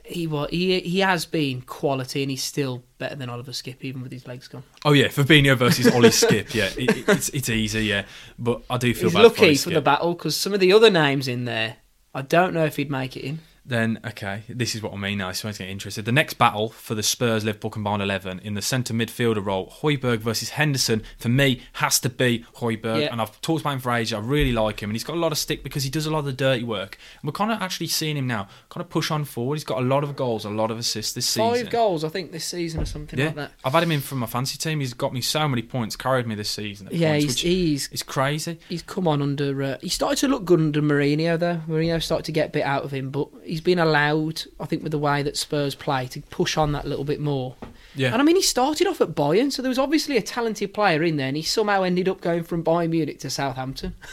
he 0.07 0.27
wa 0.27 0.47
he 0.47 0.79
he 0.81 0.99
has 0.99 1.25
been 1.25 1.61
quality, 1.61 2.21
and 2.23 2.31
he's 2.31 2.43
still 2.43 2.83
better 2.97 3.15
than 3.15 3.29
Oliver 3.29 3.51
Skipp, 3.51 3.77
even 3.81 4.01
with 4.01 4.11
his 4.11 4.25
legs 4.27 4.47
gone. 4.47 4.63
Oh 4.85 4.93
yeah, 4.93 5.07
Fabinho 5.07 5.55
versus 5.57 5.87
Ollie 5.93 6.09
Skipp. 6.09 6.53
Yeah, 6.53 6.69
it, 6.77 6.97
it- 6.97 7.09
it's 7.09 7.29
it's 7.29 7.49
easy. 7.49 7.85
Yeah, 7.85 8.05
but 8.39 8.61
I 8.69 8.77
do 8.77 8.93
feel 8.93 9.05
He's 9.09 9.13
bad 9.13 9.21
for, 9.21 9.27
lucky 9.27 9.45
Ollie 9.45 9.55
for 9.57 9.69
the 9.71 9.81
battle 9.81 10.13
because 10.13 10.35
some 10.35 10.53
of 10.53 10.59
the 10.59 10.73
other 10.73 10.89
names 10.89 11.27
in 11.27 11.45
there, 11.45 11.77
I 12.13 12.21
don't 12.21 12.53
know 12.53 12.65
if 12.65 12.75
he'd 12.77 12.89
make 12.91 13.15
it 13.17 13.21
in. 13.23 13.39
Then 13.67 13.99
okay, 14.05 14.43
this 14.47 14.75
is 14.75 14.81
what 14.81 14.93
I 14.93 14.95
mean 14.97 15.17
now. 15.17 15.31
So 15.33 15.49
I 15.49 15.51
get 15.51 15.67
interested. 15.67 16.05
The 16.05 16.11
next 16.13 16.35
battle 16.35 16.69
for 16.69 16.95
the 16.95 17.03
Spurs 17.03 17.43
Liverpool 17.43 17.69
combined 17.69 18.01
eleven 18.01 18.39
in 18.39 18.53
the 18.53 18.61
centre 18.61 18.93
midfielder 18.93 19.45
role, 19.45 19.69
Højbjerg 19.81 20.19
versus 20.19 20.51
Henderson, 20.51 21.03
for 21.19 21.27
me 21.27 21.61
has 21.73 21.99
to 21.99 22.09
be 22.09 22.45
Højbjerg. 22.55 23.01
Yeah. 23.01 23.11
And 23.11 23.21
I've 23.21 23.39
talked 23.41 23.61
about 23.61 23.73
him 23.73 23.79
for 23.79 23.91
ages. 23.91 24.13
I 24.13 24.19
really 24.19 24.53
like 24.53 24.81
him, 24.81 24.89
and 24.89 24.95
he's 24.95 25.03
got 25.03 25.17
a 25.17 25.19
lot 25.19 25.33
of 25.33 25.37
stick 25.37 25.63
because 25.63 25.83
he 25.83 25.89
does 25.89 26.05
a 26.05 26.11
lot 26.11 26.19
of 26.19 26.25
the 26.25 26.31
dirty 26.33 26.63
work. 26.63 26.97
And 27.21 27.27
we're 27.27 27.33
kind 27.33 27.51
of 27.51 27.61
actually 27.61 27.87
seeing 27.87 28.15
him 28.15 28.25
now, 28.25 28.47
kind 28.69 28.81
of 28.81 28.89
push 28.89 29.11
on 29.11 29.25
forward. 29.25 29.55
He's 29.55 29.65
got 29.65 29.79
a 29.79 29.85
lot 29.85 30.03
of 30.03 30.15
goals, 30.15 30.45
a 30.45 30.49
lot 30.49 30.71
of 30.71 30.77
assists 30.77 31.13
this 31.13 31.25
season. 31.27 31.65
Five 31.65 31.69
goals, 31.69 32.05
I 32.05 32.09
think, 32.09 32.31
this 32.31 32.45
season 32.45 32.81
or 32.81 32.85
something 32.85 33.19
Yeah, 33.19 33.25
like 33.25 33.35
that. 33.35 33.51
I've 33.65 33.73
had 33.73 33.83
him 33.83 33.91
in 33.91 33.99
from 33.99 34.19
my 34.19 34.27
fantasy 34.27 34.57
team. 34.57 34.79
He's 34.79 34.93
got 34.93 35.13
me 35.13 35.19
so 35.19 35.47
many 35.47 35.61
points, 35.61 35.97
carried 35.97 36.25
me 36.25 36.35
this 36.35 36.49
season. 36.49 36.87
Yeah, 36.89 37.11
points, 37.11 37.41
he's, 37.41 37.89
which 37.89 37.99
he's 37.99 38.03
crazy. 38.03 38.59
he's 38.69 38.81
come 38.81 39.07
on 39.09 39.21
under. 39.21 39.61
Uh, 39.61 39.77
he 39.81 39.89
started 39.89 40.17
to 40.19 40.29
look 40.29 40.45
good 40.45 40.59
under 40.61 40.81
Mourinho 40.81 41.37
though. 41.37 41.61
Mourinho 41.67 42.01
started 42.01 42.23
to 42.25 42.31
get 42.31 42.47
a 42.47 42.51
bit 42.51 42.63
out 42.63 42.83
of 42.83 42.91
him, 42.91 43.09
but 43.09 43.27
he's 43.43 43.56
been 43.61 43.79
allowed, 43.79 44.43
I 44.59 44.65
think, 44.65 44.83
with 44.83 44.91
the 44.91 44.99
way 44.99 45.23
that 45.23 45.37
Spurs 45.37 45.75
play, 45.75 46.07
to 46.07 46.21
push 46.21 46.57
on 46.57 46.71
that 46.73 46.85
little 46.85 47.05
bit 47.05 47.19
more. 47.19 47.55
Yeah, 47.95 48.13
And 48.13 48.21
I 48.21 48.25
mean, 48.25 48.35
he 48.35 48.41
started 48.41 48.87
off 48.87 49.01
at 49.01 49.09
Bayern, 49.09 49.51
so 49.51 49.61
there 49.61 49.69
was 49.69 49.79
obviously 49.79 50.17
a 50.17 50.21
talented 50.21 50.73
player 50.73 51.03
in 51.03 51.17
there, 51.17 51.27
and 51.27 51.37
he 51.37 51.43
somehow 51.43 51.83
ended 51.83 52.07
up 52.07 52.21
going 52.21 52.43
from 52.43 52.63
Bayern 52.63 52.89
Munich 52.89 53.19
to 53.19 53.29
Southampton. 53.29 53.95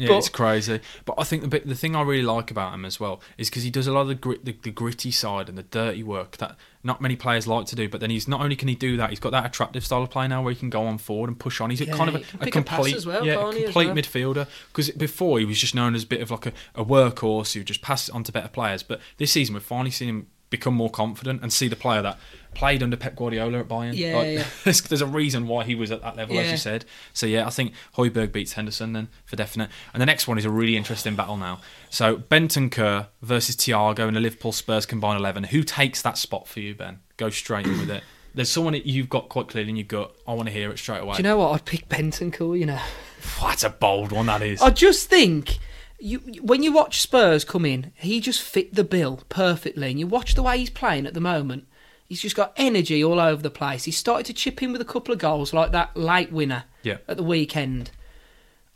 Yeah, 0.00 0.08
But- 0.08 0.18
it's 0.18 0.28
crazy. 0.28 0.80
But 1.04 1.14
I 1.18 1.24
think 1.24 1.42
the 1.42 1.48
bit, 1.48 1.66
the 1.68 1.74
thing 1.74 1.94
I 1.94 2.02
really 2.02 2.22
like 2.22 2.50
about 2.50 2.72
him 2.74 2.84
as 2.84 2.98
well 2.98 3.20
is 3.38 3.50
because 3.50 3.62
he 3.62 3.70
does 3.70 3.86
a 3.86 3.92
lot 3.92 4.02
of 4.02 4.08
the, 4.08 4.14
grit, 4.14 4.44
the 4.44 4.56
the 4.62 4.70
gritty 4.70 5.10
side 5.10 5.48
and 5.48 5.58
the 5.58 5.62
dirty 5.62 6.02
work 6.02 6.38
that 6.38 6.56
not 6.82 7.00
many 7.02 7.16
players 7.16 7.46
like 7.46 7.66
to 7.66 7.76
do. 7.76 7.88
But 7.88 8.00
then 8.00 8.08
he's 8.10 8.26
not 8.26 8.40
only 8.40 8.56
can 8.56 8.68
he 8.68 8.74
do 8.74 8.96
that, 8.96 9.10
he's 9.10 9.20
got 9.20 9.32
that 9.32 9.44
attractive 9.46 9.84
style 9.84 10.02
of 10.02 10.10
play 10.10 10.26
now 10.26 10.42
where 10.42 10.52
he 10.52 10.58
can 10.58 10.70
go 10.70 10.86
on 10.86 10.96
forward 10.98 11.28
and 11.28 11.38
push 11.38 11.60
on. 11.60 11.68
He's 11.70 11.80
a 11.82 11.86
Yeah, 11.86 11.96
kind 11.96 12.08
of 12.08 12.14
a, 12.14 12.18
a 12.18 12.22
pick 12.38 12.48
a 12.48 12.50
complete, 12.62 13.04
well, 13.04 13.26
yeah, 13.26 13.34
a 13.34 13.52
complete 13.64 13.86
well? 13.88 13.94
midfielder. 13.96 14.46
Because 14.68 14.90
before 14.92 15.38
he 15.38 15.44
was 15.44 15.58
just 15.58 15.74
known 15.74 15.94
as 15.94 16.04
a 16.04 16.06
bit 16.06 16.22
of 16.22 16.30
like 16.30 16.46
a, 16.46 16.52
a 16.74 16.84
workhorse 16.84 17.52
who 17.54 17.62
just 17.62 17.82
passed 17.82 18.08
it 18.08 18.14
on 18.14 18.24
to 18.24 18.32
better 18.32 18.48
players. 18.48 18.82
But 18.82 19.00
this 19.18 19.30
season 19.32 19.54
we've 19.54 19.62
finally 19.62 19.90
seen 19.90 20.08
him 20.08 20.26
become 20.48 20.74
more 20.74 20.90
confident 20.90 21.42
and 21.42 21.52
see 21.52 21.68
the 21.68 21.76
player 21.76 22.02
that 22.02 22.18
played 22.54 22.82
under 22.82 22.96
Pep 22.96 23.16
Guardiola 23.16 23.60
at 23.60 23.68
Bayern. 23.68 23.96
Yeah, 23.96 24.16
Like, 24.16 24.26
yeah. 24.28 24.44
there's, 24.64 24.80
there's 24.82 25.00
a 25.00 25.06
reason 25.06 25.46
why 25.46 25.64
he 25.64 25.74
was 25.74 25.90
at 25.90 26.02
that 26.02 26.16
level, 26.16 26.38
as 26.38 26.50
you 26.50 26.56
said. 26.56 26.84
So 27.12 27.26
yeah, 27.26 27.46
I 27.46 27.50
think 27.50 27.72
Højbjerg 27.96 28.32
beats 28.32 28.54
Henderson 28.54 28.92
then 28.92 29.08
for 29.24 29.36
definite. 29.36 29.70
And 29.92 30.00
the 30.00 30.06
next 30.06 30.26
one 30.28 30.38
is 30.38 30.44
a 30.44 30.50
really 30.50 30.76
interesting 30.76 31.16
battle 31.16 31.36
now. 31.36 31.60
So 31.88 32.16
Bentancur 32.16 33.08
versus 33.22 33.56
Thiago 33.56 34.08
in 34.08 34.14
the 34.14 34.20
Liverpool 34.20 34.52
Spurs 34.52 34.86
combined 34.86 35.18
eleven. 35.18 35.44
Who 35.44 35.62
takes 35.62 36.02
that 36.02 36.18
spot 36.18 36.48
for 36.48 36.60
you, 36.60 36.74
Ben? 36.74 37.00
Go 37.16 37.30
straight 37.30 37.66
in 37.66 37.78
with 37.78 37.90
it. 37.90 38.02
There's 38.34 38.50
someone 38.50 38.74
that 38.74 38.86
you've 38.86 39.08
got 39.08 39.28
quite 39.28 39.48
clearly 39.48 39.70
in 39.70 39.76
your 39.76 39.86
gut. 39.86 40.14
I 40.26 40.34
want 40.34 40.48
to 40.48 40.52
hear 40.52 40.70
it 40.70 40.78
straight 40.78 41.00
away. 41.02 41.14
Do 41.14 41.18
you 41.18 41.24
know 41.24 41.38
what? 41.38 41.52
I'd 41.52 41.64
pick 41.64 41.88
Bentancur, 41.88 42.58
you 42.58 42.66
know. 42.66 42.80
That's 43.40 43.64
a 43.64 43.70
bold 43.70 44.12
one. 44.12 44.26
That 44.26 44.42
is. 44.42 44.62
I 44.62 44.70
just 44.70 45.08
think 45.10 45.58
you 45.98 46.18
when 46.40 46.62
you 46.62 46.72
watch 46.72 47.00
Spurs 47.00 47.44
come 47.44 47.64
in, 47.64 47.92
he 47.96 48.20
just 48.20 48.42
fit 48.42 48.74
the 48.74 48.84
bill 48.84 49.22
perfectly. 49.28 49.90
And 49.90 49.98
you 49.98 50.06
watch 50.06 50.34
the 50.34 50.42
way 50.42 50.58
he's 50.58 50.70
playing 50.70 51.06
at 51.06 51.14
the 51.14 51.20
moment. 51.20 51.66
He's 52.10 52.20
just 52.20 52.34
got 52.36 52.52
energy 52.56 53.02
all 53.02 53.18
over 53.20 53.40
the 53.40 53.50
place. 53.50 53.84
He 53.84 53.92
started 53.92 54.26
to 54.26 54.34
chip 54.34 54.62
in 54.62 54.72
with 54.72 54.80
a 54.80 54.84
couple 54.84 55.14
of 55.14 55.20
goals, 55.20 55.54
like 55.54 55.70
that 55.72 55.96
late 55.96 56.32
winner 56.32 56.64
Yeah. 56.82 56.98
at 57.08 57.16
the 57.16 57.22
weekend. 57.22 57.92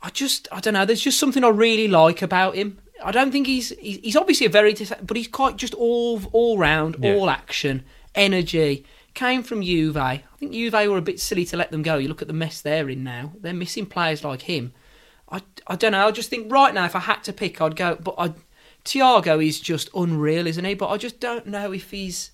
I 0.01 0.09
just, 0.09 0.47
I 0.51 0.61
don't 0.61 0.73
know. 0.73 0.85
There's 0.85 1.01
just 1.01 1.19
something 1.19 1.43
I 1.43 1.49
really 1.49 1.89
like 1.89 2.21
about 2.21 2.55
him. 2.55 2.77
I 3.03 3.11
don't 3.11 3.31
think 3.33 3.45
he's 3.45 3.69
he's, 3.77 4.15
obviously 4.15 4.45
a 4.47 4.49
very, 4.49 4.73
but 5.03 5.17
he's 5.17 5.27
quite 5.27 5.57
just 5.57 5.73
all 5.73 6.21
all 6.31 6.57
round, 6.57 6.95
Yeah. 7.01 7.15
all 7.15 7.29
action, 7.29 7.83
energy. 8.15 8.85
Came 9.13 9.43
from 9.43 9.61
Juve. 9.61 9.97
I 9.97 10.23
think 10.39 10.53
Juve 10.53 10.73
were 10.89 10.97
a 10.97 11.01
bit 11.01 11.19
silly 11.19 11.43
to 11.45 11.57
let 11.57 11.71
them 11.71 11.81
go. 11.83 11.97
You 11.97 12.07
look 12.07 12.21
at 12.21 12.29
the 12.29 12.33
mess 12.33 12.61
they're 12.61 12.89
in 12.89 13.03
now. 13.03 13.33
They're 13.41 13.53
missing 13.53 13.85
players 13.85 14.23
like 14.23 14.43
him. 14.43 14.71
I, 15.29 15.41
I 15.67 15.75
don't 15.75 15.91
know. 15.91 16.07
I 16.07 16.11
just 16.11 16.29
think 16.29 16.49
right 16.51 16.73
now, 16.73 16.85
if 16.85 16.95
I 16.95 16.99
had 16.99 17.21
to 17.25 17.33
pick, 17.33 17.59
I'd 17.61 17.75
go. 17.75 17.95
But 17.95 18.15
I, 18.17 18.33
Thiago 18.85 19.45
is 19.45 19.59
just 19.59 19.89
unreal, 19.93 20.47
isn't 20.47 20.63
he? 20.63 20.73
But 20.73 20.89
I 20.89 20.97
just 20.97 21.19
don't 21.19 21.47
know 21.47 21.71
if 21.73 21.91
he's 21.91 22.31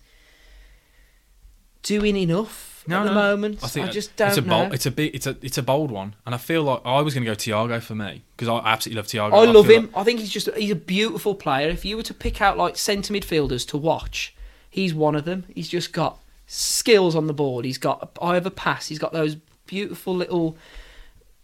doing 1.84 2.16
enough 2.16 2.84
No, 2.88 3.02
at 3.02 3.04
the 3.06 3.14
moment. 3.14 3.60
I, 3.64 3.68
think 3.68 3.88
I 3.88 3.92
just 3.92 4.16
don't 4.16 4.30
it's 4.30 4.38
a 4.38 4.42
know. 4.42 4.64
bold, 4.64 4.74
it's 4.74 4.86
a 4.86 4.92
big, 4.92 5.16
it's 5.16 5.28
a 5.28 5.36
it's 5.42 5.58
a 5.58 5.64
bold 5.64 5.92
one, 5.92 6.16
and 6.26 6.34
I 6.36 6.38
feel 6.38 6.64
like 6.64 6.82
I 6.86 7.02
was 7.02 7.14
going 7.14 7.26
to 7.26 7.30
go 7.32 7.36
Thiago 7.36 7.82
for 7.82 7.96
me 7.96 8.24
because 8.36 8.48
I 8.48 8.58
absolutely 8.66 8.98
love 9.02 9.08
Thiago. 9.08 9.34
I 9.34 9.52
love 9.52 9.68
feel 9.68 9.82
him. 9.82 9.90
I 9.96 10.04
think 10.04 10.20
he's 10.20 10.32
just 10.32 10.50
he's 10.56 10.72
a 10.72 10.76
beautiful 10.76 11.36
player. 11.36 11.70
If 11.70 11.86
you 11.86 11.98
were 11.98 12.04
to 12.04 12.14
pick 12.14 12.42
out 12.42 12.58
like 12.58 12.78
centre 12.78 13.14
midfielders 13.14 13.68
to 13.70 13.78
watch, 13.78 14.36
he's 14.70 14.94
one 14.94 15.16
of 15.16 15.26
them. 15.26 15.46
He's 15.54 15.70
just 15.70 15.94
got 15.94 16.20
skills 16.48 17.16
on 17.16 17.28
the 17.28 17.34
board. 17.34 17.66
He's 17.66 17.78
got 17.78 18.18
eye 18.22 18.38
of 18.38 18.46
a 18.46 18.52
pass. 18.52 18.88
He's 18.88 19.00
got 19.00 19.14
those 19.14 19.36
beautiful 19.66 20.14
little 20.16 20.58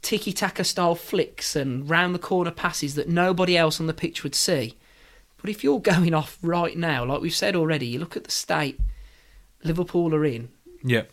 tiki 0.02 0.32
taka 0.34 0.64
style 0.64 0.96
flicks 0.96 1.56
and 1.56 1.90
round 1.90 2.14
the 2.14 2.20
corner 2.20 2.52
passes 2.52 2.96
that 2.96 3.10
nobody 3.10 3.58
else 3.58 3.80
on 3.80 3.88
the 3.88 3.94
pitch 3.94 4.24
would 4.24 4.36
see. 4.36 4.76
But 5.42 5.50
if 5.50 5.64
you're 5.64 5.80
going 5.94 6.14
off 6.14 6.38
right 6.42 6.78
now, 6.78 7.06
like 7.06 7.22
we've 7.22 7.34
said 7.34 7.56
already, 7.56 7.88
you 7.88 8.00
look 8.00 8.18
at 8.18 8.24
the 8.24 8.32
state 8.32 8.80
Liverpool 9.68 10.14
are 10.16 10.26
in. 10.26 10.50
yeah. 10.84 11.04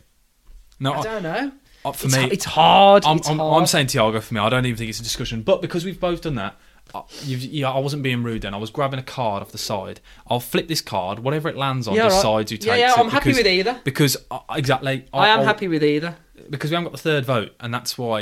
No, 0.79 0.93
I 0.93 0.99
I, 0.99 1.03
don't 1.03 1.23
know. 1.23 1.51
I- 1.85 1.91
for 1.91 2.07
it's, 2.07 2.17
me, 2.17 2.23
it's 2.31 2.45
hard. 2.45 3.05
I'm, 3.05 3.17
it's 3.17 3.29
I'm, 3.29 3.37
hard. 3.37 3.61
I'm 3.61 3.67
saying 3.67 3.87
Thiago 3.87 4.21
for 4.21 4.33
me. 4.33 4.39
I 4.41 4.49
don't 4.49 4.65
even 4.65 4.77
think 4.77 4.89
it's 4.89 4.99
a 4.99 5.03
discussion. 5.03 5.41
But 5.43 5.61
because 5.61 5.85
we've 5.85 5.99
both 5.99 6.21
done 6.21 6.35
that, 6.35 6.55
I, 6.93 7.03
you've, 7.23 7.43
yeah, 7.43 7.69
I 7.71 7.79
wasn't 7.79 8.01
being 8.03 8.23
rude 8.23 8.41
then. 8.41 8.53
I 8.53 8.57
was 8.57 8.71
grabbing 8.71 8.99
a 8.99 9.03
card 9.03 9.41
off 9.43 9.51
the 9.51 9.57
side. 9.59 10.01
I'll 10.27 10.39
flip 10.39 10.67
this 10.67 10.81
card. 10.81 11.19
Whatever 11.19 11.47
it 11.47 11.55
lands 11.55 11.87
on, 11.87 11.93
Yeah, 11.95 12.03
right. 12.03 12.09
decides 12.09 12.51
who 12.51 12.57
takes 12.57 12.65
Yeah, 12.65 12.75
yeah, 12.75 12.91
it. 12.93 12.97
I'm 12.99 13.09
happy 13.09 13.29
because- 13.29 13.37
with 13.37 13.47
either. 13.47 13.79
Because 13.83 14.17
uh, 14.31 14.39
exactly, 14.55 15.05
I 15.13 15.27
am 15.29 15.39
I'll- 15.41 15.45
happy 15.45 15.67
with 15.67 15.83
either. 15.83 16.15
because 16.49 16.71
we 16.71 16.75
haven't 16.75 16.85
got 16.91 16.97
the 16.97 17.03
third 17.03 17.23
vote, 17.25 17.51
and 17.59 17.73
that's 17.73 17.97
why 17.97 18.21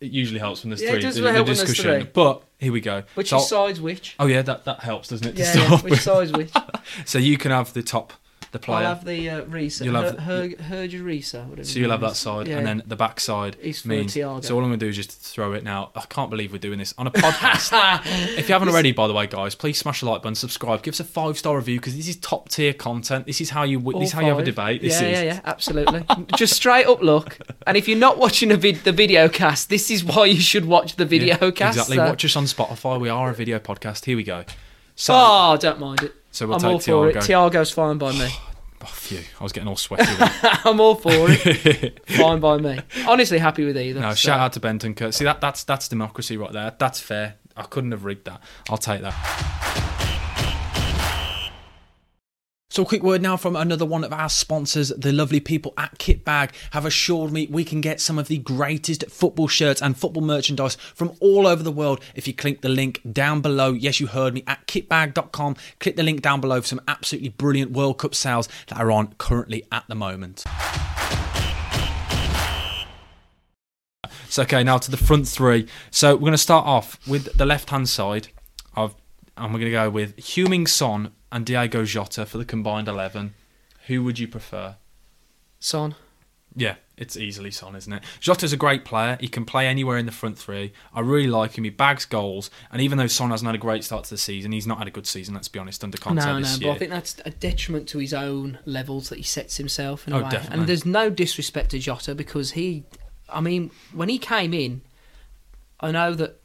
it 0.00 0.10
usually 0.10 0.40
helps 0.40 0.62
when 0.64 0.70
there's 0.70 0.82
Yeah, 0.82 0.88
it 0.88 0.92
three. 0.94 1.02
does 1.02 1.14
the, 1.16 1.22
help 1.22 1.34
the 1.46 1.50
when 1.52 1.56
there's 1.56 1.60
discussion. 1.68 2.00
three. 2.02 2.10
But 2.12 2.42
here 2.58 2.72
we 2.72 2.80
go. 2.80 3.04
Which 3.14 3.28
So 3.28 3.38
sides 3.38 3.80
which? 3.80 4.16
Oh 4.18 4.26
yeah, 4.26 4.42
that 4.42 4.64
that 4.64 4.80
helps, 4.80 5.08
doesn't 5.08 5.26
it? 5.28 5.38
Yeah, 5.38 5.54
yeah. 5.54 5.78
Which 5.82 6.00
side's 6.00 6.32
which? 6.32 6.50
So 7.04 7.18
you 7.18 7.36
can 7.38 7.50
have 7.50 7.72
the 7.74 7.82
top, 7.82 8.12
the 8.54 8.58
player. 8.58 8.86
I'll 8.86 8.94
have 8.94 9.04
the 9.04 9.28
uh, 9.28 9.42
Risa. 9.42 9.84
You'll 9.84 9.96
have 10.00 10.18
Her, 10.20 10.48
her, 10.48 10.88
Risa. 10.88 11.46
Whatever 11.46 11.64
so 11.64 11.78
you'll 11.78 11.90
have 11.90 12.00
that 12.00 12.16
side, 12.16 12.48
Yeah. 12.48 12.56
and 12.58 12.66
then 12.66 12.82
the 12.86 12.96
back 12.96 13.20
side 13.20 13.58
means. 13.84 14.14
So 14.14 14.22
all 14.24 14.38
I'm 14.40 14.46
going 14.70 14.72
to 14.72 14.76
do 14.78 14.88
is 14.88 14.96
just 14.96 15.10
throw 15.12 15.52
it 15.52 15.62
now. 15.62 15.90
I 15.94 16.02
can't 16.08 16.30
believe 16.30 16.52
we're 16.52 16.58
doing 16.58 16.78
this 16.78 16.94
on 16.96 17.06
a 17.06 17.10
podcast. 17.10 17.72
if 18.38 18.48
you 18.48 18.54
haven't 18.54 18.68
already, 18.70 18.92
by 18.92 19.06
the 19.08 19.12
way, 19.12 19.26
guys, 19.26 19.54
please 19.54 19.76
smash 19.78 20.00
the 20.00 20.06
like 20.06 20.22
button, 20.22 20.34
subscribe, 20.34 20.82
give 20.82 20.94
us 20.94 21.00
a 21.00 21.04
five 21.04 21.36
star 21.36 21.56
review 21.56 21.78
because 21.78 21.96
this 21.96 22.08
is 22.08 22.16
top 22.16 22.48
tier 22.48 22.72
content. 22.72 23.26
This 23.26 23.40
is 23.40 23.50
how 23.50 23.64
you 23.64 23.80
All 23.84 23.98
this 24.00 24.08
is 24.08 24.12
how 24.12 24.20
you 24.22 24.28
have 24.28 24.38
a 24.38 24.44
debate. 24.44 24.80
This 24.80 25.00
yeah, 25.02 25.08
is 25.08 25.18
yeah, 25.18 25.24
yeah, 25.24 25.40
absolutely. 25.44 26.04
Just 26.36 26.54
straight 26.54 26.86
up 26.86 27.02
look. 27.02 27.38
And 27.66 27.76
if 27.76 27.88
you're 27.88 27.98
not 27.98 28.18
watching 28.18 28.50
a 28.52 28.56
vid- 28.56 28.84
the 28.84 28.92
video 28.92 29.28
cast, 29.28 29.68
this 29.68 29.90
is 29.90 30.04
why 30.04 30.26
you 30.26 30.40
should 30.40 30.64
watch 30.64 30.96
the 30.96 31.04
video 31.04 31.36
Yeah, 31.40 31.50
cast. 31.50 31.76
Exactly. 31.76 31.96
so- 31.96 32.04
Watch 32.06 32.24
us 32.24 32.36
on 32.36 32.44
Spotify. 32.44 33.00
We 33.00 33.08
are 33.08 33.30
a 33.30 33.34
video 33.34 33.58
podcast. 33.58 34.04
Here 34.04 34.16
we 34.16 34.22
go. 34.22 34.44
So, 34.96 35.12
Oh, 35.16 35.56
don't 35.60 35.80
mind 35.80 36.02
it. 36.04 36.14
So 36.34 36.48
we'll 36.48 36.56
I'm 36.56 36.60
take 36.62 36.70
all 36.72 36.80
for 36.80 37.08
it. 37.10 37.16
Thiago's 37.16 37.70
fine 37.70 37.96
by 37.98 38.12
me. 38.12 38.28
Oh, 38.82 38.86
phew, 38.86 39.20
I 39.40 39.42
was 39.42 39.52
getting 39.52 39.66
all 39.68 39.76
sweaty. 39.76 40.04
I'm 40.42 40.78
all 40.78 40.94
for 40.94 41.08
it. 41.10 42.06
fine 42.18 42.38
by 42.38 42.58
me. 42.58 42.78
Honestly, 43.08 43.38
happy 43.38 43.64
with 43.64 43.78
either. 43.78 44.00
No, 44.00 44.10
so- 44.10 44.16
shout 44.16 44.40
out 44.40 44.52
to 44.54 44.60
Bentancur. 44.60 45.14
See 45.14 45.24
that 45.24 45.40
that's 45.40 45.64
that's 45.64 45.88
democracy 45.88 46.36
right 46.36 46.52
there. 46.52 46.74
That's 46.78 47.00
fair. 47.00 47.36
I 47.56 47.62
couldn't 47.62 47.92
have 47.92 48.04
rigged 48.04 48.26
that. 48.26 48.42
I'll 48.68 48.76
take 48.76 49.00
that. 49.00 49.14
So, 52.74 52.82
a 52.82 52.86
quick 52.86 53.04
word 53.04 53.22
now 53.22 53.36
from 53.36 53.54
another 53.54 53.86
one 53.86 54.02
of 54.02 54.12
our 54.12 54.28
sponsors. 54.28 54.88
The 54.88 55.12
lovely 55.12 55.38
people 55.38 55.74
at 55.78 55.96
Kitbag 55.98 56.50
have 56.72 56.84
assured 56.84 57.30
me 57.30 57.46
we 57.46 57.62
can 57.62 57.80
get 57.80 58.00
some 58.00 58.18
of 58.18 58.26
the 58.26 58.38
greatest 58.38 59.08
football 59.08 59.46
shirts 59.46 59.80
and 59.80 59.96
football 59.96 60.24
merchandise 60.24 60.74
from 60.74 61.12
all 61.20 61.46
over 61.46 61.62
the 61.62 61.70
world 61.70 62.00
if 62.16 62.26
you 62.26 62.34
click 62.34 62.62
the 62.62 62.68
link 62.68 63.00
down 63.12 63.42
below. 63.42 63.74
Yes, 63.74 64.00
you 64.00 64.08
heard 64.08 64.34
me 64.34 64.42
at 64.48 64.66
kitbag.com. 64.66 65.54
Click 65.78 65.94
the 65.94 66.02
link 66.02 66.20
down 66.20 66.40
below 66.40 66.60
for 66.62 66.66
some 66.66 66.80
absolutely 66.88 67.28
brilliant 67.28 67.70
World 67.70 67.98
Cup 67.98 68.12
sales 68.12 68.48
that 68.66 68.80
are 68.80 68.90
on 68.90 69.14
currently 69.18 69.62
at 69.70 69.84
the 69.86 69.94
moment. 69.94 70.42
So 74.28 74.42
okay, 74.42 74.64
now 74.64 74.78
to 74.78 74.90
the 74.90 74.96
front 74.96 75.28
three. 75.28 75.68
So 75.92 76.16
we're 76.16 76.22
going 76.22 76.32
to 76.32 76.38
start 76.38 76.66
off 76.66 76.98
with 77.06 77.38
the 77.38 77.46
left-hand 77.46 77.88
side. 77.88 78.30
Of, 78.74 78.96
and 79.36 79.52
we're 79.52 79.60
going 79.60 79.70
to 79.72 79.78
go 79.78 79.90
with 79.90 80.16
Heung-Min 80.16 80.66
Son 80.66 81.12
and 81.32 81.44
Diego 81.46 81.84
Jota 81.84 82.24
for 82.26 82.38
the 82.38 82.44
combined 82.44 82.88
eleven. 82.88 83.34
Who 83.86 84.02
would 84.04 84.18
you 84.18 84.28
prefer? 84.28 84.76
Son. 85.60 85.94
Yeah, 86.56 86.76
it's 86.96 87.16
easily 87.16 87.50
Son, 87.50 87.74
isn't 87.74 87.92
it? 87.92 88.04
Jota's 88.20 88.52
a 88.52 88.56
great 88.56 88.84
player. 88.84 89.18
He 89.20 89.26
can 89.26 89.44
play 89.44 89.66
anywhere 89.66 89.98
in 89.98 90.06
the 90.06 90.12
front 90.12 90.38
three. 90.38 90.72
I 90.94 91.00
really 91.00 91.26
like 91.26 91.58
him. 91.58 91.64
He 91.64 91.70
bags 91.70 92.04
goals, 92.04 92.48
and 92.70 92.80
even 92.80 92.96
though 92.96 93.08
Son 93.08 93.30
hasn't 93.30 93.46
had 93.46 93.56
a 93.56 93.58
great 93.58 93.82
start 93.82 94.04
to 94.04 94.10
the 94.10 94.16
season, 94.18 94.52
he's 94.52 94.66
not 94.66 94.78
had 94.78 94.86
a 94.86 94.92
good 94.92 95.06
season. 95.06 95.34
Let's 95.34 95.48
be 95.48 95.58
honest. 95.58 95.82
Under 95.82 95.98
Conte 95.98 96.20
No, 96.20 96.34
no, 96.34 96.40
this 96.40 96.58
but. 96.58 96.70
I 96.70 96.78
think 96.78 96.92
that's 96.92 97.16
a 97.24 97.30
detriment 97.30 97.88
to 97.88 97.98
his 97.98 98.14
own 98.14 98.60
levels 98.66 99.08
that 99.08 99.16
he 99.16 99.24
sets 99.24 99.56
himself 99.56 100.06
in 100.06 100.12
a 100.12 100.18
Oh, 100.20 100.22
way. 100.22 100.30
definitely. 100.30 100.58
And 100.60 100.68
there's 100.68 100.86
no 100.86 101.10
disrespect 101.10 101.72
to 101.72 101.80
Jota 101.80 102.14
because 102.14 102.52
he, 102.52 102.84
I 103.28 103.40
mean, 103.40 103.72
when 103.92 104.08
he 104.08 104.18
came 104.18 104.54
in, 104.54 104.82
I 105.80 105.90
know 105.90 106.14
that 106.14 106.40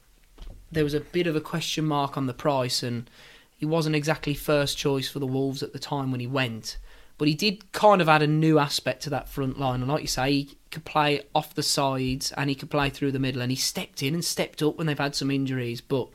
there 0.72 0.84
was 0.84 0.94
a 0.94 1.00
bit 1.00 1.26
of 1.26 1.36
a 1.36 1.40
question 1.40 1.84
mark 1.84 2.16
on 2.16 2.26
the 2.26 2.34
price, 2.34 2.82
and 2.82 3.08
he 3.56 3.66
wasn't 3.66 3.96
exactly 3.96 4.34
first 4.34 4.78
choice 4.78 5.08
for 5.08 5.18
the 5.18 5.26
Wolves 5.26 5.62
at 5.62 5.72
the 5.72 5.78
time 5.78 6.10
when 6.10 6.20
he 6.20 6.26
went. 6.26 6.78
But 7.18 7.28
he 7.28 7.34
did 7.34 7.72
kind 7.72 8.00
of 8.00 8.08
add 8.08 8.22
a 8.22 8.26
new 8.26 8.58
aspect 8.58 9.02
to 9.02 9.10
that 9.10 9.28
front 9.28 9.58
line, 9.58 9.80
and 9.80 9.90
like 9.90 10.02
you 10.02 10.08
say, 10.08 10.32
he 10.32 10.56
could 10.70 10.84
play 10.84 11.22
off 11.34 11.54
the 11.54 11.62
sides 11.62 12.32
and 12.32 12.48
he 12.48 12.54
could 12.54 12.70
play 12.70 12.88
through 12.88 13.12
the 13.12 13.18
middle, 13.18 13.42
and 13.42 13.52
he 13.52 13.56
stepped 13.56 14.02
in 14.02 14.14
and 14.14 14.24
stepped 14.24 14.62
up 14.62 14.78
when 14.78 14.86
they've 14.86 14.98
had 14.98 15.14
some 15.14 15.30
injuries. 15.30 15.80
But 15.80 16.08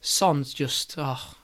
Son's 0.00 0.52
just, 0.52 0.96
oh, 0.98 1.36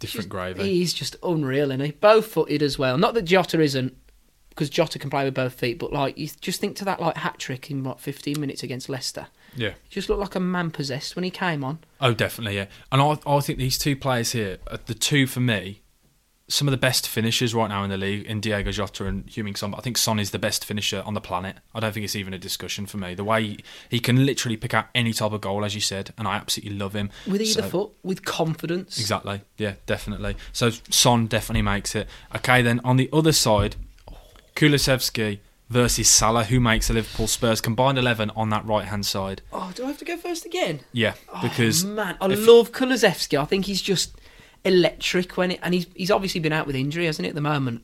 different 0.00 0.28
gravy. 0.28 0.64
He's 0.64 0.92
just 0.92 1.14
unreal, 1.22 1.70
isn't 1.70 1.84
he? 1.84 1.92
Both 1.92 2.26
footed 2.26 2.62
as 2.62 2.78
well. 2.78 2.98
Not 2.98 3.14
that 3.14 3.22
Jota 3.22 3.60
isn't, 3.60 3.96
because 4.50 4.70
Jota 4.70 4.98
can 4.98 5.10
play 5.10 5.24
with 5.24 5.34
both 5.34 5.54
feet, 5.54 5.78
but 5.78 5.92
like 5.92 6.18
you 6.18 6.28
just 6.40 6.60
think 6.60 6.76
to 6.76 6.84
that 6.86 7.00
like 7.00 7.18
hat 7.18 7.38
trick 7.38 7.70
in 7.70 7.84
what 7.84 8.00
15 8.00 8.40
minutes 8.40 8.62
against 8.62 8.88
Leicester. 8.88 9.28
Yeah. 9.56 9.70
He 9.88 9.94
just 9.94 10.08
looked 10.08 10.20
like 10.20 10.34
a 10.34 10.40
man 10.40 10.70
possessed 10.70 11.16
when 11.16 11.24
he 11.24 11.30
came 11.30 11.64
on. 11.64 11.78
Oh, 12.00 12.12
definitely, 12.12 12.56
yeah. 12.56 12.66
And 12.92 13.00
I, 13.02 13.18
I 13.26 13.40
think 13.40 13.58
these 13.58 13.78
two 13.78 13.96
players 13.96 14.32
here, 14.32 14.58
are 14.70 14.78
the 14.86 14.94
two 14.94 15.26
for 15.26 15.40
me, 15.40 15.82
some 16.48 16.68
of 16.68 16.70
the 16.72 16.78
best 16.78 17.08
finishers 17.08 17.52
right 17.56 17.66
now 17.66 17.82
in 17.82 17.90
the 17.90 17.96
league 17.96 18.24
in 18.24 18.40
Diego 18.40 18.70
Jota 18.70 19.04
and 19.06 19.26
Heung-Min 19.26 19.56
Son. 19.56 19.72
But 19.72 19.78
I 19.78 19.80
think 19.80 19.98
Son 19.98 20.20
is 20.20 20.30
the 20.30 20.38
best 20.38 20.64
finisher 20.64 21.02
on 21.04 21.14
the 21.14 21.20
planet. 21.20 21.56
I 21.74 21.80
don't 21.80 21.92
think 21.92 22.04
it's 22.04 22.14
even 22.14 22.32
a 22.32 22.38
discussion 22.38 22.86
for 22.86 22.98
me. 22.98 23.16
The 23.16 23.24
way 23.24 23.42
he, 23.42 23.58
he 23.90 23.98
can 23.98 24.24
literally 24.24 24.56
pick 24.56 24.72
out 24.72 24.86
any 24.94 25.12
type 25.12 25.32
of 25.32 25.40
goal, 25.40 25.64
as 25.64 25.74
you 25.74 25.80
said, 25.80 26.12
and 26.16 26.28
I 26.28 26.36
absolutely 26.36 26.78
love 26.78 26.94
him. 26.94 27.10
With 27.26 27.40
either 27.40 27.62
So- 27.62 27.68
foot, 27.68 27.90
with 28.04 28.24
confidence. 28.24 29.00
Exactly. 29.00 29.40
Yeah, 29.58 29.74
definitely. 29.86 30.36
So 30.52 30.70
Son 30.88 31.26
definitely 31.26 31.62
makes 31.62 31.96
it. 31.96 32.06
Okay, 32.36 32.62
then 32.62 32.80
on 32.84 32.96
the 32.96 33.08
other 33.12 33.32
side, 33.32 33.74
Kulusevski 34.54 35.40
versus 35.68 36.08
Salah, 36.08 36.44
who 36.44 36.60
makes 36.60 36.88
the 36.88 36.94
Liverpool 36.94 37.26
Spurs 37.26 37.60
combined 37.60 37.98
eleven 37.98 38.30
on 38.36 38.50
that 38.50 38.64
right 38.66 38.86
hand 38.86 39.06
side. 39.06 39.42
Oh, 39.52 39.72
do 39.74 39.84
I 39.84 39.88
have 39.88 39.98
to 39.98 40.04
go 40.04 40.16
first 40.16 40.46
again? 40.46 40.80
Yeah, 40.92 41.14
oh, 41.32 41.42
because 41.42 41.84
oh, 41.84 41.88
man, 41.88 42.16
I 42.20 42.26
love 42.26 42.72
Kulusevski. 42.72 43.40
I 43.40 43.44
think 43.44 43.66
he's 43.66 43.82
just 43.82 44.16
electric 44.64 45.36
when 45.36 45.52
it, 45.52 45.60
and 45.62 45.74
he's 45.74 45.86
he's 45.94 46.10
obviously 46.10 46.40
been 46.40 46.52
out 46.52 46.66
with 46.66 46.76
injury, 46.76 47.06
hasn't 47.06 47.24
he, 47.24 47.28
at 47.28 47.34
the 47.34 47.40
moment? 47.40 47.82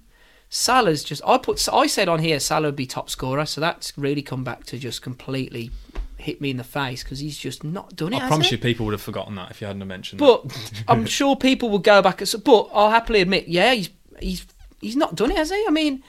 Salah's 0.49 1.03
just. 1.03 1.23
I 1.27 1.39
put. 1.39 1.67
I 1.73 1.87
said 1.87 2.09
on 2.09 2.19
here 2.19 2.39
Salah 2.39 2.69
would 2.69 2.77
be 2.77 2.87
top 2.87 3.09
scorer, 3.09 3.47
so 3.47 3.61
that's 3.61 3.97
really 3.97 4.23
come 4.23 4.45
back 4.45 4.65
to 4.65 4.79
just 4.79 5.01
completely 5.01 5.71
hit 6.19 6.41
me 6.41 6.51
in 6.51 6.57
the 6.57 6.65
face 6.65 7.03
because 7.03 7.19
he's 7.19 7.37
just 7.37 7.65
not 7.65 7.97
done 7.97 8.13
it. 8.13 8.23
I 8.23 8.29
promise 8.29 8.53
you, 8.53 8.59
people 8.59 8.87
would 8.87 8.93
have 8.93 9.03
forgotten 9.03 9.35
that 9.37 9.51
if 9.51 9.61
you 9.61 9.67
hadn't 9.67 9.87
mentioned. 9.87 10.21
But 10.21 10.45
I'm 10.89 11.07
sure 11.07 11.37
people 11.37 11.69
will 11.71 11.79
go 11.79 12.01
back. 12.03 12.21
And, 12.21 12.45
but 12.45 12.69
I'll 12.73 12.91
happily 12.91 13.21
admit, 13.21 13.49
yeah, 13.49 13.73
he's 13.73 13.91
he's 14.21 14.47
he's 14.81 14.97
not 14.97 15.15
done 15.15 15.31
it, 15.31 15.37
has 15.37 15.51
he? 15.51 15.65
I 15.67 15.71
mean, 15.71 16.03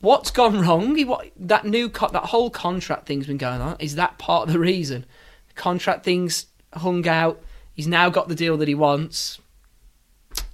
what's 0.00 0.30
gone 0.30 0.60
wrong? 0.60 0.96
He, 0.96 1.04
what 1.04 1.30
that 1.36 1.64
new 1.64 1.88
co- 1.88 2.08
that 2.08 2.26
whole 2.26 2.50
contract 2.50 3.06
thing's 3.06 3.26
been 3.26 3.38
going 3.38 3.60
on. 3.60 3.76
Is 3.78 3.94
that 3.96 4.18
part 4.18 4.46
of 4.46 4.52
the 4.52 4.58
reason? 4.58 5.04
Contract 5.54 6.04
things 6.04 6.46
hung 6.72 7.06
out. 7.06 7.40
He's 7.74 7.86
now 7.86 8.10
got 8.10 8.28
the 8.28 8.34
deal 8.34 8.56
that 8.56 8.68
he 8.68 8.74
wants. 8.74 9.38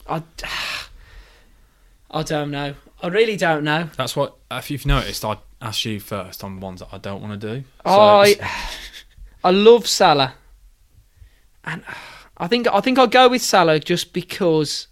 I, 0.08 0.22
I 2.10 2.22
don't 2.22 2.50
know. 2.50 2.74
I 3.02 3.08
really 3.08 3.36
don't 3.36 3.64
know. 3.64 3.90
That's 3.96 4.16
what. 4.16 4.36
If 4.50 4.70
you've 4.70 4.86
noticed, 4.86 5.24
I 5.24 5.38
asked 5.60 5.84
you 5.84 5.98
first 6.00 6.44
on 6.44 6.60
the 6.60 6.64
ones 6.64 6.80
that 6.80 6.88
I 6.92 6.98
don't 6.98 7.20
want 7.20 7.40
to 7.40 7.54
do. 7.54 7.64
So 7.84 7.90
I 7.92 8.36
I 9.44 9.50
love 9.50 9.86
Salah, 9.86 10.34
and 11.64 11.82
I 12.36 12.46
think 12.46 12.66
I 12.68 12.80
think 12.80 12.98
I'll 12.98 13.06
go 13.06 13.28
with 13.28 13.42
Salah 13.42 13.78
just 13.78 14.12
because 14.12 14.88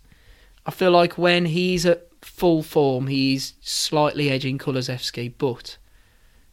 I 0.67 0.71
feel 0.71 0.91
like 0.91 1.19
when 1.19 1.47
he's 1.47 1.87
at 1.87 2.07
full 2.23 2.63
form, 2.63 3.07
he's 3.09 3.55
slightly 3.61 4.31
edging 4.31 4.59
Kulusevski. 4.59 5.35
But 5.37 5.77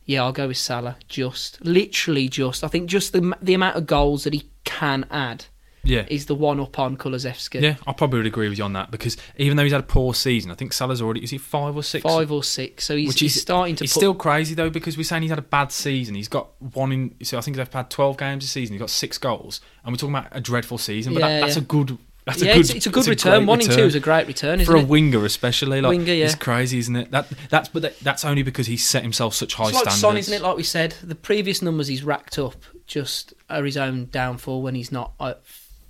yeah, 0.06 0.24
I'll 0.24 0.32
go 0.34 0.48
with 0.48 0.58
Salah. 0.58 0.98
Just 1.08 1.64
literally, 1.64 2.28
just 2.30 2.64
I 2.64 2.68
think 2.68 2.90
just 2.90 3.14
the 3.14 3.36
the 3.42 3.54
amount 3.54 3.76
of 3.78 3.86
goals 3.88 4.24
that 4.26 4.34
he 4.34 4.50
can 4.66 5.06
add 5.10 5.46
yeah, 5.84 6.06
is 6.10 6.26
the 6.26 6.36
one 6.36 6.60
up 6.60 6.78
on 6.78 6.98
Kulusevski. 6.98 7.62
yeah, 7.62 7.76
I 7.88 7.94
probably 7.94 8.20
would 8.20 8.26
agree 8.28 8.50
with 8.50 8.58
you 8.58 8.64
on 8.66 8.74
that 8.74 8.92
because 8.92 9.16
even 9.38 9.56
though 9.56 9.64
he's 9.64 9.72
had 9.72 9.80
a 9.80 9.86
poor 9.86 10.14
season, 10.14 10.52
I 10.52 10.56
think 10.56 10.74
Salah's 10.74 11.02
already 11.02 11.24
is 11.24 11.30
he 11.30 11.38
five 11.38 11.76
or 11.76 11.84
six? 11.84 12.04
Five 12.04 12.32
or 12.32 12.44
six, 12.44 12.84
so 12.84 12.98
he's, 12.98 13.08
Which 13.08 13.20
he's 13.22 13.36
is- 13.36 13.42
starting 13.42 13.76
to 13.78 13.86
It's 13.86 13.94
put 13.94 14.00
still 14.00 14.14
crazy 14.14 14.56
though 14.56 14.70
because 14.70 14.98
we're 14.98 15.04
saying 15.04 15.22
he's 15.22 15.32
had 15.32 15.40
a 15.40 15.44
bad 15.44 15.72
season. 15.72 16.16
He's 16.16 16.28
got 16.28 16.50
one 16.62 16.92
in. 16.92 17.16
So 17.24 17.38
I 17.38 17.42
think 17.42 17.56
they've 17.58 17.72
had 17.72 17.90
twelve 17.90 18.18
games 18.18 18.44
this 18.44 18.52
season. 18.52 18.74
He's 18.74 18.82
got 18.82 18.90
six 18.90 19.18
goals, 19.18 19.62
and 19.84 19.94
we're 19.94 19.98
talking 19.98 20.16
about 20.16 20.28
a 20.32 20.42
dreadful 20.42 20.78
season. 20.80 21.14
But 21.14 21.22
Yeah, 21.22 21.28
that, 21.30 21.40
that's 21.46 21.56
yeah. 21.56 21.62
a 21.62 21.66
good. 21.66 21.98
That's 22.30 22.44
yeah, 22.44 22.52
a 22.52 22.56
good. 22.56 22.60
it's, 22.62 22.70
it's 22.70 22.86
a 22.86 22.90
good 22.90 23.08
return. 23.08 23.40
great 23.40 23.48
One 23.48 23.62
in 23.62 23.68
two 23.68 23.84
is 23.84 23.96
a 23.96 24.00
great 24.00 24.28
return, 24.28 24.62
isn't 24.62 24.72
for 24.72 24.78
a 24.78 24.82
it? 24.82 24.88
winger, 24.88 25.26
especially 25.26 25.82
like 25.82 25.90
Winger, 25.90 26.14
yeah. 26.14 26.26
it's 26.26 26.36
crazy, 26.36 26.78
isn't 26.80 26.96
it? 26.96 27.12
That 27.12 27.28
that's 27.50 27.70
but 27.70 27.82
that, 27.82 28.00
that's 28.00 28.24
only 28.24 28.44
because 28.44 28.68
he's 28.68 28.88
set 28.88 29.04
himself 29.04 29.34
such 29.34 29.56
high 29.56 29.70
It's 29.70 29.74
like 29.74 29.84
standards. 29.84 30.02
Son, 30.02 30.18
isn't 30.18 30.34
it? 30.34 30.42
Like 30.42 30.58
we 30.58 30.64
said, 30.64 30.96
the 31.04 31.16
previous 31.16 31.62
numbers 31.62 31.88
he's 31.88 32.04
racked 32.04 32.38
up 32.38 32.56
just 32.86 33.34
are 33.50 33.64
his 33.64 33.78
own 33.78 34.06
downfall 34.12 34.62
when 34.62 34.76
he's 34.76 34.92
not 34.92 35.14
at 35.20 35.42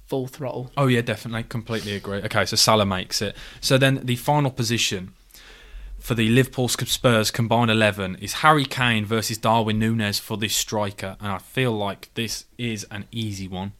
full 0.07 0.27
throttle. 0.27 0.71
Oh 0.77 0.87
yeah, 0.87 1.01
definitely, 1.01 1.43
completely 1.43 1.93
agree. 1.95 2.17
Okay, 2.17 2.45
so 2.45 2.55
Salah 2.55 2.85
makes 2.85 3.21
it. 3.21 3.35
So 3.61 3.77
then 3.77 4.01
the 4.03 4.15
final 4.15 4.51
position 4.51 5.13
for 5.99 6.15
the 6.15 6.29
Liverpool 6.29 6.67
Spurs 6.69 7.31
combined 7.31 7.69
eleven 7.69 8.15
is 8.15 8.33
Harry 8.35 8.65
Kane 8.65 9.05
versus 9.05 9.37
Darwin 9.37 9.79
Núñez 9.79 10.19
for 10.19 10.37
this 10.37 10.55
striker, 10.55 11.17
and 11.19 11.31
I 11.31 11.37
feel 11.37 11.73
like 11.73 12.09
this 12.13 12.45
is 12.57 12.85
an 12.89 13.05
easy 13.11 13.47
one. 13.47 13.73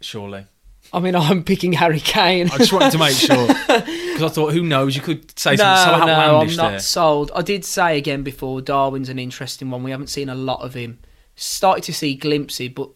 Surely, 0.00 0.46
I 0.92 1.00
mean, 1.00 1.14
I'm 1.16 1.42
picking 1.44 1.72
Harry 1.74 2.00
Kane. 2.00 2.50
I 2.50 2.58
just 2.58 2.72
wanted 2.72 2.92
to 2.92 2.98
make 2.98 3.14
sure 3.16 3.46
because 3.66 4.22
I 4.22 4.28
thought, 4.28 4.52
who 4.52 4.62
knows? 4.62 4.96
You 4.96 5.02
could 5.02 5.38
say 5.38 5.52
no, 5.52 5.56
something 5.56 6.00
so 6.00 6.06
no, 6.06 6.40
I'm 6.40 6.56
not 6.56 6.70
there. 6.70 6.80
sold. 6.80 7.30
I 7.34 7.42
did 7.42 7.64
say 7.64 7.98
again 7.98 8.22
before, 8.22 8.60
Darwin's 8.60 9.08
an 9.08 9.18
interesting 9.18 9.70
one. 9.70 9.82
We 9.82 9.90
haven't 9.90 10.08
seen 10.08 10.28
a 10.28 10.34
lot 10.34 10.60
of 10.60 10.74
him. 10.74 10.98
Started 11.36 11.84
to 11.84 11.92
see 11.94 12.14
glimpses, 12.14 12.70
but 12.70 12.90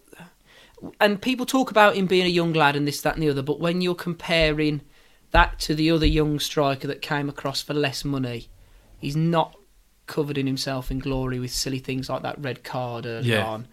and 1.01 1.23
people 1.23 1.47
talk 1.47 1.71
about 1.71 1.95
him 1.95 2.07
being 2.07 2.27
a 2.27 2.29
young 2.29 2.53
lad 2.53 2.75
and 2.75 2.89
this, 2.89 3.01
that, 3.03 3.15
and 3.15 3.23
the 3.23 3.29
other. 3.31 3.43
But 3.43 3.61
when 3.61 3.81
you're 3.81 3.95
comparing 3.95 4.81
that 5.31 5.59
to 5.61 5.75
the 5.77 5.91
other 5.93 6.07
young 6.07 6.41
striker 6.41 6.89
that 6.89 7.03
came 7.03 7.29
across 7.29 7.63
for 7.63 7.73
less 7.73 8.05
money, 8.05 8.49
he's 8.99 9.15
not 9.15 9.55
covered 10.09 10.37
in 10.37 10.47
himself 10.49 10.91
in 10.91 10.99
glory 10.99 11.39
with 11.39 11.53
silly 11.53 11.79
things 11.79 12.09
like 12.11 12.23
that 12.23 12.37
red 12.43 12.65
card 12.65 13.07
early 13.07 13.29
Yeah. 13.29 13.47
on. 13.47 13.69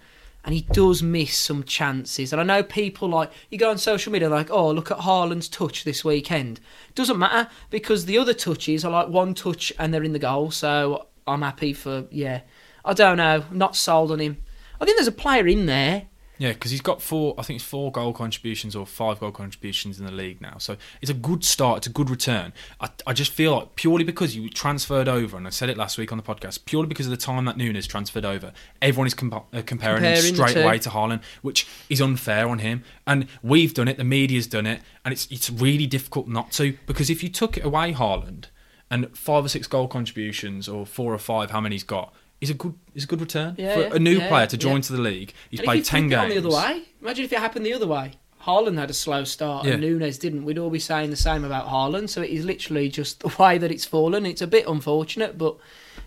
And 0.50 0.56
he 0.56 0.62
does 0.62 1.04
miss 1.04 1.38
some 1.38 1.64
chances. 1.64 2.34
And 2.34 2.42
I 2.42 2.44
know 2.44 2.64
people 2.64 3.08
like 3.08 3.32
you 3.52 3.60
go 3.60 3.70
on 3.70 3.78
social 3.78 4.12
media 4.12 4.30
like, 4.30 4.50
oh, 4.50 4.72
look 4.72 4.90
at 4.90 4.98
Haaland's 4.98 5.48
touch 5.48 5.84
this 5.84 6.04
weekend. 6.04 6.60
Doesn't 6.96 7.20
matter 7.20 7.52
because 7.70 8.06
the 8.06 8.18
other 8.18 8.34
touches 8.34 8.84
are 8.84 8.90
like 8.90 9.10
one 9.10 9.36
touch 9.36 9.72
and 9.78 9.94
they're 9.94 10.04
in 10.04 10.14
the 10.14 10.18
goal. 10.18 10.50
So 10.50 11.06
I'm 11.28 11.44
happy 11.44 11.72
for 11.72 12.06
yeah. 12.10 12.42
I 12.84 12.94
don't 12.94 13.18
know. 13.18 13.44
Not 13.52 13.76
sold 13.76 14.12
on 14.12 14.18
him. 14.18 14.38
I 14.82 14.86
think 14.86 14.98
there's 14.98 15.08
a 15.08 15.12
player 15.12 15.46
in 15.46 15.68
there. 15.68 16.08
Yeah, 16.40 16.54
because 16.54 16.72
he's 16.72 16.82
got 16.82 17.02
four. 17.02 17.36
I 17.38 17.44
think 17.44 17.58
it's 17.58 17.66
four 17.66 17.92
goal 17.92 18.14
contributions 18.14 18.74
or 18.74 18.86
five 18.86 19.20
goal 19.20 19.32
contributions 19.32 20.00
in 20.00 20.06
the 20.06 20.12
league 20.12 20.40
now. 20.40 20.58
So 20.58 20.78
it's 21.02 21.12
a 21.12 21.14
good 21.14 21.44
start. 21.44 21.80
It's 21.80 21.88
a 21.88 21.92
good 21.92 22.10
return. 22.10 22.54
I, 22.80 22.90
I 23.06 23.12
just 23.12 23.34
feel 23.34 23.58
like 23.58 23.76
purely 23.76 24.06
because 24.06 24.38
you 24.38 24.50
transferred 24.50 25.10
over, 25.10 25.36
and 25.36 25.46
I 25.46 25.50
said 25.50 25.70
it 25.70 25.76
last 25.78 25.98
week 25.98 26.14
on 26.14 26.18
the 26.18 26.24
podcast, 26.24 26.64
purely 26.64 26.88
because 26.88 27.08
of 27.08 27.12
the 27.12 27.18
time 27.18 27.44
that 27.46 27.58
Núñez 27.58 27.88
transferred 27.88 28.24
over, 28.24 28.54
everyone 28.82 29.06
is 29.08 29.14
compa- 29.14 29.44
uh, 29.54 29.62
comparing, 29.66 29.98
Comparing 29.98 30.16
him 30.16 30.36
straight 30.36 30.56
away 30.56 30.80
to 30.80 30.90
Haaland, 30.90 31.22
which 31.42 31.68
is 31.90 32.02
unfair 32.02 32.48
on 32.48 32.60
him. 32.60 32.84
And 33.06 33.28
we've 33.44 33.74
done 33.74 33.90
it. 33.90 33.98
The 33.98 34.06
media's 34.06 34.48
done 34.48 34.66
it, 34.66 34.82
and 35.04 35.12
it's 35.12 35.28
it's 35.30 35.50
really 35.50 35.88
difficult 35.88 36.30
not 36.30 36.52
to 36.54 36.78
because 36.88 37.10
if 37.10 37.22
you 37.22 37.28
took 37.28 37.58
it 37.58 37.66
away, 37.66 37.92
Haaland, 37.94 38.46
and 38.90 39.16
five 39.16 39.44
or 39.44 39.50
six 39.50 39.68
goal 39.68 39.90
contributions 39.90 40.70
or 40.70 40.86
four 40.86 41.14
or 41.14 41.20
five, 41.20 41.52
how 41.52 41.60
many 41.60 41.76
he's 41.76 41.84
got. 41.84 42.14
Is 42.42 42.50
a 42.50 42.54
good 42.54 42.74
is 42.96 43.04
a 43.04 43.08
good 43.08 43.20
return 43.20 43.56
Yeah, 43.58 43.74
for 43.74 43.82
yeah, 43.82 43.90
a 43.96 44.00
new 44.00 44.18
yeah, 44.20 44.28
player 44.30 44.48
to 44.48 44.58
join 44.58 44.80
to 44.82 44.94
the 44.94 45.02
league. 45.02 45.34
He's 45.50 45.60
And 45.60 45.66
played 45.66 45.84
ten 45.86 46.08
games. 46.08 46.34
the 46.34 46.40
other 46.40 46.50
way, 46.56 46.84
imagine 47.02 47.26
if 47.26 47.34
it 47.34 47.40
happened 47.40 47.66
the 47.66 47.74
other 47.74 47.88
way. 47.88 48.14
Haaland 48.44 48.78
had 48.78 48.90
a 48.90 48.94
slow 48.94 49.26
start 49.26 49.66
and. 49.66 49.84
Núñez 49.84 50.18
didn't. 50.18 50.46
We'd 50.46 50.58
all 50.58 50.70
be 50.70 50.80
saying 50.80 51.10
the 51.10 51.18
same 51.18 51.44
about 51.44 51.68
Haaland. 51.68 52.08
So 52.10 52.22
it 52.22 52.30
is 52.30 52.46
literally 52.46 52.88
just 52.88 53.20
the 53.26 53.28
way 53.38 53.58
that 53.58 53.70
it's 53.72 53.84
fallen. 53.86 54.26
It's 54.26 54.42
a 54.42 54.48
bit 54.48 54.66
unfortunate, 54.68 55.38
but 55.38 55.58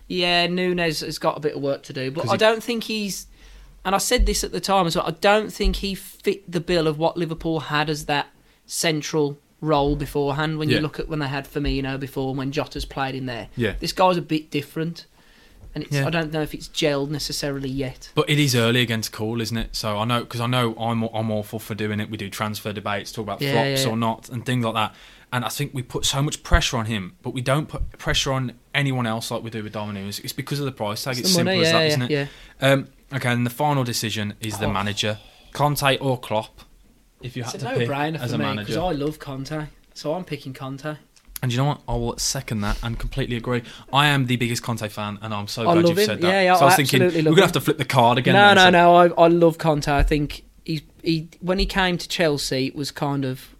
yeah, 0.07 0.47
Núñez 0.47 1.05
has 1.05 1.19
got 1.19 1.37
a 1.37 1.39
bit 1.39 1.53
of 1.55 1.61
work 1.61 1.83
to 1.83 1.93
do. 1.93 2.09
But 2.09 2.27
I 2.29 2.35
don't 2.35 2.63
think 2.63 2.85
he's. 2.85 3.27
And 3.85 3.93
I 3.93 3.99
said 3.99 4.25
this 4.25 4.43
at 4.43 4.51
the 4.51 4.59
time 4.61 4.87
as 4.87 4.95
well. 4.95 5.05
I 5.05 5.11
don't 5.11 5.53
think 5.53 5.75
he 5.77 5.93
fit 5.93 6.49
the 6.51 6.59
bill 6.61 6.87
of 6.87 6.97
what 6.97 7.15
Liverpool 7.17 7.59
had 7.59 7.89
as 7.89 8.05
that 8.05 8.27
central 8.65 9.37
role 9.61 9.95
beforehand. 9.95 10.57
When 10.57 10.69
you 10.69 10.79
look 10.79 10.99
at 10.99 11.07
when 11.07 11.19
they 11.19 11.27
had 11.27 11.47
Firmino 11.47 11.99
before, 11.99 12.29
and 12.29 12.37
when 12.37 12.51
Jota's 12.51 12.85
played 12.85 13.13
in 13.15 13.25
there, 13.27 13.49
Yeah. 13.55 13.73
this 13.79 13.93
guy's 13.93 14.17
a 14.17 14.21
bit 14.21 14.49
different. 14.49 15.05
And 15.75 15.83
it's, 15.83 15.93
Yeah. 15.95 16.05
I 16.05 16.09
don't 16.11 16.31
know 16.31 16.41
if 16.41 16.53
it's 16.53 16.67
gelled 16.69 17.09
necessarily 17.09 17.69
yet. 17.69 18.11
But 18.13 18.29
it 18.29 18.37
is 18.39 18.55
early 18.55 18.81
against 18.81 19.11
call, 19.11 19.41
isn't 19.41 19.57
it? 19.57 19.75
So 19.75 19.97
I 19.97 20.05
know 20.05 20.21
because 20.21 20.39
I 20.41 20.47
know 20.47 20.75
I'm 20.77 21.03
I'm 21.03 21.31
awful 21.31 21.57
for 21.59 21.73
doing 21.75 21.99
it. 21.99 22.09
We 22.09 22.17
do 22.17 22.29
transfer 22.29 22.71
debates, 22.71 23.11
talk 23.11 23.23
about 23.23 23.41
Yeah, 23.41 23.53
flops 23.53 23.81
yeah, 23.81 23.87
yeah. 23.87 23.93
or 23.93 23.97
not, 23.97 24.29
and 24.29 24.45
things 24.45 24.63
like 24.65 24.75
that. 24.75 24.93
And 25.31 25.43
I 25.43 25.49
think 25.49 25.73
we 25.73 25.81
put 25.81 26.05
so 26.05 26.21
much 26.21 26.43
pressure 26.43 26.77
on 26.77 26.85
him, 26.85 27.15
but 27.23 27.33
we 27.33 27.41
don't 27.41 27.67
put 27.67 27.97
pressure 27.97 28.31
on 28.31 28.53
anyone 28.75 29.07
else 29.07 29.31
like 29.31 29.41
we 29.43 29.49
do 29.49 29.63
with 29.63 29.73
Darwin 29.73 29.95
Núñez. 29.95 30.23
It's 30.23 30.31
because 30.31 30.59
of 30.59 30.65
the 30.65 30.71
price 30.71 31.03
tag. 31.03 31.17
It's, 31.17 31.23
the 31.23 31.33
simple 31.33 31.55
money, 31.55 31.65
as 31.65 31.71
yeah, 31.71 31.79
that, 31.79 31.89
yeah, 31.89 31.95
not 31.95 32.11
it? 32.11 32.29
yeah. 32.61 32.71
Um, 32.71 32.87
okay, 33.11 33.29
and 33.31 33.43
the 33.43 33.49
final 33.49 33.83
decision 33.83 34.35
is 34.39 34.59
the 34.59 34.67
Oh. 34.67 34.71
manager, 34.71 35.17
Conte 35.53 35.97
or 35.97 36.19
Klopp. 36.19 36.61
If 37.23 37.35
you 37.35 37.41
It's 37.43 37.53
had 37.53 37.61
a 37.63 37.65
to 37.65 37.79
pick 37.79 37.87
no-brainer 37.89 38.19
as 38.19 38.29
for 38.29 38.35
a 38.35 38.37
me 38.37 38.45
manager, 38.45 38.67
because 38.67 38.77
I 38.77 38.91
love 38.91 39.17
Conte, 39.17 39.65
so 39.95 40.13
I'm 40.13 40.23
picking 40.23 40.53
Conte. 40.53 40.97
And 41.43 41.51
you 41.51 41.57
know 41.57 41.65
what, 41.65 41.81
I 41.89 41.95
will 41.95 42.17
second 42.17 42.61
that 42.61 42.81
and 42.83 42.97
completely 42.97 43.35
agree. 43.35 43.63
I 43.91 44.07
am 44.07 44.27
the 44.27 44.37
biggest 44.37 44.63
Conte 44.63 44.87
fan, 44.87 45.19
and 45.21 45.33
I'm 45.33 45.47
so 45.49 45.69
I 45.69 45.73
glad 45.73 45.89
you've 45.89 45.97
him. 45.97 46.05
said 46.05 46.21
that. 46.21 46.27
Yeah, 46.27 46.41
yeah, 46.41 46.55
so 46.55 46.61
I 46.61 46.65
was 46.65 46.73
I 46.73 46.77
thinking 46.77 47.01
we're 47.01 47.11
gonna 47.11 47.29
him. 47.31 47.35
have 47.35 47.51
to 47.51 47.61
flip 47.61 47.77
the 47.77 47.83
card 47.85 48.17
again. 48.17 48.33
no, 48.33 48.53
no, 48.53 48.69
no. 48.69 48.95
I, 48.95 49.07
I 49.09 49.27
love 49.27 49.57
Conte. 49.57 49.91
I 49.91 50.03
think 50.03 50.45
he 50.63 50.83
he 51.03 51.27
when 51.41 51.59
he 51.59 51.65
came 51.65 51.97
to 51.97 52.07
Chelsea 52.07 52.67
it 52.67 52.75
was 52.75 52.91
kind 52.91 53.25
of, 53.25 53.53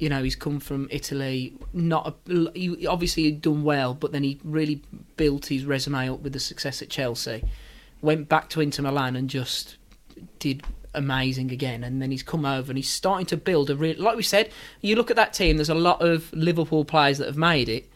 you 0.00 0.08
know, 0.08 0.24
he's 0.24 0.34
come 0.34 0.58
from 0.58 0.88
Italy. 0.90 1.54
Not 1.72 2.18
a, 2.28 2.50
he 2.54 2.88
obviously 2.88 3.22
he'd 3.22 3.40
done 3.40 3.62
well, 3.62 3.94
but 3.94 4.10
then 4.10 4.24
he 4.24 4.40
really 4.42 4.82
built 5.16 5.46
his 5.46 5.64
resume 5.64 6.10
up 6.10 6.20
with 6.22 6.32
the 6.32 6.40
success 6.40 6.82
at 6.82 6.90
Chelsea. 6.90 7.44
Went 8.02 8.28
back 8.28 8.50
to 8.50 8.60
Inter 8.60 8.82
Milan 8.82 9.14
and 9.14 9.30
just 9.30 9.76
did 10.40 10.64
amazing 10.98 11.50
again, 11.50 11.82
and 11.84 12.02
then 12.02 12.10
he's 12.10 12.22
come 12.22 12.44
over 12.44 12.70
and 12.70 12.76
he's 12.76 12.90
starting 12.90 13.26
to 13.26 13.36
build 13.36 13.70
a 13.70 13.76
real. 13.76 13.96
Like 13.98 14.16
we 14.16 14.22
said, 14.22 14.50
you 14.82 14.96
look 14.96 15.10
at 15.10 15.16
that 15.16 15.32
team. 15.32 15.56
There's 15.56 15.68
a 15.70 15.74
lot 15.74 16.02
of 16.02 16.32
Liverpool 16.32 16.84
players 16.84 17.18
that 17.18 17.26
have 17.26 17.36
made 17.36 17.68
it, 17.68 17.90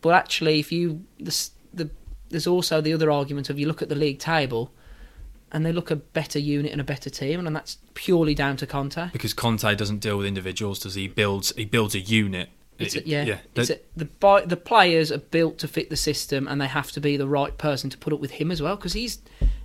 but 0.00 0.14
actually, 0.14 0.60
if 0.60 0.72
you 0.72 1.04
the, 1.18 1.48
the 1.72 1.90
there's 2.30 2.46
also 2.46 2.80
the 2.80 2.92
other 2.94 3.10
argument 3.10 3.50
of 3.50 3.58
you 3.58 3.66
look 3.66 3.82
at 3.82 3.88
the 3.88 3.94
league 3.94 4.18
table. 4.18 4.72
And 5.52 5.64
they 5.64 5.70
look 5.70 5.92
a 5.92 5.96
better 5.96 6.40
unit 6.40 6.72
and 6.72 6.80
a 6.80 6.84
better 6.84 7.08
team, 7.08 7.46
and 7.46 7.54
that's 7.54 7.78
purely 7.94 8.34
down 8.34 8.56
to 8.56 8.66
Conte. 8.66 9.10
Because 9.12 9.32
Conte 9.32 9.72
doesn't 9.76 9.98
deal 10.00 10.16
with 10.16 10.26
individuals, 10.26 10.80
does 10.80 10.96
he? 10.96 11.02
He 11.02 11.08
builds 11.08 11.52
he 11.54 11.64
builds 11.64 11.94
a 11.94 12.00
unit. 12.00 12.48
It's 12.76 12.96
It- 12.96 13.04
a, 13.04 13.08
yeah, 13.08 13.22
yeah. 13.24 13.38
It's 13.54 13.70
a, 13.70 13.78
the 13.96 14.08
the 14.46 14.56
players 14.56 15.12
are 15.12 15.18
built 15.18 15.58
to 15.58 15.68
fit 15.68 15.90
the 15.90 15.96
system, 15.96 16.48
and 16.48 16.60
they 16.60 16.66
have 16.66 16.90
to 16.92 17.00
be 17.00 17.16
the 17.16 17.28
right 17.28 17.56
person 17.56 17.88
to 17.90 17.98
put 17.98 18.12
up 18.12 18.18
with 18.18 18.32
him 18.32 18.50
as 18.50 18.60
well. 18.60 18.74
Because 18.74 18.94
he's 18.94 19.20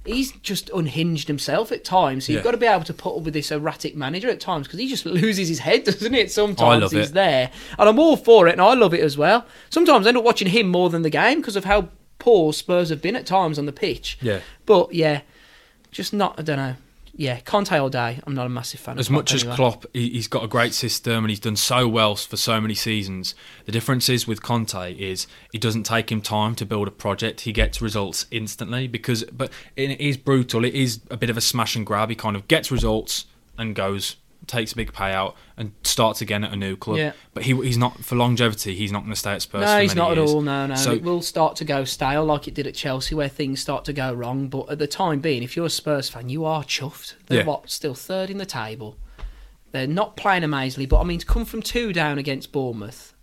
he's 0.10 0.32
just 0.34 0.70
unhinged 0.72 1.28
himself 1.28 1.72
at 1.72 1.84
times. 1.84 2.26
So 2.26 2.32
Yeah. 2.32 2.38
you've 2.38 2.44
got 2.44 2.52
to 2.52 2.58
be 2.58 2.66
able 2.66 2.84
to 2.86 2.94
put 2.94 3.16
up 3.18 3.24
with 3.24 3.34
this 3.34 3.52
erratic 3.52 3.96
manager 3.96 4.30
at 4.30 4.40
times 4.40 4.68
because 4.68 4.80
he 4.80 4.88
just 4.88 5.06
loses 5.24 5.48
his 5.48 5.60
head, 5.60 5.84
doesn't 5.86 6.14
it? 6.14 6.32
Sometimes 6.32 6.92
he's 6.92 7.10
it. 7.12 7.14
there, 7.14 7.52
and 7.78 7.88
I'm 7.90 8.00
all 8.00 8.18
for 8.18 8.48
it, 8.48 8.54
and 8.54 8.62
I 8.62 8.74
love 8.74 8.94
it 8.94 9.02
as 9.02 9.18
well. 9.18 9.46
Sometimes 9.70 10.06
I 10.06 10.10
end 10.10 10.18
up 10.18 10.24
watching 10.24 10.48
him 10.50 10.68
more 10.68 10.90
than 10.90 11.02
the 11.04 11.10
game 11.10 11.40
because 11.40 11.56
of 11.56 11.66
how 11.66 11.90
poor 12.20 12.52
Spurs 12.52 12.90
have 12.90 13.02
been 13.02 13.16
at 13.16 13.26
times 13.26 13.58
on 13.58 13.66
the 13.66 13.72
pitch. 13.72 14.18
yeah. 14.22 14.40
But 14.66 14.94
yeah, 14.94 15.22
just 15.92 16.14
not. 16.14 16.36
I 16.38 16.42
don't 16.44 16.58
know. 16.58 16.76
Yeah, 17.20 17.42
Conte 17.42 17.78
all 17.78 17.90
day. 17.90 18.22
I'm 18.26 18.34
not 18.34 18.46
a 18.46 18.50
massive 18.50 18.80
fan. 18.80 18.98
As 18.98 19.10
Klopp 19.10 19.18
much 19.18 19.34
as 19.34 19.44
anyway. 19.44 19.56
Klopp, 19.58 19.86
he, 19.94 20.10
he's 20.12 20.30
got 20.30 20.42
a 20.42 20.48
great 20.48 20.74
system 20.74 21.26
and 21.26 21.30
he's 21.30 21.42
done 21.42 21.58
so 21.58 21.86
well 21.86 22.16
for 22.16 22.38
so 22.38 22.62
many 22.62 22.76
seasons. 22.76 23.36
The 23.66 23.74
difference 23.74 24.08
is 24.08 24.26
with 24.26 24.42
Conte 24.42 24.94
is 24.94 25.28
it 25.54 25.60
doesn't 25.60 25.84
take 25.84 26.14
him 26.14 26.22
time 26.22 26.56
to 26.56 26.66
build 26.66 26.88
a 26.88 26.92
project. 26.92 27.42
He 27.42 27.52
gets 27.52 27.82
results 27.82 28.26
instantly 28.32 28.88
because, 28.88 29.26
but 29.26 29.52
it 29.76 30.00
is 30.00 30.16
brutal. 30.16 30.64
It 30.64 30.74
is 30.74 31.02
a 31.12 31.18
bit 31.18 31.30
of 31.30 31.36
a 31.36 31.42
smash 31.42 31.76
and 31.76 31.86
grab. 31.86 32.10
He 32.10 32.16
kind 32.16 32.38
of 32.38 32.48
gets 32.48 32.72
results 32.72 33.26
and 33.58 33.76
goes, 33.76 34.16
takes 34.50 34.74
a 34.74 34.76
big 34.76 34.92
payout 34.92 35.36
and 35.56 35.72
starts 35.84 36.20
again 36.20 36.44
at 36.44 36.52
a 36.52 36.56
new 36.58 36.76
club. 36.76 36.98
Yeah. 36.98 37.14
But 37.34 37.44
he 37.44 37.54
he's 37.56 37.78
not 37.78 38.04
for 38.04 38.16
longevity. 38.16 38.76
He's 38.76 38.92
not 38.92 39.00
going 39.04 39.14
to 39.14 39.20
stay 39.20 39.32
at 39.32 39.42
Spurs. 39.42 39.62
No, 39.62 39.80
he's 39.80 39.96
not 39.96 40.18
years. 40.18 40.30
at 40.30 40.36
all. 40.36 40.42
No, 40.42 40.68
no. 40.68 40.76
So- 40.76 40.92
it 40.94 41.04
will 41.04 41.22
start 41.22 41.56
to 41.58 41.66
go 41.66 41.86
stale 41.86 42.26
like 42.26 42.48
it 42.48 42.54
did 42.54 42.68
at 42.68 42.76
Chelsea, 42.76 43.16
where 43.16 43.30
things 43.30 43.62
start 43.62 43.86
to 43.86 43.94
go 43.94 44.14
wrong. 44.14 44.48
But 44.50 44.70
at 44.72 44.80
the 44.80 44.88
time 44.88 45.20
being, 45.20 45.44
if 45.44 45.56
you're 45.56 45.68
a 45.68 45.70
Spurs 45.70 46.10
fan, 46.10 46.28
you 46.30 46.44
are 46.44 46.64
chuffed. 46.64 47.14
They're 47.28 47.40
Yeah. 47.40 47.46
what 47.46 47.70
still 47.70 47.94
third 47.94 48.30
in 48.30 48.38
the 48.38 48.46
table. 48.46 48.98
They're 49.72 49.88
not 49.88 50.18
playing 50.18 50.44
amazingly, 50.44 50.88
but 50.88 51.00
I 51.00 51.04
mean 51.04 51.20
to 51.20 51.26
come 51.26 51.46
from 51.46 51.62
two 51.62 51.94
down 51.94 52.18
against 52.18 52.52
Bournemouth. 52.52 53.14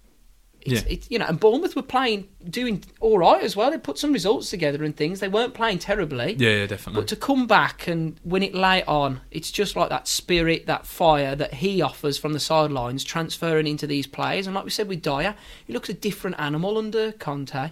It's, 0.67 0.83
Yeah. 0.83 0.89
it's 0.93 1.11
you 1.11 1.19
know, 1.19 1.27
and 1.27 1.39
Bournemouth 1.41 1.75
were 1.77 1.83
playing, 1.83 2.29
doing 2.49 2.83
all 3.01 3.19
right 3.19 3.43
as 3.43 3.55
well. 3.57 3.71
They 3.71 3.79
put 3.79 3.99
some 3.99 4.13
results 4.13 4.51
together 4.51 4.83
and 4.85 4.97
things. 4.97 5.21
They 5.21 5.29
weren't 5.29 5.55
playing 5.55 5.79
terribly. 5.79 6.35
Yeah, 6.39 6.51
yeah, 6.51 6.67
definitely. 6.67 7.01
But 7.03 7.09
to 7.09 7.17
come 7.17 7.47
back 7.47 7.87
and 7.87 8.19
win 8.25 8.43
it 8.43 8.55
late 8.55 8.85
on, 8.87 9.21
it's 9.31 9.51
just 9.51 9.77
like 9.77 9.89
that 9.91 10.09
spirit, 10.09 10.67
that 10.67 10.87
fire 10.87 11.35
that 11.37 11.55
he 11.55 11.81
offers 11.81 12.19
from 12.19 12.33
the 12.33 12.41
sidelines, 12.41 13.05
transferring 13.05 13.67
into 13.67 13.87
these 13.87 14.07
players. 14.07 14.47
And 14.47 14.55
like 14.55 14.65
we 14.65 14.71
said 14.71 14.89
with 14.89 15.03
Dier, 15.03 15.35
he 15.67 15.73
looks 15.73 15.89
a 15.89 15.95
different 15.95 16.37
animal 16.39 16.77
under 16.79 17.13
Conte. 17.13 17.71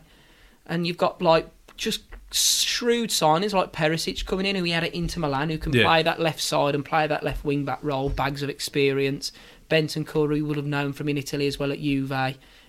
And 0.66 0.86
you've 0.86 0.96
got 0.98 1.20
like 1.20 1.48
just 1.76 2.02
shrewd 2.32 3.10
signings 3.10 3.52
like 3.52 3.72
Perisic 3.72 4.24
coming 4.26 4.46
in, 4.46 4.56
who 4.56 4.64
he 4.64 4.70
had 4.72 4.84
at 4.84 4.94
Inter 4.94 5.20
Milan, 5.20 5.50
who 5.50 5.58
can 5.58 5.72
Yeah. 5.72 5.84
play 5.84 6.02
that 6.02 6.20
left 6.20 6.40
side 6.40 6.74
and 6.74 6.84
play 6.84 7.06
that 7.06 7.22
left 7.22 7.44
wing 7.44 7.64
back 7.64 7.78
role, 7.82 8.08
bags 8.08 8.42
of 8.42 8.48
experience. 8.50 9.30
Bentancur 9.70 10.42
would 10.42 10.56
have 10.56 10.66
known 10.66 10.92
from 10.92 11.08
in 11.08 11.16
Italy 11.16 11.46
as 11.46 11.58
well 11.58 11.72
at 11.72 11.80
Juve, 11.80 12.12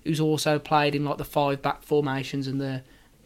who's 0.05 0.21
also 0.21 0.57
played 0.57 0.95
in 0.95 1.03
like 1.03 1.17
the 1.17 1.25
five 1.25 1.61
back 1.61 1.83
formations 1.83 2.47
and 2.47 2.61
the 2.61 2.83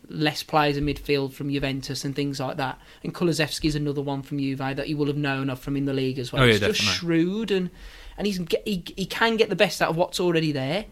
less 0.08 0.42
players 0.42 0.76
in 0.76 0.86
midfield 0.86 1.34
from 1.34 1.52
Juventus 1.52 2.04
and 2.04 2.16
things 2.16 2.40
like 2.40 2.58
that. 2.58 2.80
And 3.04 3.14
Kulusevski's 3.14 3.76
another 3.76 4.02
one 4.02 4.24
from 4.24 4.40
Juve 4.40 4.58
that 4.58 4.88
you 4.88 4.98
will 4.98 5.08
have 5.08 5.18
known 5.18 5.50
of 5.50 5.60
from 5.60 5.78
in 5.78 5.86
the 5.86 5.94
league 5.94 6.18
as 6.18 6.34
well. 6.34 6.42
Oh, 6.42 6.46
yeah, 6.46 6.54
he's 6.54 6.62
just 6.62 6.82
shrewd 6.82 7.52
and 7.52 7.70
and 8.18 8.26
he's 8.26 8.40
he 8.66 8.84
he 8.96 9.06
can 9.06 9.38
get 9.38 9.50
the 9.50 9.56
best 9.56 9.82
out 9.82 9.90
of 9.90 9.98
what's 9.98 10.20
already 10.20 10.52
there. 10.52 10.86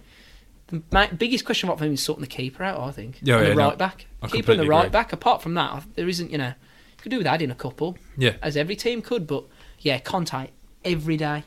The 0.67 1.09
biggest 1.17 1.45
question 1.45 1.67
mark 1.67 1.79
for 1.79 1.85
him 1.85 1.93
is 1.93 2.03
sorting 2.03 2.21
the 2.21 2.27
keeper 2.27 2.63
out. 2.63 2.79
I 2.79 2.91
think. 2.91 3.19
Yeah, 3.21 3.38
and 3.38 3.43
yeah, 3.43 3.49
the 3.49 3.55
no, 3.55 3.67
right 3.69 3.77
back. 3.77 4.05
I 4.21 4.27
keeper 4.27 4.51
and 4.51 4.61
the 4.61 4.67
right 4.67 4.88
agree. 4.88 4.91
back. 4.91 5.13
Apart 5.13 5.41
from 5.41 5.53
that, 5.53 5.83
there 5.95 6.07
isn't. 6.07 6.29
You 6.29 6.38
know, 6.38 6.47
you 6.47 6.97
could 6.97 7.09
do 7.09 7.17
with 7.17 7.27
adding 7.27 7.51
a 7.51 7.55
couple, 7.55 7.97
yeah, 8.17 8.33
as 8.41 8.57
every 8.57 8.75
team 8.75 9.01
could. 9.01 9.27
But 9.27 9.45
yeah, 9.79 9.99
Conte 9.99 10.49
every 10.83 11.15
day, 11.17 11.43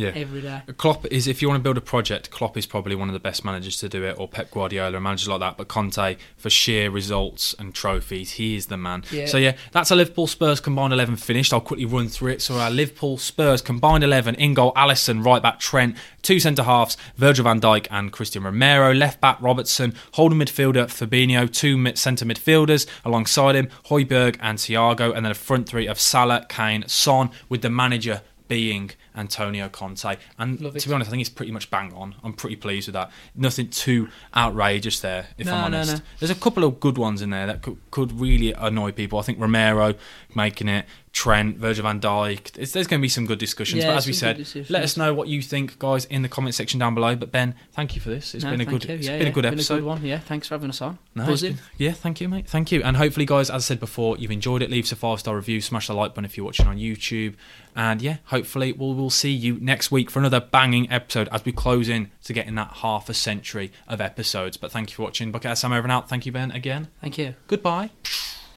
yeah. 0.00 0.12
every 0.14 0.40
day. 0.40 0.62
Klopp 0.76 1.06
is 1.06 1.26
if 1.26 1.42
you 1.42 1.48
want 1.48 1.58
to 1.60 1.62
build 1.62 1.76
a 1.76 1.80
project, 1.80 2.30
Klopp 2.30 2.56
is 2.56 2.66
probably 2.66 2.94
one 2.94 3.08
of 3.08 3.12
the 3.12 3.20
best 3.20 3.44
managers 3.44 3.76
to 3.78 3.88
do 3.88 4.04
it, 4.04 4.18
or 4.18 4.28
Pep 4.28 4.50
Guardiola, 4.50 4.96
and 4.96 5.04
managers 5.04 5.28
like 5.28 5.40
that. 5.40 5.56
But 5.56 5.68
Conte, 5.68 6.16
for 6.36 6.50
sheer 6.50 6.90
results 6.90 7.54
and 7.58 7.74
trophies, 7.74 8.32
he 8.32 8.56
is 8.56 8.66
the 8.66 8.76
man. 8.76 9.04
Yeah. 9.10 9.26
So 9.26 9.36
yeah, 9.36 9.56
that's 9.72 9.90
a 9.90 9.96
Liverpool 9.96 10.26
Spurs 10.26 10.60
combined 10.60 10.92
eleven 10.92 11.16
finished. 11.16 11.52
I'll 11.52 11.60
quickly 11.60 11.84
run 11.84 12.08
through 12.08 12.32
it. 12.32 12.42
So 12.42 12.54
our 12.56 12.70
Liverpool 12.70 13.18
Spurs 13.18 13.62
combined 13.62 14.04
eleven: 14.04 14.34
in 14.36 14.54
goal, 14.54 14.72
Alisson, 14.74 15.24
right 15.24 15.42
back 15.42 15.60
Trent, 15.60 15.96
two 16.22 16.40
centre 16.40 16.62
halves, 16.62 16.96
Virgil 17.16 17.44
van 17.44 17.60
Dijk 17.60 17.86
and 17.90 18.12
Christian 18.12 18.42
Romero, 18.42 18.92
left 18.92 19.20
back 19.20 19.40
Robertson, 19.40 19.94
holding 20.12 20.38
midfielder 20.38 20.86
Fabinho, 20.86 21.50
two 21.52 21.76
mid- 21.76 21.98
centre 21.98 22.24
midfielders 22.24 22.86
alongside 23.04 23.54
him, 23.54 23.68
Højbjerg 23.86 24.36
and 24.40 24.58
Thiago, 24.58 25.14
and 25.14 25.24
then 25.24 25.32
a 25.32 25.34
front 25.34 25.68
three 25.68 25.86
of 25.86 26.00
Salah, 26.00 26.46
Kane, 26.48 26.84
Son, 26.86 27.30
with 27.48 27.62
the 27.62 27.70
manager 27.70 28.22
being 28.50 28.90
Antonio 29.16 29.68
Conte. 29.68 30.16
And 30.36 30.60
Love 30.60 30.74
it. 30.74 30.80
to 30.80 30.88
be 30.88 30.94
honest, 30.94 31.08
I 31.08 31.12
think 31.12 31.20
it's 31.20 31.30
pretty 31.30 31.52
much 31.52 31.70
bang 31.70 31.92
on. 31.94 32.16
I'm 32.24 32.32
pretty 32.32 32.56
pleased 32.56 32.88
with 32.88 32.94
that. 32.94 33.12
Nothing 33.36 33.68
too 33.70 34.08
outrageous 34.36 34.98
there, 35.00 35.28
if 35.38 35.46
No, 35.46 35.54
I'm 35.54 35.70
no, 35.70 35.78
honest. 35.78 35.98
no. 35.98 36.02
There's 36.18 36.30
a 36.32 36.34
couple 36.34 36.64
of 36.64 36.80
good 36.80 36.98
ones 36.98 37.22
in 37.22 37.30
there 37.30 37.46
that 37.46 37.62
could, 37.62 37.78
could 37.92 38.12
really 38.20 38.52
annoy 38.52 38.90
people. 38.90 39.20
I 39.20 39.22
think 39.22 39.38
Romero 39.38 39.94
making 40.34 40.66
it, 40.68 40.84
Trent, 41.12 41.56
Virgil 41.58 41.82
van 41.82 42.00
Dijk. 42.00 42.52
There's, 42.52 42.72
there's 42.72 42.86
going 42.86 43.00
to 43.00 43.02
be 43.02 43.08
some 43.08 43.26
good 43.26 43.38
discussions. 43.40 43.82
Yeah, 43.82 43.90
but 43.90 43.96
as 43.96 44.06
we 44.06 44.12
said, 44.12 44.46
let 44.70 44.82
us 44.84 44.96
know 44.96 45.12
what 45.12 45.26
you 45.26 45.42
think, 45.42 45.78
guys, 45.78 46.04
in 46.04 46.22
the 46.22 46.28
comment 46.28 46.54
section 46.54 46.78
down 46.78 46.94
below. 46.94 47.16
But 47.16 47.32
Ben, 47.32 47.54
thank 47.72 47.96
you 47.96 48.00
for 48.00 48.10
this. 48.10 48.34
It's 48.34 48.44
No, 48.44 48.50
been 48.52 48.60
a 48.60 48.64
good, 48.64 48.84
you. 48.84 48.94
it's 48.94 49.06
Yeah, 49.06 49.14
been 49.18 49.22
yeah, 49.26 49.28
a 49.28 49.32
good 49.32 49.42
been 49.42 49.54
episode. 49.54 49.74
a 49.74 49.78
good 49.78 49.86
one. 49.86 50.04
Yeah, 50.04 50.18
thanks 50.20 50.46
for 50.46 50.54
having 50.54 50.70
us 50.70 50.80
on. 50.80 50.98
No, 51.16 51.26
been- 51.36 51.58
yeah, 51.78 51.92
thank 51.92 52.20
you, 52.20 52.28
mate. 52.28 52.48
Thank 52.48 52.70
you. 52.70 52.82
And 52.84 52.96
hopefully, 52.96 53.26
guys, 53.26 53.50
as 53.50 53.64
I 53.64 53.66
said 53.66 53.80
before, 53.80 54.16
you've 54.18 54.30
enjoyed 54.30 54.62
it. 54.62 54.70
Leave 54.70 54.84
us 54.84 54.92
a 54.92 54.96
five 54.96 55.18
star 55.18 55.34
review, 55.34 55.60
smash 55.60 55.88
the 55.88 55.94
like 55.94 56.12
button 56.14 56.24
if 56.24 56.36
you're 56.36 56.46
watching 56.46 56.68
on 56.68 56.76
YouTube. 56.78 57.34
And 57.74 58.00
yeah, 58.00 58.18
hopefully, 58.26 58.72
we'll, 58.72 58.94
we'll 58.94 59.10
see 59.10 59.30
you 59.32 59.58
next 59.60 59.90
week 59.90 60.10
for 60.10 60.20
another 60.20 60.40
banging 60.40 60.90
episode 60.92 61.28
as 61.32 61.44
we 61.44 61.52
close 61.52 61.88
in 61.88 62.10
to 62.24 62.32
getting 62.32 62.54
that 62.54 62.72
half 62.78 63.08
a 63.08 63.14
century 63.14 63.72
of 63.88 64.00
episodes. 64.00 64.56
But 64.56 64.70
thank 64.72 64.90
you 64.90 64.96
for 64.96 65.02
watching. 65.02 65.32
Bucket 65.32 65.58
Sam 65.58 65.72
over 65.72 65.82
and 65.82 65.92
out. 65.92 66.08
Thank 66.08 66.24
you, 66.24 66.32
Ben, 66.32 66.50
again. 66.52 66.88
Thank 67.00 67.18
you. 67.18 67.34
Goodbye. 67.48 67.90